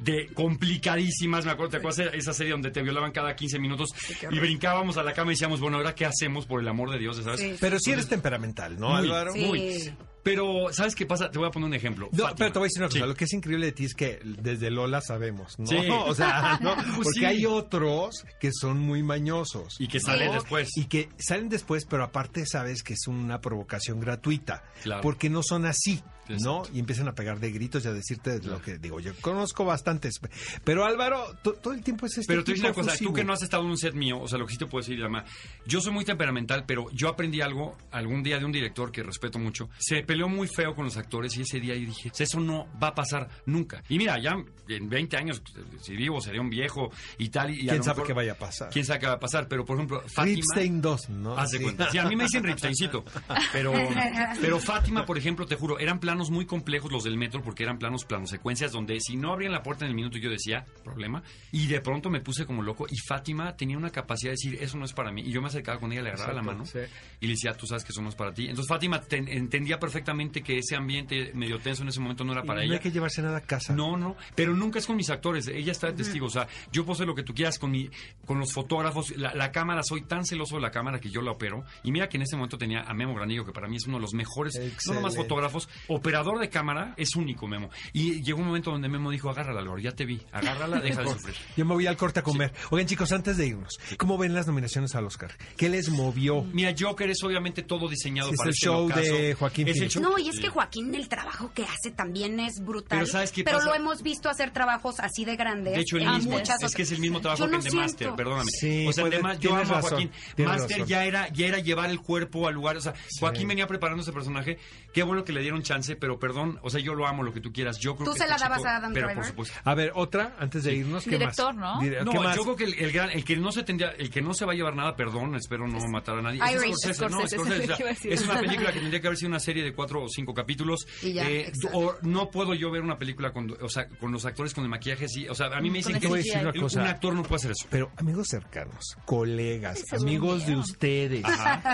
de 0.00 0.28
complicadísimas. 0.34 1.44
Me 1.44 1.52
acuerdo, 1.52 1.72
¿te 1.72 1.76
acuerdas 1.78 2.12
de 2.12 2.18
esa 2.18 2.32
serie 2.32 2.52
donde 2.52 2.70
te 2.70 2.82
violaban 2.82 3.12
cada 3.12 3.34
15 3.34 3.58
minutos 3.58 3.90
y 4.30 4.38
brincábamos 4.38 4.96
a 4.96 5.02
la 5.02 5.12
cama 5.12 5.32
y 5.32 5.34
decíamos, 5.34 5.60
bueno, 5.60 5.78
¿ahora 5.78 5.94
qué 5.94 6.06
hacemos 6.06 6.46
por 6.46 6.60
el 6.60 6.68
amor 6.68 6.90
de 6.90 6.98
Dios? 6.98 7.16
¿sabes? 7.22 7.40
Sí. 7.40 7.54
Pero 7.60 7.78
sí 7.78 7.92
eres 7.92 8.08
temperamental, 8.08 8.78
¿no, 8.78 8.90
Muy, 8.90 8.98
Álvaro? 8.98 9.32
Sí. 9.32 9.44
muy. 9.44 9.94
Pero, 10.24 10.72
¿sabes 10.72 10.94
qué 10.96 11.06
pasa? 11.06 11.30
Te 11.30 11.38
voy 11.38 11.46
a 11.46 11.50
poner 11.52 11.68
un 11.68 11.74
ejemplo. 11.74 12.08
No, 12.10 12.24
Fátima. 12.24 12.34
pero 12.36 12.52
te 12.52 12.58
voy 12.58 12.66
a 12.66 12.68
decir 12.68 12.80
una 12.82 12.88
cosa, 12.88 13.00
Sí. 13.00 13.06
lo 13.06 13.14
que 13.14 13.24
es 13.24 13.32
increíble 13.34 13.66
de 13.66 13.72
ti 13.72 13.84
es 13.84 13.94
que 13.94 14.18
desde 14.24 14.70
Lola 14.70 15.00
sabemos, 15.00 15.58
¿no? 15.58 15.66
Sí. 15.66 15.76
O 16.06 16.14
sea, 16.14 16.58
¿no? 16.60 16.74
Pues 16.76 16.94
porque 17.04 17.20
sí. 17.20 17.24
hay 17.26 17.46
otros 17.46 18.24
que 18.40 18.50
son 18.52 18.78
muy 18.80 19.02
mañosos. 19.02 19.76
Y 19.78 19.86
que 19.86 20.00
salen 20.00 20.28
¿no? 20.28 20.34
después. 20.34 20.70
Y 20.76 20.86
que 20.86 21.10
salen 21.18 21.48
después, 21.48 21.84
pero 21.88 22.02
aparte 22.04 22.44
sabes 22.46 22.82
que 22.82 22.94
es 22.94 23.06
una 23.06 23.40
provocación 23.40 24.00
gratuita. 24.00 24.64
Claro. 24.82 25.02
Porque 25.02 25.28
no 25.30 25.42
son 25.42 25.66
así, 25.66 26.02
¿no? 26.28 26.62
Y 26.72 26.78
empiezan 26.78 27.08
a 27.08 27.14
pegar 27.14 27.38
de 27.40 27.50
gritos 27.52 27.84
y 27.84 27.88
a 27.88 27.92
decirte 27.92 28.40
lo 28.42 28.60
que 28.60 28.78
digo. 28.78 29.00
Yo 29.00 29.12
conozco 29.20 29.64
bastantes. 29.64 30.20
Pero 30.64 30.84
Álvaro, 30.84 31.36
to- 31.42 31.54
todo 31.54 31.74
el 31.74 31.82
tiempo 31.82 32.06
es 32.06 32.18
este 32.18 32.32
Pero 32.32 32.44
te 32.44 32.52
una 32.52 32.72
cosa, 32.72 32.96
tú 32.96 33.12
que 33.12 33.24
no 33.24 33.32
has 33.32 33.42
estado 33.42 33.62
en 33.64 33.70
un 33.70 33.78
set 33.78 33.94
mío, 33.94 34.20
o 34.20 34.28
sea, 34.28 34.38
lo 34.38 34.46
que 34.46 34.52
sí 34.52 34.58
te 34.58 34.66
puedo 34.66 34.82
decir, 34.82 35.00
además, 35.00 35.24
yo 35.66 35.80
soy 35.80 35.92
muy 35.92 36.04
temperamental, 36.04 36.64
pero 36.66 36.90
yo 36.92 37.08
aprendí 37.08 37.40
algo 37.40 37.76
algún 37.90 38.22
día 38.22 38.38
de 38.38 38.44
un 38.44 38.52
director 38.52 38.90
que 38.92 39.02
respeto 39.02 39.38
mucho. 39.38 39.68
Se 39.78 40.02
peleó 40.02 40.28
muy 40.28 40.48
feo 40.48 40.74
con 40.74 40.84
los 40.84 40.96
actores 40.96 41.36
y 41.36 41.42
ese 41.42 41.60
día 41.60 41.74
yo 41.74 41.86
dije, 41.86 42.10
eso 42.18 42.40
no 42.40 42.66
va 42.82 42.88
a 42.88 42.94
pasar 42.94 43.28
nunca. 43.46 43.82
Y 43.88 43.98
mira, 43.98 44.18
ya 44.18 44.32
en 44.68 44.88
20 44.88 45.16
años, 45.16 45.42
si 45.82 45.94
vivo, 45.96 46.20
seré 46.20 46.40
un 46.40 46.48
viejo 46.50 46.90
y 47.18 47.28
tal. 47.28 47.50
Y 47.50 47.66
¿Quién 47.66 47.82
sabe 47.82 47.96
mejor- 47.98 48.06
qué 48.06 48.12
vaya 48.14 48.32
a 48.32 48.38
pasar? 48.38 48.70
¿Quién 48.70 48.84
sabe 48.84 49.00
qué 49.00 49.06
va 49.06 49.12
a 49.14 49.20
pasar? 49.20 49.46
Pero, 49.48 49.64
por 49.64 49.76
ejemplo, 49.76 50.00
Fátima... 50.02 50.24
Ripstein 50.36 50.80
2, 50.80 51.08
¿no? 51.10 51.36
Haz 51.36 51.50
de 51.50 51.58
Sí. 51.58 51.64
cuenta. 51.64 51.90
Sí, 51.90 51.98
a 51.98 52.04
mí 52.06 52.16
me 52.16 52.24
dicen 52.24 52.42
Ripsteincito. 52.44 53.04
Pero, 53.52 53.72
pero 54.40 54.58
Fátima, 54.58 55.04
por 55.04 55.18
ejemplo, 55.18 55.46
te 55.46 55.56
juro, 55.56 55.78
eran 55.78 56.00
planos 56.14 56.30
muy 56.30 56.46
complejos 56.46 56.92
los 56.92 57.02
del 57.02 57.16
metro 57.16 57.42
porque 57.42 57.64
eran 57.64 57.76
planos, 57.76 58.04
planos 58.04 58.30
secuencias 58.30 58.70
donde 58.70 59.00
si 59.00 59.16
no 59.16 59.32
abrían 59.32 59.50
la 59.50 59.64
puerta 59.64 59.84
en 59.84 59.88
el 59.90 59.96
minuto 59.96 60.16
yo 60.16 60.30
decía, 60.30 60.64
problema. 60.84 61.24
Y 61.50 61.66
de 61.66 61.80
pronto 61.80 62.08
me 62.08 62.20
puse 62.20 62.46
como 62.46 62.62
loco 62.62 62.86
y 62.88 62.96
Fátima 62.98 63.56
tenía 63.56 63.76
una 63.76 63.90
capacidad 63.90 64.30
de 64.30 64.36
decir, 64.36 64.62
eso 64.62 64.78
no 64.78 64.84
es 64.84 64.92
para 64.92 65.10
mí. 65.10 65.22
Y 65.22 65.32
yo 65.32 65.42
me 65.42 65.48
acercaba 65.48 65.80
con 65.80 65.90
ella, 65.92 66.02
le 66.02 66.10
agarraba 66.10 66.34
la 66.34 66.40
Exacto, 66.42 66.58
mano 66.58 66.66
sí. 66.66 66.78
y 67.20 67.26
le 67.26 67.32
decía, 67.32 67.54
tú 67.56 67.66
sabes 67.66 67.82
que 67.84 67.90
eso 67.90 68.00
no 68.00 68.10
es 68.10 68.14
para 68.14 68.32
ti. 68.32 68.44
Entonces 68.46 68.68
Fátima 68.68 69.00
ten- 69.00 69.26
entendía 69.28 69.80
perfectamente 69.80 70.40
que 70.42 70.58
ese 70.58 70.76
ambiente 70.76 71.32
medio 71.34 71.58
tenso 71.58 71.82
en 71.82 71.88
ese 71.88 71.98
momento 71.98 72.22
no 72.22 72.30
era 72.32 72.42
para 72.44 72.60
no 72.60 72.66
ella. 72.66 72.74
hay 72.74 72.80
que 72.80 72.92
llevarse 72.92 73.20
nada 73.22 73.38
a 73.38 73.40
casa. 73.40 73.74
No, 73.74 73.96
no, 73.96 74.16
pero 74.36 74.54
nunca 74.54 74.78
es 74.78 74.86
con 74.86 74.94
mis 74.94 75.10
actores. 75.10 75.48
Ella 75.48 75.72
está 75.72 75.88
de 75.88 75.94
testigo. 75.94 76.26
O 76.26 76.30
sea, 76.30 76.46
yo 76.70 76.84
puedo 76.84 76.94
hacer 76.94 77.08
lo 77.08 77.14
que 77.16 77.24
tú 77.24 77.34
quieras 77.34 77.58
con 77.58 77.72
mi, 77.72 77.90
con 78.24 78.38
los 78.38 78.52
fotógrafos. 78.52 79.16
La, 79.16 79.34
la 79.34 79.50
cámara, 79.50 79.82
soy 79.82 80.02
tan 80.02 80.24
celoso 80.24 80.54
de 80.56 80.62
la 80.62 80.70
cámara 80.70 81.00
que 81.00 81.10
yo 81.10 81.22
la 81.22 81.32
opero. 81.32 81.64
Y 81.82 81.90
mira 81.90 82.08
que 82.08 82.18
en 82.18 82.22
ese 82.22 82.36
momento 82.36 82.56
tenía 82.56 82.82
a 82.82 82.94
Memo 82.94 83.14
Granillo, 83.16 83.44
que 83.44 83.52
para 83.52 83.66
mí 83.66 83.76
es 83.76 83.86
uno 83.88 83.96
de 83.96 84.02
los 84.02 84.14
mejores, 84.14 84.54
no 84.54 84.60
nomás 84.62 84.74
Excelente. 85.14 85.16
fotógrafos, 85.16 85.68
operador 86.04 86.38
de 86.38 86.50
cámara, 86.50 86.92
es 86.98 87.16
único, 87.16 87.48
Memo. 87.48 87.70
Y 87.94 88.22
llegó 88.22 88.40
un 88.40 88.46
momento 88.48 88.70
donde 88.70 88.90
Memo 88.90 89.10
dijo, 89.10 89.30
agárrala, 89.30 89.60
Álvaro, 89.60 89.78
ya 89.78 89.92
te 89.92 90.04
vi, 90.04 90.20
agárrala, 90.32 90.78
deja 90.80 91.00
de 91.02 91.08
sufrir. 91.12 91.34
Yo 91.56 91.64
me 91.64 91.72
voy 91.72 91.86
al 91.86 91.96
corte 91.96 92.20
a 92.20 92.22
comer. 92.22 92.52
Oigan, 92.70 92.86
chicos, 92.86 93.10
antes 93.12 93.38
de 93.38 93.46
irnos, 93.46 93.78
¿cómo 93.96 94.18
ven 94.18 94.34
las 94.34 94.46
nominaciones 94.46 94.94
al 94.94 95.06
Oscar? 95.06 95.32
¿Qué 95.56 95.70
les 95.70 95.88
movió? 95.88 96.42
Mira, 96.52 96.74
Joker 96.78 97.08
es 97.08 97.22
obviamente 97.24 97.62
todo 97.62 97.88
diseñado 97.88 98.28
Sí, 98.28 98.34
es 98.34 98.38
para 98.38 98.48
el 98.50 98.54
este 98.54 98.66
show 98.66 98.88
de 98.88 99.34
Joaquín 99.34 99.68
Es 99.68 99.76
el 99.76 99.78
Phoenix. 99.78 99.94
show- 99.94 100.02
No, 100.02 100.18
y 100.18 100.28
es 100.28 100.38
que 100.40 100.48
Joaquín, 100.50 100.94
el 100.94 101.08
trabajo 101.08 101.50
que 101.54 101.62
hace 101.64 101.90
también 101.90 102.38
es 102.38 102.62
brutal. 102.62 102.98
Pero 102.98 103.06
¿sabes 103.06 103.32
qué 103.32 103.42
Pero 103.42 103.56
pasa? 103.58 103.70
lo 103.70 103.74
hemos 103.74 104.02
visto 104.02 104.28
hacer 104.28 104.50
trabajos 104.50 105.00
así 105.00 105.24
de 105.24 105.36
grandes. 105.36 105.72
De 105.74 105.80
hecho, 105.80 105.96
el 105.96 106.02
en 106.02 106.14
mismo. 106.16 106.32
muchas 106.32 106.62
Es 106.62 106.74
que 106.74 106.82
es 106.82 106.92
el 106.92 106.98
mismo 107.00 107.22
trabajo 107.22 107.46
que 107.48 107.56
de 107.56 107.62
siento. 107.62 107.78
Master, 107.80 108.12
perdóname. 108.14 108.50
Sí, 108.60 108.86
o 108.86 108.92
sea, 108.92 109.04
el 109.04 109.10
de 109.10 109.20
puede- 109.20 109.34
Ma- 109.34 109.40
yo 109.40 109.56
a 109.56 109.64
Joaquín. 109.64 110.10
Master 110.36 110.70
razón. 110.80 110.86
ya 110.86 111.04
era, 111.06 111.28
ya 111.32 111.46
era 111.46 111.58
llevar 111.60 111.88
el 111.88 112.00
cuerpo 112.00 112.46
al 112.46 112.52
lugar. 112.54 112.76
O 112.76 112.80
sea, 112.82 112.92
Joaquín 113.18 113.48
venía 113.48 113.66
preparando 113.66 114.02
ese 114.02 114.12
personaje. 114.12 114.58
Qué 114.92 115.02
bueno 115.02 115.24
que 115.24 115.32
le 115.32 115.40
dieron 115.40 115.62
chance, 115.62 115.93
pero 115.96 116.18
perdón, 116.18 116.58
o 116.62 116.70
sea, 116.70 116.80
yo 116.80 116.94
lo 116.94 117.06
amo, 117.06 117.22
lo 117.22 117.32
que 117.32 117.40
tú 117.40 117.52
quieras. 117.52 117.78
Yo 117.78 117.94
creo 117.96 118.06
¿Tú 118.06 118.12
que 118.12 118.18
se 118.18 118.24
este 118.24 118.34
la 118.34 118.38
dabas 118.38 118.58
chico- 118.58 118.68
a 118.68 118.76
Adam 118.76 118.92
Pero 118.92 119.06
Driver? 119.06 119.22
por 119.22 119.26
supuesto. 119.30 119.58
A 119.64 119.74
ver, 119.74 119.92
otra, 119.94 120.36
antes 120.38 120.64
de 120.64 120.74
irnos, 120.74 121.04
¿qué 121.04 121.10
Director, 121.10 121.54
más? 121.54 121.76
¿no? 121.76 121.82
Dire- 121.82 122.04
No, 122.04 122.10
¿qué 122.12 122.18
más? 122.20 122.36
yo 122.36 122.42
creo 122.42 122.56
que 122.56 122.64
el, 122.64 122.74
el 122.74 122.92
gran, 122.92 123.10
el 123.10 123.24
que 123.24 123.36
no 123.36 123.52
se 123.52 123.62
tendría, 123.62 123.90
el 123.90 124.10
que 124.10 124.22
no 124.22 124.34
se 124.34 124.44
va 124.44 124.52
a 124.52 124.54
llevar 124.54 124.74
nada, 124.76 124.96
perdón, 124.96 125.34
espero 125.36 125.66
no 125.68 125.78
matar 125.88 126.18
a 126.18 126.22
nadie. 126.22 126.40
es 126.44 126.52
Irish, 126.62 126.74
Scorsese, 126.94 127.08
no, 127.08 127.26
Scorsese, 127.28 127.64
Scorsese, 127.74 128.12
es 128.14 128.20
o 128.20 128.24
sea, 128.24 128.32
una 128.32 128.40
película 128.42 128.72
que 128.72 128.80
tendría 128.80 129.00
que 129.00 129.06
haber 129.06 129.18
sido 129.18 129.28
una 129.28 129.40
serie 129.40 129.62
de 129.62 129.72
cuatro 129.74 130.02
o 130.04 130.08
cinco 130.08 130.34
capítulos. 130.34 130.86
Y 131.02 131.12
ya, 131.14 131.28
Eh, 131.30 131.52
o 131.72 131.94
no 132.02 132.30
puedo 132.30 132.54
yo 132.54 132.70
ver 132.70 132.82
una 132.82 132.98
película 132.98 133.32
con, 133.32 133.54
o 133.60 133.68
sea, 133.68 133.88
con 133.88 134.12
los 134.12 134.24
actores 134.24 134.52
con 134.54 134.64
el 134.64 134.70
maquillaje 134.70 135.06
así. 135.06 135.28
O 135.28 135.34
sea, 135.34 135.46
a 135.46 135.60
mí 135.60 135.70
me 135.70 135.78
dicen 135.78 135.94
que 135.94 136.00
Te 136.00 136.06
voy 136.08 136.20
a 136.20 136.22
decir 136.22 136.38
una 136.40 136.52
CGI. 136.52 136.60
cosa. 136.60 136.80
un 136.82 136.86
actor 136.88 137.14
no 137.14 137.22
puede 137.22 137.36
hacer 137.36 137.50
eso. 137.52 137.66
Pero 137.70 137.90
amigos 137.96 138.26
cercanos, 138.28 138.96
colegas, 139.04 139.82
amigos 139.92 140.46
de 140.46 140.56
ustedes, 140.56 141.24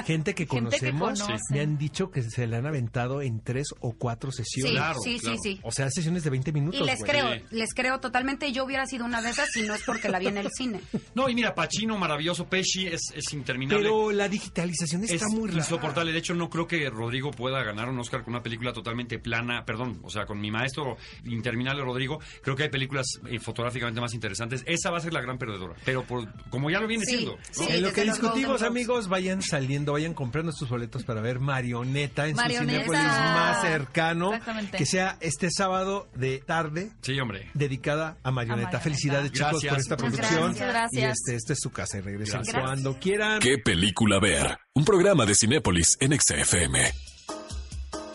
gente 0.07 0.35
que 0.35 0.47
Gente 0.47 0.47
conocemos, 0.47 1.21
conoce. 1.23 1.43
me 1.55 1.61
han 1.61 1.79
dicho 1.79 2.11
que 2.11 2.23
se 2.23 2.47
le 2.47 2.57
han 2.57 2.67
aventado 2.67 3.23
en 3.23 3.41
tres 3.41 3.69
o 3.81 3.93
cuatro 3.93 4.10
cuatro 4.11 4.33
Sí, 4.33 4.43
sesiones. 4.45 4.73
Claro, 4.73 5.01
sí, 5.03 5.19
claro. 5.21 5.37
sí, 5.43 5.53
sí. 5.55 5.61
O 5.63 5.71
sea, 5.73 5.89
sesiones 5.91 6.25
de 6.25 6.31
20 6.31 6.53
minutos. 6.53 6.81
Y 6.81 6.85
les 6.85 6.99
güey. 6.99 7.11
creo, 7.11 7.33
Sí. 7.35 7.41
les 7.51 7.75
creo 7.75 8.01
totalmente. 8.01 8.51
Yo 8.53 8.65
hubiera 8.65 8.87
sido 8.87 9.05
una 9.05 9.23
de 9.23 9.31
esas 9.31 9.49
si 9.53 9.63
no 9.63 9.75
es 9.75 9.83
porque 9.85 10.09
la 10.09 10.19
vi 10.19 10.27
en 10.27 10.39
el 10.39 10.49
cine. 10.57 10.81
No, 11.15 11.29
y 11.29 11.35
mira, 11.35 11.55
Pacino, 11.55 11.97
maravilloso, 11.99 12.47
Pesci, 12.49 12.87
es, 12.87 13.01
es 13.15 13.33
interminable. 13.33 13.85
Pero 13.85 14.11
la 14.11 14.29
digitalización 14.29 15.05
está 15.05 15.15
es 15.27 15.33
muy 15.33 15.49
rara. 15.49 15.59
insoportable. 15.61 16.13
De 16.13 16.19
hecho, 16.19 16.35
no 16.35 16.51
creo 16.51 16.67
que 16.67 16.89
Rodrigo 16.91 17.31
pueda 17.31 17.63
ganar 17.63 17.89
un 17.89 17.99
Oscar 17.99 18.25
con 18.25 18.35
una 18.35 18.43
película 18.43 18.73
totalmente 18.73 19.19
plana. 19.19 19.65
Perdón, 19.65 20.01
o 20.03 20.11
sea, 20.11 20.27
con 20.27 20.41
mi 20.41 20.51
maestro 20.51 20.97
interminable 21.25 21.83
Rodrigo, 21.83 22.19
creo 22.43 22.57
que 22.57 22.65
hay 22.65 22.69
películas 22.71 23.07
eh, 23.29 23.39
fotográficamente 23.39 24.01
más 24.01 24.15
interesantes. 24.15 24.63
Esa 24.67 24.91
va 24.91 24.99
a 24.99 25.01
ser 25.01 25.13
la 25.13 25.21
gran 25.21 25.39
perdedora. 25.39 25.75
Pero 25.85 26.05
por- 26.05 26.29
como 26.51 26.71
ya 26.71 26.81
lo 26.81 26.87
viene 26.87 27.05
Sí, 27.05 27.17
siendo. 27.19 27.39
sí. 27.51 27.65
en 27.69 27.83
lo 27.83 27.93
que 27.93 28.03
discutimos, 28.05 28.63
amigos, 28.63 29.09
vayan 29.09 29.43
saliendo, 29.43 29.93
vayan 29.93 30.15
comprando 30.15 30.53
sus 30.53 30.69
boletos 30.69 31.05
para 31.05 31.21
ver 31.21 31.41
Marioneta 31.41 32.27
en 32.27 32.37
Marioneta. 32.37 32.73
su 32.85 32.91
Cinépolis 32.91 33.03
más 33.03 33.61
cercano. 33.63 34.00
Exactamente. 34.09 34.79
Que 34.79 34.87
sea 34.87 35.17
este 35.21 35.51
sábado 35.51 36.09
de 36.15 36.39
tarde 36.39 36.91
Sí, 37.03 37.19
hombre. 37.21 37.51
dedicada 37.55 38.17
a 38.23 38.31
Marioneta. 38.31 38.33
A 38.33 38.33
Marioneta. 38.33 38.81
Felicidades, 38.81 39.33
chicos, 39.33 39.63
Gracias. 39.63 39.71
por 39.73 39.81
esta 39.81 39.97
Muchas 39.97 40.11
producción. 40.29 40.43
gracias. 40.53 40.69
Gracias. 40.69 41.03
Y 41.03 41.05
este, 41.07 41.35
esta 41.37 41.53
es 41.53 41.59
su 41.61 41.71
casa 41.71 41.99
y 41.99 42.01
regresen 42.01 42.37
Gracias. 42.43 42.63
cuando 42.63 42.99
quieran. 42.99 43.41
¿Qué 43.41 43.59
película 43.59 44.19
ver? 44.21 44.59
Un 44.75 44.85
programa 44.85 45.27
de 45.27 45.35
Cinépolis 45.35 45.97
en 46.01 46.19
XFM. 46.19 46.93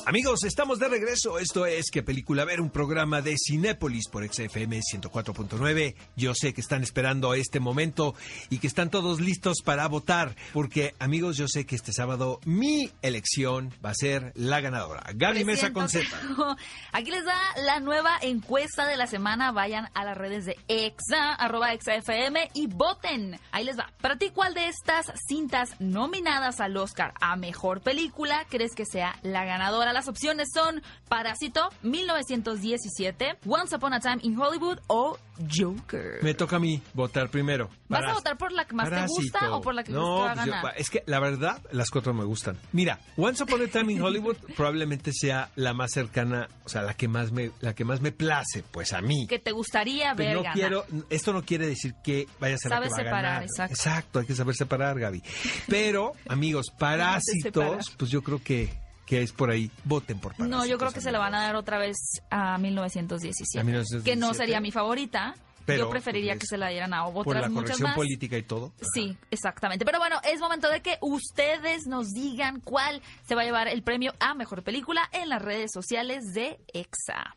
Amigos, 0.07 0.43
estamos 0.43 0.77
de 0.77 0.87
regreso. 0.87 1.39
Esto 1.39 1.65
es 1.65 1.89
¿Qué 1.89 2.03
película 2.03 2.45
ver? 2.45 2.61
Un 2.61 2.69
programa 2.69 3.23
de 3.23 3.35
Cinépolis 3.43 4.07
por 4.07 4.23
XFM 4.23 4.79
104.9. 4.79 5.95
Yo 6.15 6.35
sé 6.35 6.53
que 6.53 6.61
están 6.61 6.83
esperando 6.83 7.33
este 7.33 7.59
momento 7.59 8.13
y 8.51 8.59
que 8.59 8.67
están 8.67 8.91
todos 8.91 9.19
listos 9.19 9.63
para 9.63 9.87
votar. 9.87 10.35
Porque, 10.53 10.93
amigos, 10.99 11.37
yo 11.37 11.47
sé 11.47 11.65
que 11.65 11.75
este 11.75 11.91
sábado 11.91 12.39
mi 12.45 12.91
elección 13.01 13.73
va 13.83 13.89
a 13.89 13.95
ser 13.95 14.31
la 14.35 14.61
ganadora. 14.61 15.01
Gaby 15.15 15.43
Mesa 15.43 15.73
con 15.73 15.89
Z. 15.89 16.05
Aquí 16.91 17.09
les 17.09 17.25
da 17.25 17.39
la 17.63 17.79
nueva 17.79 18.15
encuesta 18.21 18.85
de 18.85 18.97
la 18.97 19.07
semana. 19.07 19.51
Vayan 19.53 19.89
a 19.95 20.05
las 20.05 20.15
redes 20.15 20.45
de 20.45 20.55
EXA, 20.67 21.33
arroba 21.33 21.73
EXAFM 21.73 22.51
y 22.53 22.67
voten. 22.67 23.39
Ahí 23.51 23.63
les 23.63 23.79
va. 23.79 23.91
Para 24.01 24.19
ti, 24.19 24.29
¿cuál 24.29 24.53
de 24.53 24.67
estas 24.67 25.11
cintas 25.27 25.71
nominadas 25.79 26.59
al 26.59 26.77
Oscar 26.77 27.15
a 27.19 27.35
Mejor 27.37 27.81
Película 27.81 28.45
crees 28.51 28.75
que 28.75 28.85
sea 28.85 29.17
la 29.23 29.45
ganadora? 29.45 29.94
Las 29.95 30.09
opciones 30.09 30.49
son 30.53 30.83
Parásito, 31.07 31.69
1917, 31.83 33.37
Once 33.47 33.73
Upon 33.73 33.93
a 33.93 34.01
Time 34.01 34.17
in 34.23 34.37
Hollywood 34.37 34.79
o 34.87 35.17
Joker. 35.49 36.19
Me 36.21 36.33
toca 36.33 36.57
a 36.57 36.59
mí 36.59 36.81
votar 36.93 37.29
primero. 37.29 37.69
¿Vas 37.87 38.03
a 38.05 38.13
votar 38.13 38.37
por 38.37 38.51
la 38.51 38.65
que 38.65 38.75
más 38.75 38.89
te 38.89 39.05
gusta 39.07 39.55
o 39.55 39.61
por 39.61 39.73
la 39.73 39.83
que 39.85 39.93
no, 39.93 40.25
pues 40.33 40.45
yo- 40.45 40.51
ganar? 40.51 40.73
es 40.77 40.89
que 40.89 41.03
la 41.05 41.19
verdad, 41.21 41.61
las 41.71 41.89
cuatro 41.91 42.13
me 42.13 42.25
gustan. 42.25 42.57
Mira, 42.73 42.99
Once 43.15 43.41
Upon 43.41 43.61
a 43.61 43.67
Time 43.67 43.93
in 43.93 44.01
Hollywood 44.01 44.35
probablemente 44.57 45.11
sea 45.13 45.49
la 45.55 45.73
más 45.73 45.91
cercana, 45.91 46.49
o 46.65 46.69
sea, 46.69 46.81
la 46.81 46.93
que 46.93 47.07
más 47.07 47.31
me, 47.31 47.51
la 47.61 47.73
que 47.73 47.85
más 47.85 48.01
me 48.01 48.11
place, 48.11 48.63
pues 48.71 48.91
a 48.91 49.01
mí. 49.01 49.27
que 49.27 49.39
te 49.39 49.51
gustaría 49.53 50.13
ver 50.13 50.27
Pero 50.27 50.33
no 50.39 50.43
ganar. 50.43 50.53
quiero, 50.55 50.85
esto 51.09 51.31
no 51.31 51.43
quiere 51.43 51.67
decir 51.67 51.95
que 52.03 52.27
vaya 52.41 52.55
a 52.55 52.57
ser 52.57 52.71
la 52.71 52.77
Sabes 52.77 52.89
que 52.89 52.95
va 52.95 53.01
a 53.01 53.05
separar, 53.05 53.43
ganar. 53.47 53.69
exacto. 53.71 54.19
hay 54.19 54.25
que 54.25 54.35
saber 54.35 54.55
separar, 54.55 54.99
Gaby. 54.99 55.23
Pero, 55.67 56.11
amigos, 56.27 56.65
parásitos, 56.77 57.91
pues 57.97 58.11
yo 58.11 58.21
creo 58.21 58.41
que, 58.43 58.73
que 59.05 59.21
es 59.21 59.31
por 59.31 59.51
ahí. 59.51 59.71
Voten 59.83 60.19
por 60.19 60.33
parásitos. 60.33 60.59
No, 60.59 60.65
yo 60.65 60.77
creo 60.77 60.91
que 60.91 61.01
se 61.01 61.11
la 61.11 61.19
van 61.19 61.35
a 61.35 61.41
dar 61.43 61.55
otra 61.55 61.77
vez 61.77 61.95
a 62.29 62.57
1917. 62.57 63.59
A 63.59 63.63
1917. 63.63 64.09
Que 64.09 64.15
no 64.15 64.33
sería 64.33 64.59
mi 64.59 64.71
favorita. 64.71 65.35
Pero, 65.65 65.85
yo 65.85 65.89
preferiría 65.89 66.33
pues, 66.33 66.41
que 66.41 66.47
se 66.47 66.57
la 66.57 66.69
dieran 66.69 66.93
a 66.93 67.05
Por 67.05 67.27
otras 67.27 67.41
la 67.41 67.49
muchas 67.49 67.63
corrección 67.63 67.87
más. 67.89 67.95
política 67.95 68.37
y 68.37 68.43
todo. 68.43 68.71
Sí, 68.93 69.17
exactamente. 69.31 69.83
Pero 69.83 69.97
bueno, 69.97 70.17
es 70.23 70.39
momento 70.39 70.69
de 70.69 70.81
que 70.81 70.99
ustedes 71.01 71.87
nos 71.87 72.11
digan 72.11 72.59
cuál 72.59 73.01
se 73.27 73.33
va 73.33 73.41
a 73.41 73.45
llevar 73.45 73.67
el 73.67 73.81
premio 73.81 74.13
a 74.19 74.35
mejor 74.35 74.63
película 74.63 75.09
en 75.11 75.27
las 75.27 75.41
redes 75.41 75.71
sociales 75.73 76.33
de 76.33 76.59
EXA. 76.71 77.35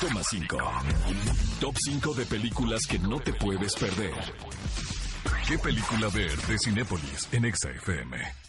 Toma 0.00 0.22
5. 0.22 0.58
Top 1.60 1.74
5 1.82 2.14
de 2.14 2.26
películas 2.26 2.82
que 2.86 2.98
no 2.98 3.20
te 3.20 3.32
puedes 3.32 3.74
perder. 3.74 4.12
¿Qué 5.48 5.58
película 5.58 6.08
ver 6.08 6.36
de 6.36 6.58
Cinépolis 6.58 7.28
en 7.32 7.54
XFM? 7.54 8.45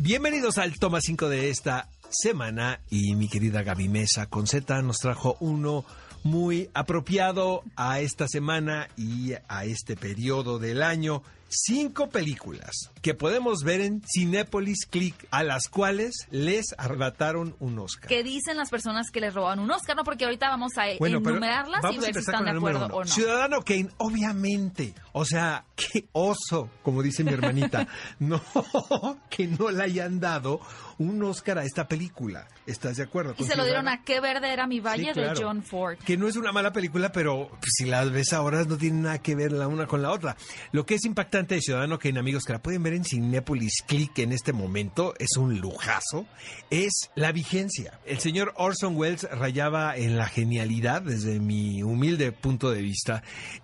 Bienvenidos 0.00 0.58
al 0.58 0.78
toma 0.78 1.00
5 1.00 1.28
de 1.28 1.50
esta 1.50 1.88
semana 2.08 2.78
y 2.88 3.16
mi 3.16 3.28
querida 3.28 3.64
Gaby 3.64 3.88
Mesa 3.88 4.26
con 4.26 4.46
Z 4.46 4.80
nos 4.82 4.98
trajo 4.98 5.36
uno 5.40 5.84
muy 6.22 6.70
apropiado 6.72 7.64
a 7.74 7.98
esta 7.98 8.28
semana 8.28 8.88
y 8.96 9.32
a 9.48 9.64
este 9.64 9.96
periodo 9.96 10.60
del 10.60 10.84
año. 10.84 11.24
Cinco 11.50 12.10
películas 12.10 12.90
que 13.00 13.14
podemos 13.14 13.62
ver 13.64 13.80
en 13.80 14.02
Cinépolis 14.02 14.84
Click, 14.84 15.26
a 15.30 15.42
las 15.42 15.68
cuales 15.68 16.26
les 16.30 16.74
arrebataron 16.76 17.56
un 17.58 17.78
Oscar. 17.78 18.06
¿Qué 18.08 18.22
dicen 18.22 18.58
las 18.58 18.68
personas 18.68 19.10
que 19.10 19.20
les 19.20 19.32
roban 19.32 19.58
un 19.58 19.70
Oscar? 19.70 19.96
No, 19.96 20.04
porque 20.04 20.24
ahorita 20.24 20.48
vamos 20.48 20.72
a 20.76 20.84
Bueno, 20.98 21.18
enumerarlas 21.18 21.80
y 21.80 21.82
vamos 21.82 22.00
ver 22.04 22.12
si 22.12 22.20
están 22.20 22.44
de 22.44 22.50
acuerdo 22.50 22.86
uno. 22.86 22.94
o 22.96 23.00
no. 23.00 23.10
Ciudadano 23.10 23.62
Kane, 23.62 23.88
obviamente. 23.96 24.94
O 25.12 25.24
sea, 25.24 25.64
qué 25.74 26.06
oso, 26.12 26.70
como 26.82 27.02
dice 27.02 27.24
mi 27.24 27.32
hermanita. 27.32 27.88
no, 28.18 28.42
que 29.30 29.46
no 29.46 29.70
le 29.70 29.82
hayan 29.82 30.20
dado 30.20 30.60
un 30.98 31.22
Oscar 31.22 31.58
a 31.58 31.64
esta 31.64 31.88
película. 31.88 32.46
¿Estás 32.66 32.96
de 32.96 33.04
acuerdo? 33.04 33.34
Y 33.38 33.44
se 33.44 33.56
lo 33.56 33.64
dieron 33.64 33.88
a 33.88 34.02
Qué 34.02 34.20
Verde 34.20 34.52
era 34.52 34.66
mi 34.66 34.80
valle 34.80 35.06
Sí, 35.06 35.12
claro. 35.12 35.38
de 35.38 35.44
John 35.44 35.62
Ford. 35.62 35.96
Que 36.04 36.16
no 36.16 36.28
es 36.28 36.36
una 36.36 36.52
mala 36.52 36.72
película, 36.72 37.12
pero 37.12 37.48
pues, 37.48 37.72
si 37.76 37.84
la 37.86 38.04
ves 38.04 38.32
ahora 38.32 38.64
no 38.64 38.76
tiene 38.76 39.00
nada 39.02 39.18
que 39.18 39.34
ver 39.34 39.52
la 39.52 39.68
una 39.68 39.86
con 39.86 40.02
la 40.02 40.10
otra. 40.10 40.36
Lo 40.72 40.84
que 40.84 40.96
es 40.96 41.04
impactante 41.04 41.54
de 41.54 41.60
Ciudadano 41.62 41.98
Kane, 41.98 42.18
amigos, 42.18 42.44
que 42.44 42.52
la 42.52 42.62
pueden 42.62 42.82
ver 42.82 42.92
en 42.94 43.04
Cinépolis 43.04 43.82
Click 43.86 44.18
en 44.18 44.32
este 44.32 44.52
momento, 44.52 45.14
es 45.18 45.36
un 45.36 45.58
lujazo, 45.60 46.26
es 46.70 47.10
la 47.14 47.32
vigencia. 47.32 47.98
El 48.04 48.18
señor 48.18 48.52
Orson 48.56 48.96
Welles 48.96 49.28
rayaba 49.30 49.96
en 49.96 50.16
la 50.16 50.26
genialidad 50.28 51.02
desde 51.02 51.38
mi 51.40 51.82
humilde 51.82 52.32
punto 52.32 52.70
de 52.70 52.82
vista. 52.82 53.22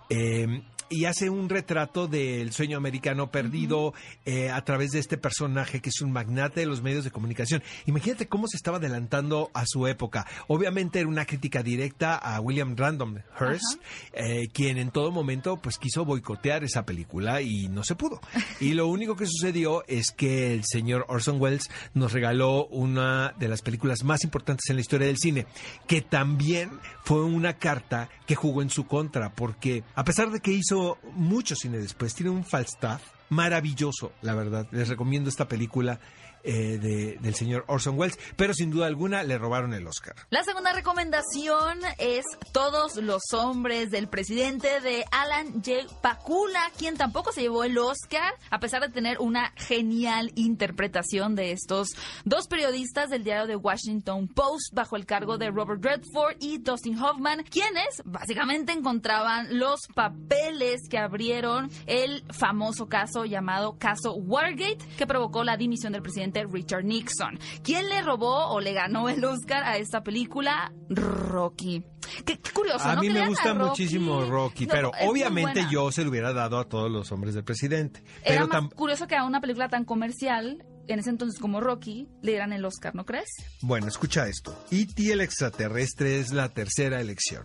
eh, 0.08 0.62
y 0.94 1.06
hace 1.06 1.28
un 1.28 1.48
retrato 1.48 2.06
del 2.06 2.52
sueño 2.52 2.76
americano 2.76 3.32
perdido 3.32 3.94
eh, 4.24 4.50
a 4.50 4.64
través 4.64 4.92
de 4.92 5.00
este 5.00 5.18
personaje 5.18 5.80
que 5.80 5.88
es 5.88 6.00
un 6.00 6.12
magnate 6.12 6.60
de 6.60 6.66
los 6.66 6.82
medios 6.82 7.02
de 7.02 7.10
comunicación. 7.10 7.64
Imagínate 7.86 8.28
cómo 8.28 8.46
se 8.46 8.56
estaba 8.56 8.76
adelantando 8.76 9.50
a 9.54 9.64
su 9.66 9.88
época. 9.88 10.24
Obviamente 10.46 11.00
era 11.00 11.08
una 11.08 11.26
crítica 11.26 11.64
directa 11.64 12.14
a 12.14 12.40
William 12.40 12.76
Random 12.76 13.18
Hearst, 13.40 13.80
eh, 14.12 14.46
quien 14.52 14.78
en 14.78 14.92
todo 14.92 15.10
momento 15.10 15.56
pues 15.56 15.78
quiso 15.78 16.04
boicotear 16.04 16.62
esa 16.62 16.86
película 16.86 17.42
y 17.42 17.66
no 17.68 17.82
se 17.82 17.96
pudo. 17.96 18.20
Y 18.60 18.74
lo 18.74 18.86
único 18.86 19.16
que 19.16 19.26
sucedió 19.26 19.84
es 19.88 20.12
que 20.12 20.54
el 20.54 20.62
señor 20.64 21.06
Orson 21.08 21.40
Welles 21.40 21.70
nos 21.92 22.12
regaló 22.12 22.66
una 22.66 23.34
de 23.38 23.48
las 23.48 23.62
películas 23.62 24.04
más 24.04 24.22
importantes 24.22 24.70
en 24.70 24.76
la 24.76 24.80
historia 24.80 25.08
del 25.08 25.18
cine, 25.18 25.46
que 25.88 26.02
también 26.02 26.70
fue 27.02 27.24
una 27.24 27.54
carta 27.54 28.08
que 28.26 28.36
jugó 28.36 28.62
en 28.62 28.70
su 28.70 28.86
contra, 28.86 29.34
porque 29.34 29.82
a 29.94 30.04
pesar 30.04 30.30
de 30.30 30.40
que 30.40 30.52
hizo 30.52 30.83
mucho 31.14 31.54
cine 31.56 31.78
después, 31.78 32.14
tiene 32.14 32.30
un 32.30 32.44
Falstaff 32.44 33.02
maravilloso, 33.30 34.12
la 34.22 34.34
verdad. 34.34 34.66
Les 34.70 34.88
recomiendo 34.88 35.28
esta 35.28 35.48
película 35.48 36.00
eh, 36.44 36.78
de- 36.80 37.18
del 37.20 37.34
señor 37.34 37.64
Orson 37.68 37.98
Welles, 37.98 38.18
pero 38.36 38.54
sin 38.54 38.70
duda 38.70 38.86
alguna 38.86 39.22
le 39.22 39.38
robaron 39.38 39.74
el 39.74 39.86
Oscar. 39.86 40.14
La 40.30 40.44
segunda 40.44 40.72
recomendación 40.72 41.78
es 41.98 42.24
Todos 42.52 42.96
los 42.96 43.22
hombres 43.32 43.90
del 43.90 44.08
presidente 44.08 44.80
de 44.80 45.04
Alan 45.10 45.62
J. 45.64 45.86
Pakula, 46.00 46.70
quien 46.78 46.96
tampoco 46.96 47.32
se 47.32 47.42
llevó 47.42 47.64
el 47.64 47.76
Oscar, 47.78 48.34
a 48.50 48.60
pesar 48.60 48.82
de 48.82 48.88
tener 48.90 49.18
una 49.18 49.52
genial 49.56 50.30
interpretación 50.34 51.34
de 51.34 51.52
estos 51.52 51.88
dos 52.24 52.46
periodistas 52.48 53.10
del 53.10 53.24
diario 53.24 53.46
The 53.46 53.56
Washington 53.56 54.28
Post 54.28 54.72
bajo 54.74 54.96
el 54.96 55.06
cargo 55.06 55.38
de 55.38 55.50
Robert 55.50 55.82
Redford 55.84 56.36
y 56.40 56.58
Dustin 56.58 56.98
Hoffman, 57.02 57.42
quienes 57.44 58.02
básicamente 58.04 58.72
encontraban 58.72 59.58
los 59.58 59.80
papeles 59.94 60.82
que 60.88 60.98
abrieron 60.98 61.70
el 61.86 62.22
famoso 62.32 62.86
caso 62.86 63.24
llamado 63.24 63.76
caso 63.78 64.14
Watergate, 64.14 64.78
que 64.96 65.06
provocó 65.06 65.44
la 65.44 65.56
dimisión 65.56 65.92
del 65.92 66.02
presidente 66.02 66.33
Richard 66.42 66.82
Nixon. 66.84 67.38
¿Quién 67.62 67.88
le 67.88 68.02
robó 68.02 68.48
o 68.48 68.60
le 68.60 68.72
ganó 68.72 69.08
el 69.08 69.24
Oscar 69.24 69.62
a 69.62 69.76
esta 69.76 70.02
película? 70.02 70.72
Rocky. 70.88 71.84
Qué, 72.24 72.38
qué 72.38 72.50
curioso, 72.52 72.84
A 72.88 72.96
¿no? 72.96 73.00
mí 73.02 73.10
me 73.10 73.26
gusta 73.28 73.54
Rocky. 73.54 73.68
muchísimo 73.68 74.24
Rocky, 74.24 74.66
No, 74.66 74.72
pero 74.72 74.90
obviamente 75.02 75.66
yo 75.70 75.90
se 75.92 76.02
lo 76.04 76.10
hubiera 76.10 76.32
dado 76.32 76.58
a 76.58 76.68
todos 76.68 76.90
los 76.90 77.10
hombres 77.12 77.34
del 77.34 77.44
presidente. 77.44 78.02
Era 78.24 78.46
Pero 78.46 78.62
más 78.62 78.74
curioso 78.74 79.06
que 79.06 79.16
a 79.16 79.24
una 79.24 79.40
película 79.40 79.68
tan 79.68 79.84
comercial, 79.84 80.64
en 80.86 80.98
ese 80.98 81.10
entonces 81.10 81.40
como 81.40 81.60
Rocky, 81.60 82.08
le 82.22 82.32
dieran 82.32 82.52
el 82.52 82.64
Oscar, 82.64 82.94
¿no 82.94 83.04
crees? 83.06 83.28
Bueno, 83.62 83.86
escucha 83.88 84.26
esto. 84.28 84.54
E.T. 84.70 85.12
el 85.12 85.20
extraterrestre 85.22 86.20
es 86.20 86.32
la 86.32 86.50
tercera 86.50 87.00
elección. 87.00 87.42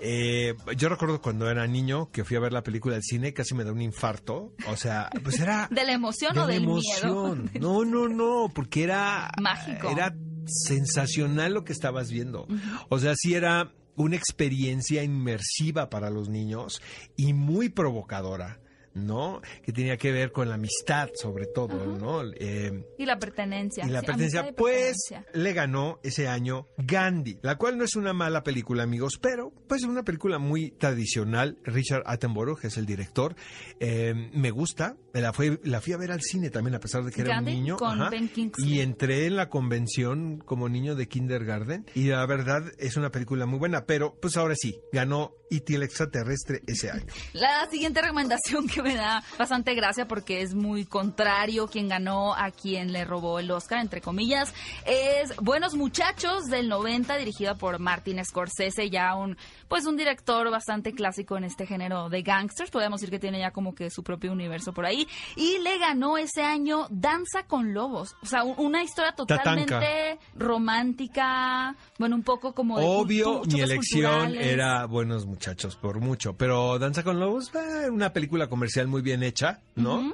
Eh, 0.00 0.54
yo 0.76 0.88
recuerdo 0.88 1.20
cuando 1.20 1.50
era 1.50 1.66
niño 1.66 2.10
que 2.10 2.24
fui 2.24 2.36
a 2.36 2.40
ver 2.40 2.52
la 2.52 2.62
película 2.62 2.94
del 2.94 3.02
cine, 3.02 3.34
casi 3.34 3.54
me 3.54 3.64
da 3.64 3.72
un 3.72 3.82
infarto. 3.82 4.54
O 4.68 4.76
sea, 4.76 5.10
pues 5.22 5.38
era... 5.40 5.68
¿De 5.70 5.84
la 5.84 5.92
emoción 5.92 6.34
de 6.34 6.40
o 6.40 6.46
la 6.46 6.52
del 6.52 6.62
emoción. 6.62 7.50
miedo? 7.52 7.60
No, 7.60 7.84
no, 7.84 8.08
no, 8.08 8.50
porque 8.54 8.84
era... 8.84 9.30
Mágico. 9.40 9.90
Era 9.90 10.14
sensacional 10.46 11.52
lo 11.52 11.64
que 11.64 11.72
estabas 11.72 12.10
viendo. 12.10 12.46
O 12.88 12.98
sea, 12.98 13.14
sí 13.14 13.34
era 13.34 13.72
una 13.96 14.16
experiencia 14.16 15.02
inmersiva 15.04 15.90
para 15.90 16.10
los 16.10 16.28
niños 16.28 16.80
y 17.16 17.34
muy 17.34 17.68
provocadora 17.68 18.60
¿no? 18.94 19.40
Que 19.62 19.72
tenía 19.72 19.96
que 19.96 20.12
ver 20.12 20.32
con 20.32 20.48
la 20.48 20.56
amistad, 20.56 21.08
sobre 21.14 21.46
todo, 21.46 21.86
¿no? 21.86 22.22
Eh, 22.38 22.84
Y 22.98 23.06
la 23.06 23.18
pertenencia. 23.18 23.84
y 23.86 23.90
la 23.90 24.00
Sí, 24.00 24.06
pertenencia, 24.06 24.52
pues 24.56 24.96
le 25.32 25.52
ganó 25.52 25.98
ese 26.02 26.28
año 26.28 26.66
Gandhi, 26.78 27.38
la 27.42 27.56
cual 27.56 27.78
no 27.78 27.84
es 27.84 27.96
una 27.96 28.12
mala 28.12 28.42
película, 28.42 28.82
amigos, 28.82 29.18
pero 29.20 29.52
pues 29.68 29.82
es 29.82 29.88
una 29.88 30.02
película 30.04 30.38
muy 30.38 30.70
tradicional. 30.72 31.58
Richard 31.64 32.02
Attenborough, 32.06 32.58
que 32.58 32.66
es 32.68 32.76
el 32.76 32.86
director, 32.86 33.34
eh, 33.78 34.30
me 34.34 34.50
gusta. 34.50 34.96
Me 35.12 35.20
La, 35.20 35.32
fui, 35.32 35.58
la 35.64 35.80
fui 35.80 35.92
a 35.92 35.96
ver 35.96 36.12
al 36.12 36.20
cine 36.22 36.50
también, 36.50 36.74
a 36.76 36.80
pesar 36.80 37.02
de 37.04 37.10
que 37.10 37.22
era 37.22 37.38
un 37.40 37.44
niño. 37.44 37.76
con 37.76 37.98
Ben 38.10 38.28
Kingsley. 38.28 38.74
y 38.74 38.80
entré 38.80 39.26
en 39.26 39.34
la 39.36 39.48
convención 39.48 40.38
como 40.38 40.68
niño 40.68 40.94
de 40.94 41.08
kindergarten. 41.08 41.86
Y 41.94 42.04
la 42.08 42.24
verdad 42.26 42.62
es 42.78 42.96
una 42.96 43.10
película 43.10 43.46
muy 43.46 43.58
buena, 43.58 43.86
pero 43.86 44.14
pues 44.20 44.36
ahora 44.36 44.54
sí, 44.56 44.80
ganó 44.92 45.32
E.T. 45.50 45.74
el 45.74 45.82
extraterrestre 45.82 46.62
ese 46.68 46.90
año. 46.92 47.06
La 47.32 47.68
siguiente 47.70 48.00
recomendación 48.00 48.68
que 48.68 48.79
me 48.82 48.94
da 48.94 49.22
bastante 49.38 49.74
gracia 49.74 50.06
porque 50.08 50.42
es 50.42 50.54
muy 50.54 50.84
contrario 50.84 51.66
quien 51.68 51.88
ganó 51.88 52.34
a 52.34 52.50
quien 52.50 52.92
le 52.92 53.04
robó 53.04 53.38
el 53.38 53.50
Oscar, 53.50 53.80
entre 53.80 54.00
comillas, 54.00 54.52
es 54.86 55.34
Buenos 55.36 55.74
Muchachos 55.74 56.46
del 56.46 56.68
90, 56.68 57.16
dirigida 57.16 57.54
por 57.54 57.78
Martin 57.78 58.24
Scorsese, 58.24 58.90
ya 58.90 59.14
un 59.14 59.36
pues 59.68 59.86
un 59.86 59.96
director 59.96 60.50
bastante 60.50 60.92
clásico 60.92 61.36
en 61.36 61.44
este 61.44 61.64
género 61.64 62.08
de 62.08 62.22
gangsters, 62.22 62.70
podemos 62.70 63.00
decir 63.00 63.10
que 63.12 63.20
tiene 63.20 63.38
ya 63.38 63.52
como 63.52 63.72
que 63.74 63.88
su 63.88 64.02
propio 64.02 64.32
universo 64.32 64.72
por 64.72 64.84
ahí, 64.84 65.06
y 65.36 65.58
le 65.58 65.78
ganó 65.78 66.18
ese 66.18 66.42
año 66.42 66.86
Danza 66.90 67.44
con 67.46 67.72
Lobos, 67.72 68.16
o 68.22 68.26
sea, 68.26 68.42
un- 68.42 68.54
una 68.58 68.82
historia 68.82 69.12
totalmente 69.12 70.18
romántica, 70.34 71.76
bueno, 71.98 72.16
un 72.16 72.22
poco 72.22 72.52
como 72.54 72.78
de 72.78 72.84
Obvio, 72.86 73.42
mi 73.46 73.60
elección 73.60 74.10
culturales. 74.12 74.46
era 74.46 74.86
Buenos 74.86 75.26
Muchachos, 75.26 75.76
por 75.76 76.00
mucho. 76.00 76.34
Pero 76.36 76.78
Danza 76.78 77.02
con 77.04 77.20
Lobos, 77.20 77.50
eh, 77.54 77.88
una 77.90 78.12
película 78.12 78.48
comercial 78.48 78.69
muy 78.86 79.02
bien 79.02 79.22
hecha, 79.22 79.60
¿no? 79.76 80.12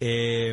Eh, 0.00 0.52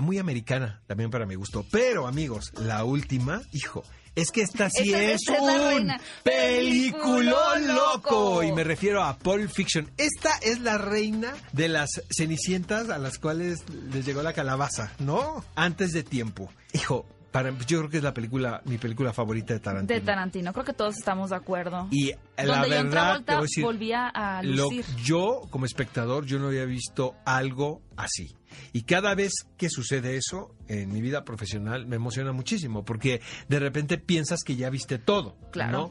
muy 0.00 0.18
americana, 0.18 0.80
también 0.86 1.10
para 1.10 1.26
mi 1.26 1.34
gusto. 1.34 1.64
Pero, 1.70 2.06
amigos, 2.06 2.52
la 2.60 2.84
última, 2.84 3.42
hijo. 3.52 3.82
Es 4.14 4.30
que 4.30 4.42
esta 4.42 4.68
sí 4.68 4.92
Esta- 4.92 5.02
es 5.04 5.20
esta 5.26 5.42
un 5.42 5.90
peliculón 6.22 7.66
loco. 7.68 8.42
Y 8.42 8.52
me 8.52 8.62
refiero 8.64 9.02
a 9.02 9.16
Pulp 9.18 9.50
Fiction. 9.50 9.90
Esta 9.96 10.36
es 10.42 10.60
la 10.60 10.76
reina 10.78 11.34
de 11.52 11.68
las 11.68 11.88
cenicientas 12.10 12.90
a 12.90 12.98
las 12.98 13.18
cuales 13.18 13.60
les 13.92 14.04
llegó 14.04 14.22
la 14.22 14.32
calabaza, 14.34 14.92
¿no? 14.98 15.44
Antes 15.54 15.92
de 15.92 16.02
tiempo. 16.02 16.52
Hijo, 16.74 17.06
para, 17.32 17.50
yo 17.66 17.78
creo 17.78 17.88
que 17.90 17.96
es 17.96 18.02
la 18.02 18.14
película, 18.14 18.62
mi 18.66 18.78
película 18.78 19.12
favorita 19.12 19.54
de 19.54 19.60
Tarantino. 19.60 19.98
De 19.98 20.04
Tarantino, 20.04 20.52
creo 20.52 20.64
que 20.64 20.72
todos 20.74 20.96
estamos 20.96 21.30
de 21.30 21.36
acuerdo. 21.36 21.88
Y 21.90 22.12
la 22.36 22.44
Donde 22.58 22.68
verdad, 22.68 23.22
te 23.24 23.32
voy 23.32 23.38
a 23.38 23.42
decir, 23.42 23.64
volvía 23.64 24.08
a 24.08 24.42
lo- 24.42 24.64
lucir. 24.70 24.84
yo 25.02 25.40
como 25.50 25.64
espectador, 25.66 26.26
yo 26.26 26.38
no 26.38 26.48
había 26.48 26.64
visto 26.66 27.14
algo 27.24 27.82
así. 27.96 28.36
Y 28.74 28.82
cada 28.82 29.14
vez 29.14 29.32
que 29.56 29.70
sucede 29.70 30.16
eso 30.16 30.54
en 30.68 30.92
mi 30.92 31.00
vida 31.00 31.24
profesional 31.24 31.86
me 31.86 31.96
emociona 31.96 32.32
muchísimo 32.32 32.84
porque 32.84 33.20
de 33.48 33.58
repente 33.58 33.96
piensas 33.98 34.40
que 34.44 34.56
ya 34.56 34.68
viste 34.70 34.98
todo. 34.98 35.36
Claro. 35.50 35.90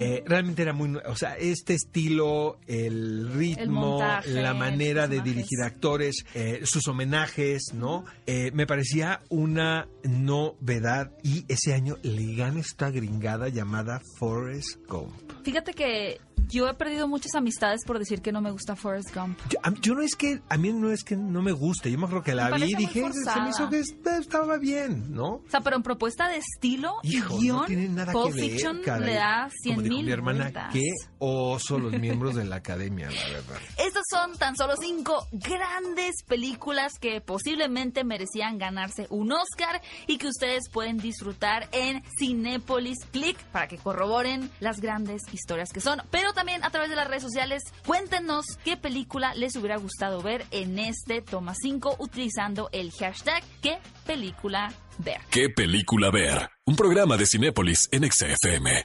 Eh, 0.00 0.22
realmente 0.26 0.62
era 0.62 0.72
muy, 0.72 0.96
o 0.96 1.16
sea, 1.16 1.36
este 1.36 1.74
estilo, 1.74 2.58
el 2.66 3.32
ritmo, 3.32 3.98
montaje, 3.98 4.30
la 4.30 4.54
manera 4.54 5.08
de 5.08 5.20
dirigir 5.20 5.62
actores, 5.62 6.24
eh, 6.34 6.60
sus 6.64 6.86
homenajes, 6.88 7.72
¿no? 7.74 8.04
Eh, 8.26 8.50
me 8.52 8.66
parecía 8.66 9.22
una 9.28 9.88
novedad 10.04 11.12
y 11.22 11.44
ese 11.48 11.74
año 11.74 11.96
le 12.02 12.34
gana 12.34 12.60
esta 12.60 12.90
gringada 12.90 13.48
llamada 13.48 14.00
Forrest 14.18 14.76
Gump. 14.86 15.14
Fíjate 15.42 15.72
que 15.72 16.20
yo 16.48 16.68
he 16.68 16.74
perdido 16.74 17.06
muchas 17.08 17.34
amistades 17.34 17.82
por 17.86 17.98
decir 17.98 18.20
que 18.22 18.32
no 18.32 18.40
me 18.40 18.50
gusta 18.50 18.76
Forrest 18.76 19.14
Gump. 19.14 19.38
Yo, 19.50 19.58
a 19.62 19.72
yo 19.80 19.94
no 19.94 20.02
es 20.02 20.14
que, 20.16 20.40
a 20.48 20.56
mí 20.56 20.72
no 20.72 20.90
es 20.90 21.04
que 21.04 21.16
no 21.16 21.42
me 21.42 21.52
guste, 21.52 21.90
yo 21.90 21.98
me 21.98 22.06
acuerdo 22.06 22.24
que 22.24 22.34
la 22.34 22.50
Me 22.50 22.66
vi 22.66 22.72
y 22.72 22.74
dije, 22.74 22.92
se 22.94 23.00
forzada. 23.00 23.42
me 23.44 23.50
hizo 23.50 23.68
que 23.68 23.78
est- 23.80 24.06
estaba 24.06 24.56
bien, 24.58 25.12
¿no? 25.14 25.26
O 25.26 25.44
sea, 25.50 25.60
pero 25.60 25.76
en 25.76 25.82
propuesta 25.82 26.28
de 26.28 26.36
estilo 26.38 26.94
Hijo, 27.02 27.36
y 27.38 27.42
guion, 27.42 27.56
no 27.56 27.64
tiene 27.66 27.88
nada 27.88 28.12
Pulp 28.12 28.34
que 28.34 28.40
ver, 28.40 28.50
Fiction 28.50 28.80
caray. 28.84 29.06
le 29.06 29.14
da 29.14 29.48
100 29.62 29.74
Como 29.76 29.82
dijo 29.84 29.96
mil 29.96 30.06
mi 30.06 30.12
hermana, 30.12 30.38
vueltas. 30.44 30.72
qué 30.72 30.84
oso 31.18 31.78
los 31.78 31.92
miembros 31.92 32.34
de 32.34 32.44
la 32.44 32.56
academia, 32.56 33.10
la 33.10 33.28
verdad. 33.32 33.58
Estas 33.78 34.02
son 34.10 34.36
tan 34.38 34.56
solo 34.56 34.74
cinco 34.80 35.26
grandes 35.32 36.22
películas 36.26 36.92
que 37.00 37.20
posiblemente 37.20 38.04
merecían 38.04 38.58
ganarse 38.58 39.06
un 39.10 39.32
Oscar 39.32 39.80
y 40.06 40.18
que 40.18 40.28
ustedes 40.28 40.68
pueden 40.72 40.98
disfrutar 40.98 41.68
en 41.72 42.02
Cinépolis 42.18 42.98
Click 43.12 43.38
para 43.52 43.66
que 43.68 43.78
corroboren 43.78 44.50
las 44.60 44.80
grandes 44.80 45.22
historias 45.32 45.70
que 45.72 45.80
son. 45.80 46.00
Pero 46.10 46.32
también 46.38 46.62
a 46.62 46.70
través 46.70 46.88
de 46.88 46.94
las 46.94 47.08
redes 47.08 47.24
sociales, 47.24 47.64
cuéntenos 47.84 48.46
qué 48.62 48.76
película 48.76 49.34
les 49.34 49.56
hubiera 49.56 49.76
gustado 49.76 50.22
ver 50.22 50.46
en 50.52 50.78
este 50.78 51.20
Toma 51.20 51.52
5 51.52 51.96
utilizando 51.98 52.68
el 52.70 52.92
hashtag 52.92 53.42
qué 53.60 53.78
película 54.06 54.72
ver. 54.98 55.20
¿Qué 55.30 55.48
película 55.48 56.12
ver? 56.12 56.48
Un 56.64 56.76
programa 56.76 57.16
de 57.16 57.26
Cinépolis 57.26 57.88
en 57.90 58.08
XFM. 58.08 58.84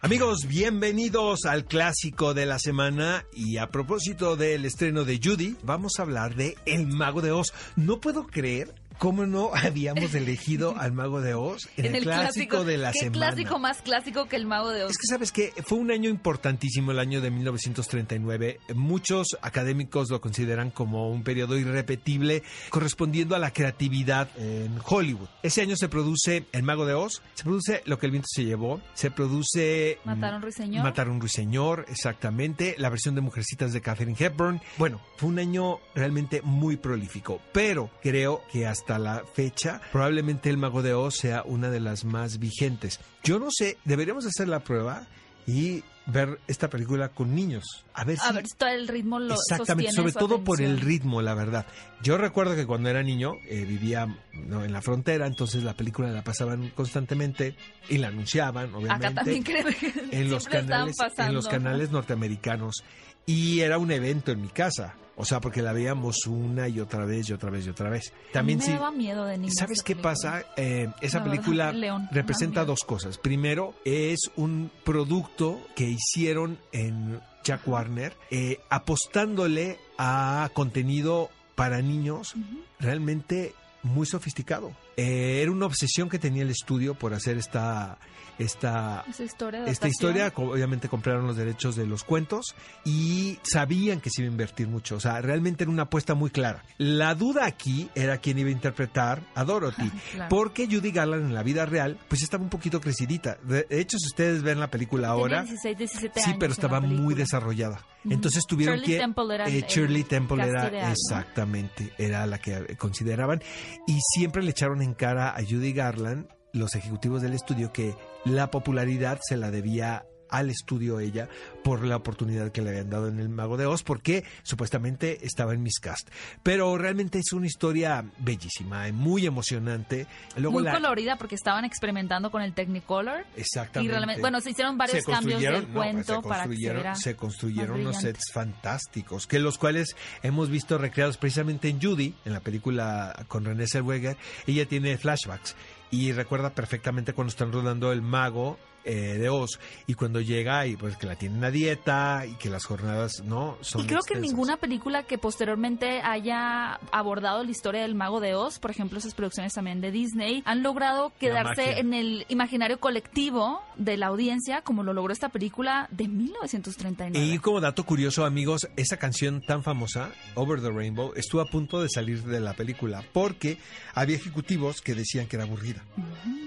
Amigos, 0.00 0.46
bienvenidos 0.46 1.44
al 1.44 1.66
clásico 1.66 2.32
de 2.32 2.46
la 2.46 2.58
semana 2.58 3.26
y 3.34 3.58
a 3.58 3.66
propósito 3.66 4.36
del 4.36 4.64
estreno 4.64 5.04
de 5.04 5.20
Judy, 5.22 5.58
vamos 5.62 5.98
a 5.98 6.02
hablar 6.02 6.34
de 6.34 6.56
El 6.64 6.86
Mago 6.86 7.20
de 7.20 7.32
Oz. 7.32 7.52
No 7.76 8.00
puedo 8.00 8.26
creer 8.26 8.74
cómo 9.00 9.26
no 9.26 9.50
habíamos 9.54 10.14
elegido 10.14 10.76
al 10.78 10.92
Mago 10.92 11.20
de 11.20 11.34
Oz 11.34 11.68
en, 11.76 11.96
el, 11.96 12.04
clásico, 12.04 12.64
de 12.64 12.76
la 12.76 12.92
¿Qué 12.92 13.00
semana. 13.00 13.30
clásico 13.30 13.58
más 13.58 13.82
clásico 13.82 14.26
que 14.26 14.36
el 14.36 14.46
Mago 14.46 14.70
de 14.70 14.84
Oz? 14.84 14.90
Es 14.92 14.98
que 14.98 15.06
sabes 15.06 15.32
que 15.32 15.52
fue 15.64 15.78
un 15.78 15.90
año 15.90 16.10
importantísimo 16.10 16.92
el 16.92 16.98
año 16.98 17.20
de 17.20 17.30
1939. 17.30 18.60
Muchos 18.74 19.38
académicos 19.40 20.10
lo 20.10 20.20
consideran 20.20 20.70
como 20.70 21.10
un 21.10 21.24
periodo 21.24 21.58
irrepetible 21.58 22.42
correspondiendo 22.68 23.34
a 23.34 23.38
la 23.38 23.52
creatividad 23.52 24.28
en 24.36 24.78
Hollywood. 24.86 25.28
Ese 25.42 25.62
año 25.62 25.76
se 25.76 25.88
produce 25.88 26.44
El 26.52 26.62
Mago 26.62 26.84
de 26.84 26.92
Oz, 26.92 27.22
se 27.34 27.44
produce 27.44 27.82
Lo 27.86 27.98
que 27.98 28.04
el 28.04 28.12
viento 28.12 28.28
se 28.30 28.44
llevó, 28.44 28.82
se 28.92 29.10
produce 29.10 29.98
mm, 30.04 30.08
Matar 30.08 30.34
a 30.34 30.36
un 30.36 30.42
ruiseñor. 30.42 30.84
Matar 30.84 31.06
a 31.06 31.10
un 31.10 31.20
ruiseñor, 31.20 31.86
exactamente, 31.88 32.74
la 32.76 32.90
versión 32.90 33.14
de 33.14 33.22
Mujercitas 33.22 33.72
de 33.72 33.80
Catherine 33.80 34.16
Hepburn. 34.18 34.60
Bueno, 34.76 35.00
fue 35.16 35.30
un 35.30 35.38
año 35.38 35.78
realmente 35.94 36.42
muy 36.42 36.76
prolífico, 36.76 37.40
pero 37.52 37.90
creo 38.02 38.42
que 38.52 38.66
hasta 38.66 38.89
la 38.98 39.22
fecha 39.34 39.80
probablemente 39.92 40.50
El 40.50 40.56
Mago 40.56 40.82
de 40.82 40.94
Oz 40.94 41.16
sea 41.16 41.42
una 41.44 41.70
de 41.70 41.80
las 41.80 42.04
más 42.04 42.38
vigentes. 42.38 43.00
Yo 43.22 43.38
no 43.38 43.48
sé, 43.50 43.78
deberíamos 43.84 44.26
hacer 44.26 44.48
la 44.48 44.60
prueba 44.60 45.06
y 45.46 45.82
ver 46.06 46.38
esta 46.48 46.68
película 46.68 47.10
con 47.10 47.34
niños. 47.34 47.64
A 47.94 48.04
ver 48.04 48.18
A 48.20 48.28
si 48.28 48.34
ver 48.34 48.46
si 48.46 48.56
todo 48.56 48.68
el 48.70 48.88
ritmo 48.88 49.18
lo 49.18 49.34
Exactamente, 49.34 49.92
sobre 49.92 50.12
su 50.12 50.18
todo 50.18 50.42
por 50.42 50.60
el 50.60 50.80
ritmo, 50.80 51.22
la 51.22 51.34
verdad. 51.34 51.66
Yo 52.02 52.18
recuerdo 52.18 52.56
que 52.56 52.66
cuando 52.66 52.88
era 52.88 53.02
niño 53.02 53.32
eh, 53.48 53.64
vivía 53.64 54.06
¿no? 54.32 54.64
en 54.64 54.72
la 54.72 54.82
frontera, 54.82 55.26
entonces 55.26 55.62
la 55.62 55.74
película 55.74 56.10
la 56.10 56.22
pasaban 56.24 56.70
constantemente 56.70 57.54
y 57.88 57.98
la 57.98 58.08
anunciaban, 58.08 58.74
obviamente. 58.74 59.06
Acá 59.06 59.14
también 59.14 59.42
creo 59.42 59.64
que 59.66 59.92
en 60.10 60.30
los 60.30 60.46
canales, 60.46 60.98
en 61.00 61.08
pasando. 61.08 61.32
los 61.32 61.48
canales 61.48 61.90
norteamericanos 61.90 62.82
y 63.26 63.60
era 63.60 63.78
un 63.78 63.90
evento 63.92 64.32
en 64.32 64.42
mi 64.42 64.48
casa. 64.48 64.94
O 65.20 65.24
sea, 65.24 65.40
porque 65.40 65.62
la 65.62 65.72
veíamos 65.72 66.26
una 66.26 66.66
y 66.66 66.80
otra 66.80 67.04
vez 67.04 67.28
y 67.28 67.32
otra 67.32 67.50
vez 67.50 67.66
y 67.66 67.70
otra 67.70 67.90
vez. 67.90 68.12
También 68.32 68.58
me 68.58 68.64
sí. 68.64 68.72
daba 68.72 68.90
miedo 68.90 69.24
de 69.26 69.38
niña 69.38 69.52
¿Sabes 69.56 69.82
qué 69.82 69.94
película. 69.94 70.10
pasa? 70.14 70.46
Eh, 70.56 70.88
esa 71.00 71.18
La 71.18 71.24
verdad, 71.24 71.36
película 71.42 71.72
León, 71.72 72.08
representa 72.10 72.64
dos 72.64 72.80
cosas. 72.84 73.18
Primero, 73.18 73.74
es 73.84 74.30
un 74.36 74.70
producto 74.84 75.60
que 75.76 75.88
hicieron 75.90 76.58
en 76.72 77.20
Jack 77.44 77.68
Warner, 77.68 78.16
eh, 78.30 78.60
apostándole 78.70 79.78
a 79.98 80.50
contenido 80.54 81.30
para 81.54 81.82
niños 81.82 82.34
realmente 82.78 83.54
muy 83.82 84.06
sofisticado. 84.06 84.72
Eh, 84.96 85.40
era 85.42 85.50
una 85.50 85.66
obsesión 85.66 86.08
que 86.08 86.18
tenía 86.18 86.42
el 86.42 86.50
estudio 86.50 86.94
por 86.94 87.14
hacer 87.14 87.36
esta, 87.38 87.98
esta, 88.38 89.04
Esa 89.08 89.24
historia 89.24 89.64
esta 89.66 89.88
historia, 89.88 90.32
obviamente 90.34 90.88
compraron 90.88 91.26
los 91.26 91.36
derechos 91.36 91.76
de 91.76 91.86
los 91.86 92.04
cuentos 92.04 92.54
y 92.84 93.38
sabían 93.42 94.00
que 94.00 94.10
se 94.10 94.22
iba 94.22 94.28
a 94.28 94.32
invertir 94.32 94.68
mucho. 94.68 94.96
O 94.96 95.00
sea, 95.00 95.20
realmente 95.20 95.64
era 95.64 95.70
una 95.70 95.84
apuesta 95.84 96.14
muy 96.14 96.30
clara. 96.30 96.64
La 96.78 97.14
duda 97.14 97.46
aquí 97.46 97.88
era 97.94 98.18
quién 98.18 98.38
iba 98.38 98.48
a 98.48 98.52
interpretar 98.52 99.22
a 99.34 99.44
Dorothy. 99.44 99.90
Claro. 100.10 100.28
Porque 100.28 100.66
Judy 100.66 100.90
Garland 100.90 101.26
en 101.26 101.34
la 101.34 101.42
vida 101.42 101.66
real, 101.66 101.98
pues 102.08 102.22
estaba 102.22 102.42
un 102.42 102.48
poquito 102.48 102.80
crecidita. 102.80 103.38
De 103.44 103.66
hecho, 103.70 103.96
si 103.98 104.06
ustedes 104.08 104.42
ven 104.42 104.58
la 104.58 104.68
película 104.68 105.08
ahora, 105.08 105.44
Tenía 105.44 105.52
16, 105.52 105.78
17 105.78 106.20
sí, 106.20 106.34
pero 106.38 106.52
estaba 106.52 106.80
muy 106.80 107.14
desarrollada. 107.14 107.86
Entonces 108.08 108.44
tuvieron 108.46 108.78
Shirley 108.78 108.94
que 108.94 108.98
Temple 108.98 109.34
era 109.34 109.48
eh, 109.48 109.64
Shirley 109.68 110.04
Temple 110.04 110.42
era 110.42 110.90
exactamente 110.90 111.92
era 111.98 112.26
la 112.26 112.38
que 112.38 112.76
consideraban 112.76 113.42
y 113.86 113.98
siempre 114.14 114.42
le 114.42 114.50
echaron 114.50 114.82
en 114.82 114.94
cara 114.94 115.30
a 115.30 115.42
Judy 115.42 115.72
Garland 115.72 116.26
los 116.52 116.74
ejecutivos 116.74 117.22
del 117.22 117.32
estudio 117.34 117.72
que 117.72 117.94
la 118.24 118.50
popularidad 118.50 119.18
se 119.22 119.36
la 119.36 119.50
debía 119.50 120.04
al 120.30 120.48
estudio 120.48 121.00
ella 121.00 121.28
por 121.64 121.84
la 121.84 121.96
oportunidad 121.96 122.52
que 122.52 122.62
le 122.62 122.70
habían 122.70 122.88
dado 122.88 123.08
en 123.08 123.18
El 123.18 123.28
Mago 123.28 123.56
de 123.56 123.66
Oz, 123.66 123.82
porque 123.82 124.24
supuestamente 124.42 125.26
estaba 125.26 125.54
en 125.54 125.62
Miscast. 125.62 126.08
Pero 126.42 126.78
realmente 126.78 127.18
es 127.18 127.32
una 127.32 127.46
historia 127.46 128.04
bellísima, 128.18 128.86
y 128.88 128.92
muy 128.92 129.26
emocionante. 129.26 130.06
Luego 130.36 130.52
Muy 130.52 130.62
la- 130.62 130.72
colorida 130.72 131.16
porque 131.16 131.34
estaban 131.34 131.64
experimentando 131.64 132.30
con 132.30 132.42
el 132.42 132.54
Technicolor. 132.54 133.26
Exactamente. 133.36 133.92
Y 133.92 133.92
realmente, 133.92 134.20
bueno, 134.20 134.40
se 134.40 134.50
hicieron 134.50 134.78
varios 134.78 135.04
Se 135.04 135.10
cambios 135.10 135.40
del 135.40 135.52
no, 135.52 135.58
pues, 135.60 135.72
cuento 135.72 136.22
se 136.22 136.28
para 136.28 136.44
que 136.44 136.50
se 136.50 136.54
construyeron, 136.54 136.76
viera 136.82 136.94
se 136.94 137.16
construyeron 137.16 137.70
más 137.78 137.80
unos 137.80 137.96
sets 138.02 138.32
fantásticos, 138.32 139.26
que 139.26 139.40
los 139.40 139.58
cuales 139.58 139.96
hemos 140.22 140.48
visto 140.48 140.78
recreados 140.78 141.16
precisamente 141.16 141.68
en 141.68 141.82
Judy, 141.82 142.14
en 142.24 142.32
la 142.32 142.40
película 142.40 143.24
con 143.26 143.44
René 143.44 143.66
Zellweger. 143.66 144.16
Ella 144.46 144.66
tiene 144.66 144.96
flashbacks 144.96 145.56
y 145.90 146.12
recuerda 146.12 146.50
perfectamente 146.50 147.12
cuando 147.12 147.30
están 147.30 147.52
rodando 147.52 147.92
El 147.92 148.02
Mago 148.02 148.58
eh, 148.84 149.18
de 149.18 149.28
Oz 149.28 149.58
y 149.86 149.94
cuando 149.94 150.20
llega 150.20 150.66
y 150.66 150.76
pues 150.76 150.96
que 150.96 151.06
la 151.06 151.16
tienen 151.16 151.44
a 151.44 151.50
dieta 151.50 152.24
y 152.26 152.34
que 152.34 152.48
las 152.48 152.64
jornadas 152.64 153.22
no 153.24 153.58
son 153.60 153.82
Y 153.82 153.86
creo 153.86 154.00
que 154.00 154.18
ninguna 154.18 154.56
película 154.56 155.02
que 155.02 155.18
posteriormente 155.18 156.00
haya 156.02 156.74
abordado 156.92 157.44
la 157.44 157.50
historia 157.50 157.82
del 157.82 157.94
mago 157.94 158.20
de 158.20 158.34
Oz, 158.34 158.58
por 158.58 158.70
ejemplo, 158.70 158.98
esas 158.98 159.14
producciones 159.14 159.52
también 159.52 159.80
de 159.80 159.90
Disney, 159.90 160.42
han 160.46 160.62
logrado 160.62 161.12
quedarse 161.18 161.78
en 161.78 161.94
el 161.94 162.24
imaginario 162.28 162.80
colectivo 162.80 163.62
de 163.76 163.96
la 163.96 164.06
audiencia, 164.06 164.62
como 164.62 164.82
lo 164.82 164.92
logró 164.92 165.12
esta 165.12 165.28
película 165.28 165.88
de 165.90 166.08
1939. 166.08 167.26
Y 167.26 167.38
como 167.38 167.60
dato 167.60 167.84
curioso, 167.84 168.24
amigos, 168.24 168.68
esa 168.76 168.96
canción 168.96 169.40
tan 169.42 169.62
famosa, 169.62 170.10
Over 170.34 170.60
the 170.60 170.70
Rainbow, 170.70 171.12
estuvo 171.16 171.40
a 171.40 171.46
punto 171.46 171.82
de 171.82 171.88
salir 171.88 172.22
de 172.22 172.40
la 172.40 172.54
película 172.54 173.04
porque 173.12 173.58
había 173.94 174.16
ejecutivos 174.16 174.80
que 174.80 174.94
decían 174.94 175.26
que 175.26 175.36
era 175.36 175.44
aburrida. 175.44 175.84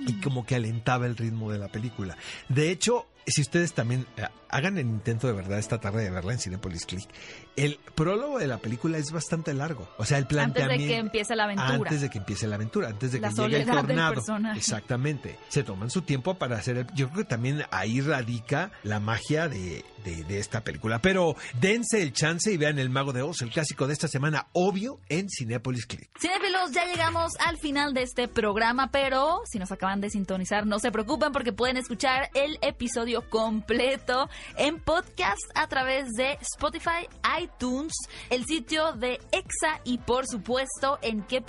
Y 0.08 0.20
como 0.22 0.46
que 0.46 0.56
alentaba 0.56 1.06
el 1.06 1.16
ritmo 1.16 1.52
de 1.52 1.60
la 1.60 1.68
película. 1.68 2.18
De 2.50 2.72
hecho, 2.72 3.08
si 3.26 3.42
ustedes 3.42 3.74
también 3.74 4.06
eh, 4.18 4.24
hagan 4.50 4.78
el 4.78 4.86
intento 4.88 5.28
de 5.28 5.34
verdad 5.34 5.60
esta 5.60 5.80
tarde 5.80 6.04
de 6.04 6.10
verla 6.12 6.34
en 6.34 6.40
Cinepolis 6.40 6.86
Click, 6.86 7.10
el 7.56 7.80
prólogo 7.96 8.40
de 8.40 8.48
la 8.48 8.58
película 8.58 8.98
es 8.98 9.12
bastante 9.12 9.54
largo. 9.54 9.90
O 9.98 10.06
sea, 10.06 10.18
el 10.18 10.24
Antes 10.24 10.36
planteamiento... 10.36 10.84
de 10.84 10.88
que 10.90 10.98
empiece 10.98 11.36
la 11.36 11.44
aventura. 11.46 11.70
Antes 11.70 12.02
de 12.02 12.10
que 12.10 12.18
empiece 12.18 12.48
la 12.48 12.56
aventura, 12.56 12.88
antes 12.90 13.12
de 13.12 13.20
La 13.20 13.30
que 13.30 13.36
llegue 13.44 13.62
el 13.62 13.66
tornado. 13.68 14.22
Exactamente. 14.56 15.38
Se 15.50 15.64
toman 15.64 15.90
su 15.90 16.02
tiempo 16.02 16.36
para 16.36 16.58
hacer 16.58 16.78
el... 16.78 16.88
Yo 16.94 17.10
creo 17.10 17.24
que 17.24 17.30
también 17.30 17.64
ahí 17.72 18.02
radica 18.02 18.72
la 18.84 19.00
magia 19.00 19.48
de, 19.48 19.84
de- 20.04 20.24
de 20.24 20.40
esta 20.40 20.62
película. 20.62 21.00
Pero 21.00 21.36
dense 21.60 22.02
el 22.02 22.14
chance 22.14 22.52
y 22.52 22.58
vean 22.58 22.80
El 22.80 22.90
Mago 22.90 23.14
de 23.14 23.22
Oz, 23.22 23.42
el 23.42 23.50
clásico 23.52 23.88
de 23.88 23.94
esta 23.94 24.08
semana, 24.08 24.48
obvio, 24.54 25.00
en 25.10 25.30
Cinepolis 25.30 25.86
Click. 25.86 26.10
Cinefilos, 26.20 26.72
ya 26.72 26.86
llegamos 26.86 27.34
al 27.40 27.58
final 27.58 27.94
de 27.94 28.04
este 28.04 28.28
programa, 28.28 28.90
pero 28.92 29.42
si 29.50 29.60
nos 29.60 29.72
acaban 29.72 30.02
de 30.02 30.10
sintonizar, 30.10 30.66
no 30.66 30.80
se 30.80 30.92
preocupen 30.92 31.32
porque 31.32 31.54
pueden 31.54 31.78
escuchar 31.78 32.30
el 32.34 32.58
episodio 32.62 33.13
completo 33.22 34.30
en 34.58 34.80
podcast 34.80 35.42
a 35.56 35.68
través 35.68 36.12
de 36.14 36.38
Spotify, 36.42 37.08
iTunes, 37.42 37.94
el 38.30 38.46
sitio 38.46 38.94
de 38.94 39.20
EXA 39.32 39.82
y 39.84 40.00
por 40.00 40.28
supuesto 40.28 41.00
en 41.02 41.24
qué 41.24 41.42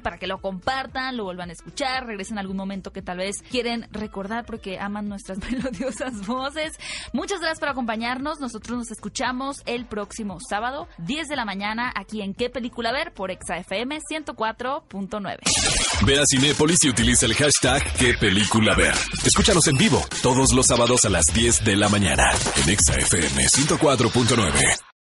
para 0.00 0.18
que 0.18 0.28
lo 0.28 0.38
compartan, 0.38 1.16
lo 1.16 1.24
vuelvan 1.24 1.50
a 1.50 1.52
escuchar, 1.52 2.06
regresen 2.06 2.38
algún 2.38 2.56
momento 2.56 2.92
que 2.92 3.02
tal 3.02 3.18
vez 3.18 3.36
quieren 3.50 3.88
recordar 3.90 4.46
porque 4.46 4.78
aman 4.78 5.08
nuestras 5.08 5.38
melodiosas 5.50 6.24
voces. 6.26 6.78
Muchas 7.12 7.40
gracias 7.40 7.58
por 7.58 7.68
acompañarnos. 7.68 8.38
Nosotros 8.38 8.78
nos 8.78 8.90
escuchamos 8.92 9.62
el 9.66 9.86
próximo 9.86 10.38
sábado, 10.48 10.86
10 10.98 11.26
de 11.26 11.36
la 11.36 11.44
mañana, 11.44 11.92
aquí 11.94 12.22
en 12.22 12.34
qué 12.34 12.50
película 12.50 12.92
ver 12.92 13.12
por 13.12 13.32
Exa 13.32 13.58
FM 13.58 13.98
104.9. 13.98 15.38
Ve 16.06 16.20
a 16.20 16.24
Cinépolis 16.26 16.84
y 16.84 16.90
utiliza 16.90 17.26
el 17.26 17.34
hashtag 17.34 17.82
qué 17.94 18.14
película 18.14 18.74
ver. 18.76 18.94
Escúchanos 19.24 19.66
en 19.66 19.75
vivo 19.76 20.04
todos 20.22 20.52
los 20.52 20.66
sábados 20.66 21.04
a 21.04 21.08
las 21.08 21.26
10 21.26 21.64
de 21.64 21.76
la 21.76 21.88
mañana 21.88 22.24
en 22.62 22.70
Exa 22.70 22.94
FM 22.94 23.44
104.9. 23.44 24.85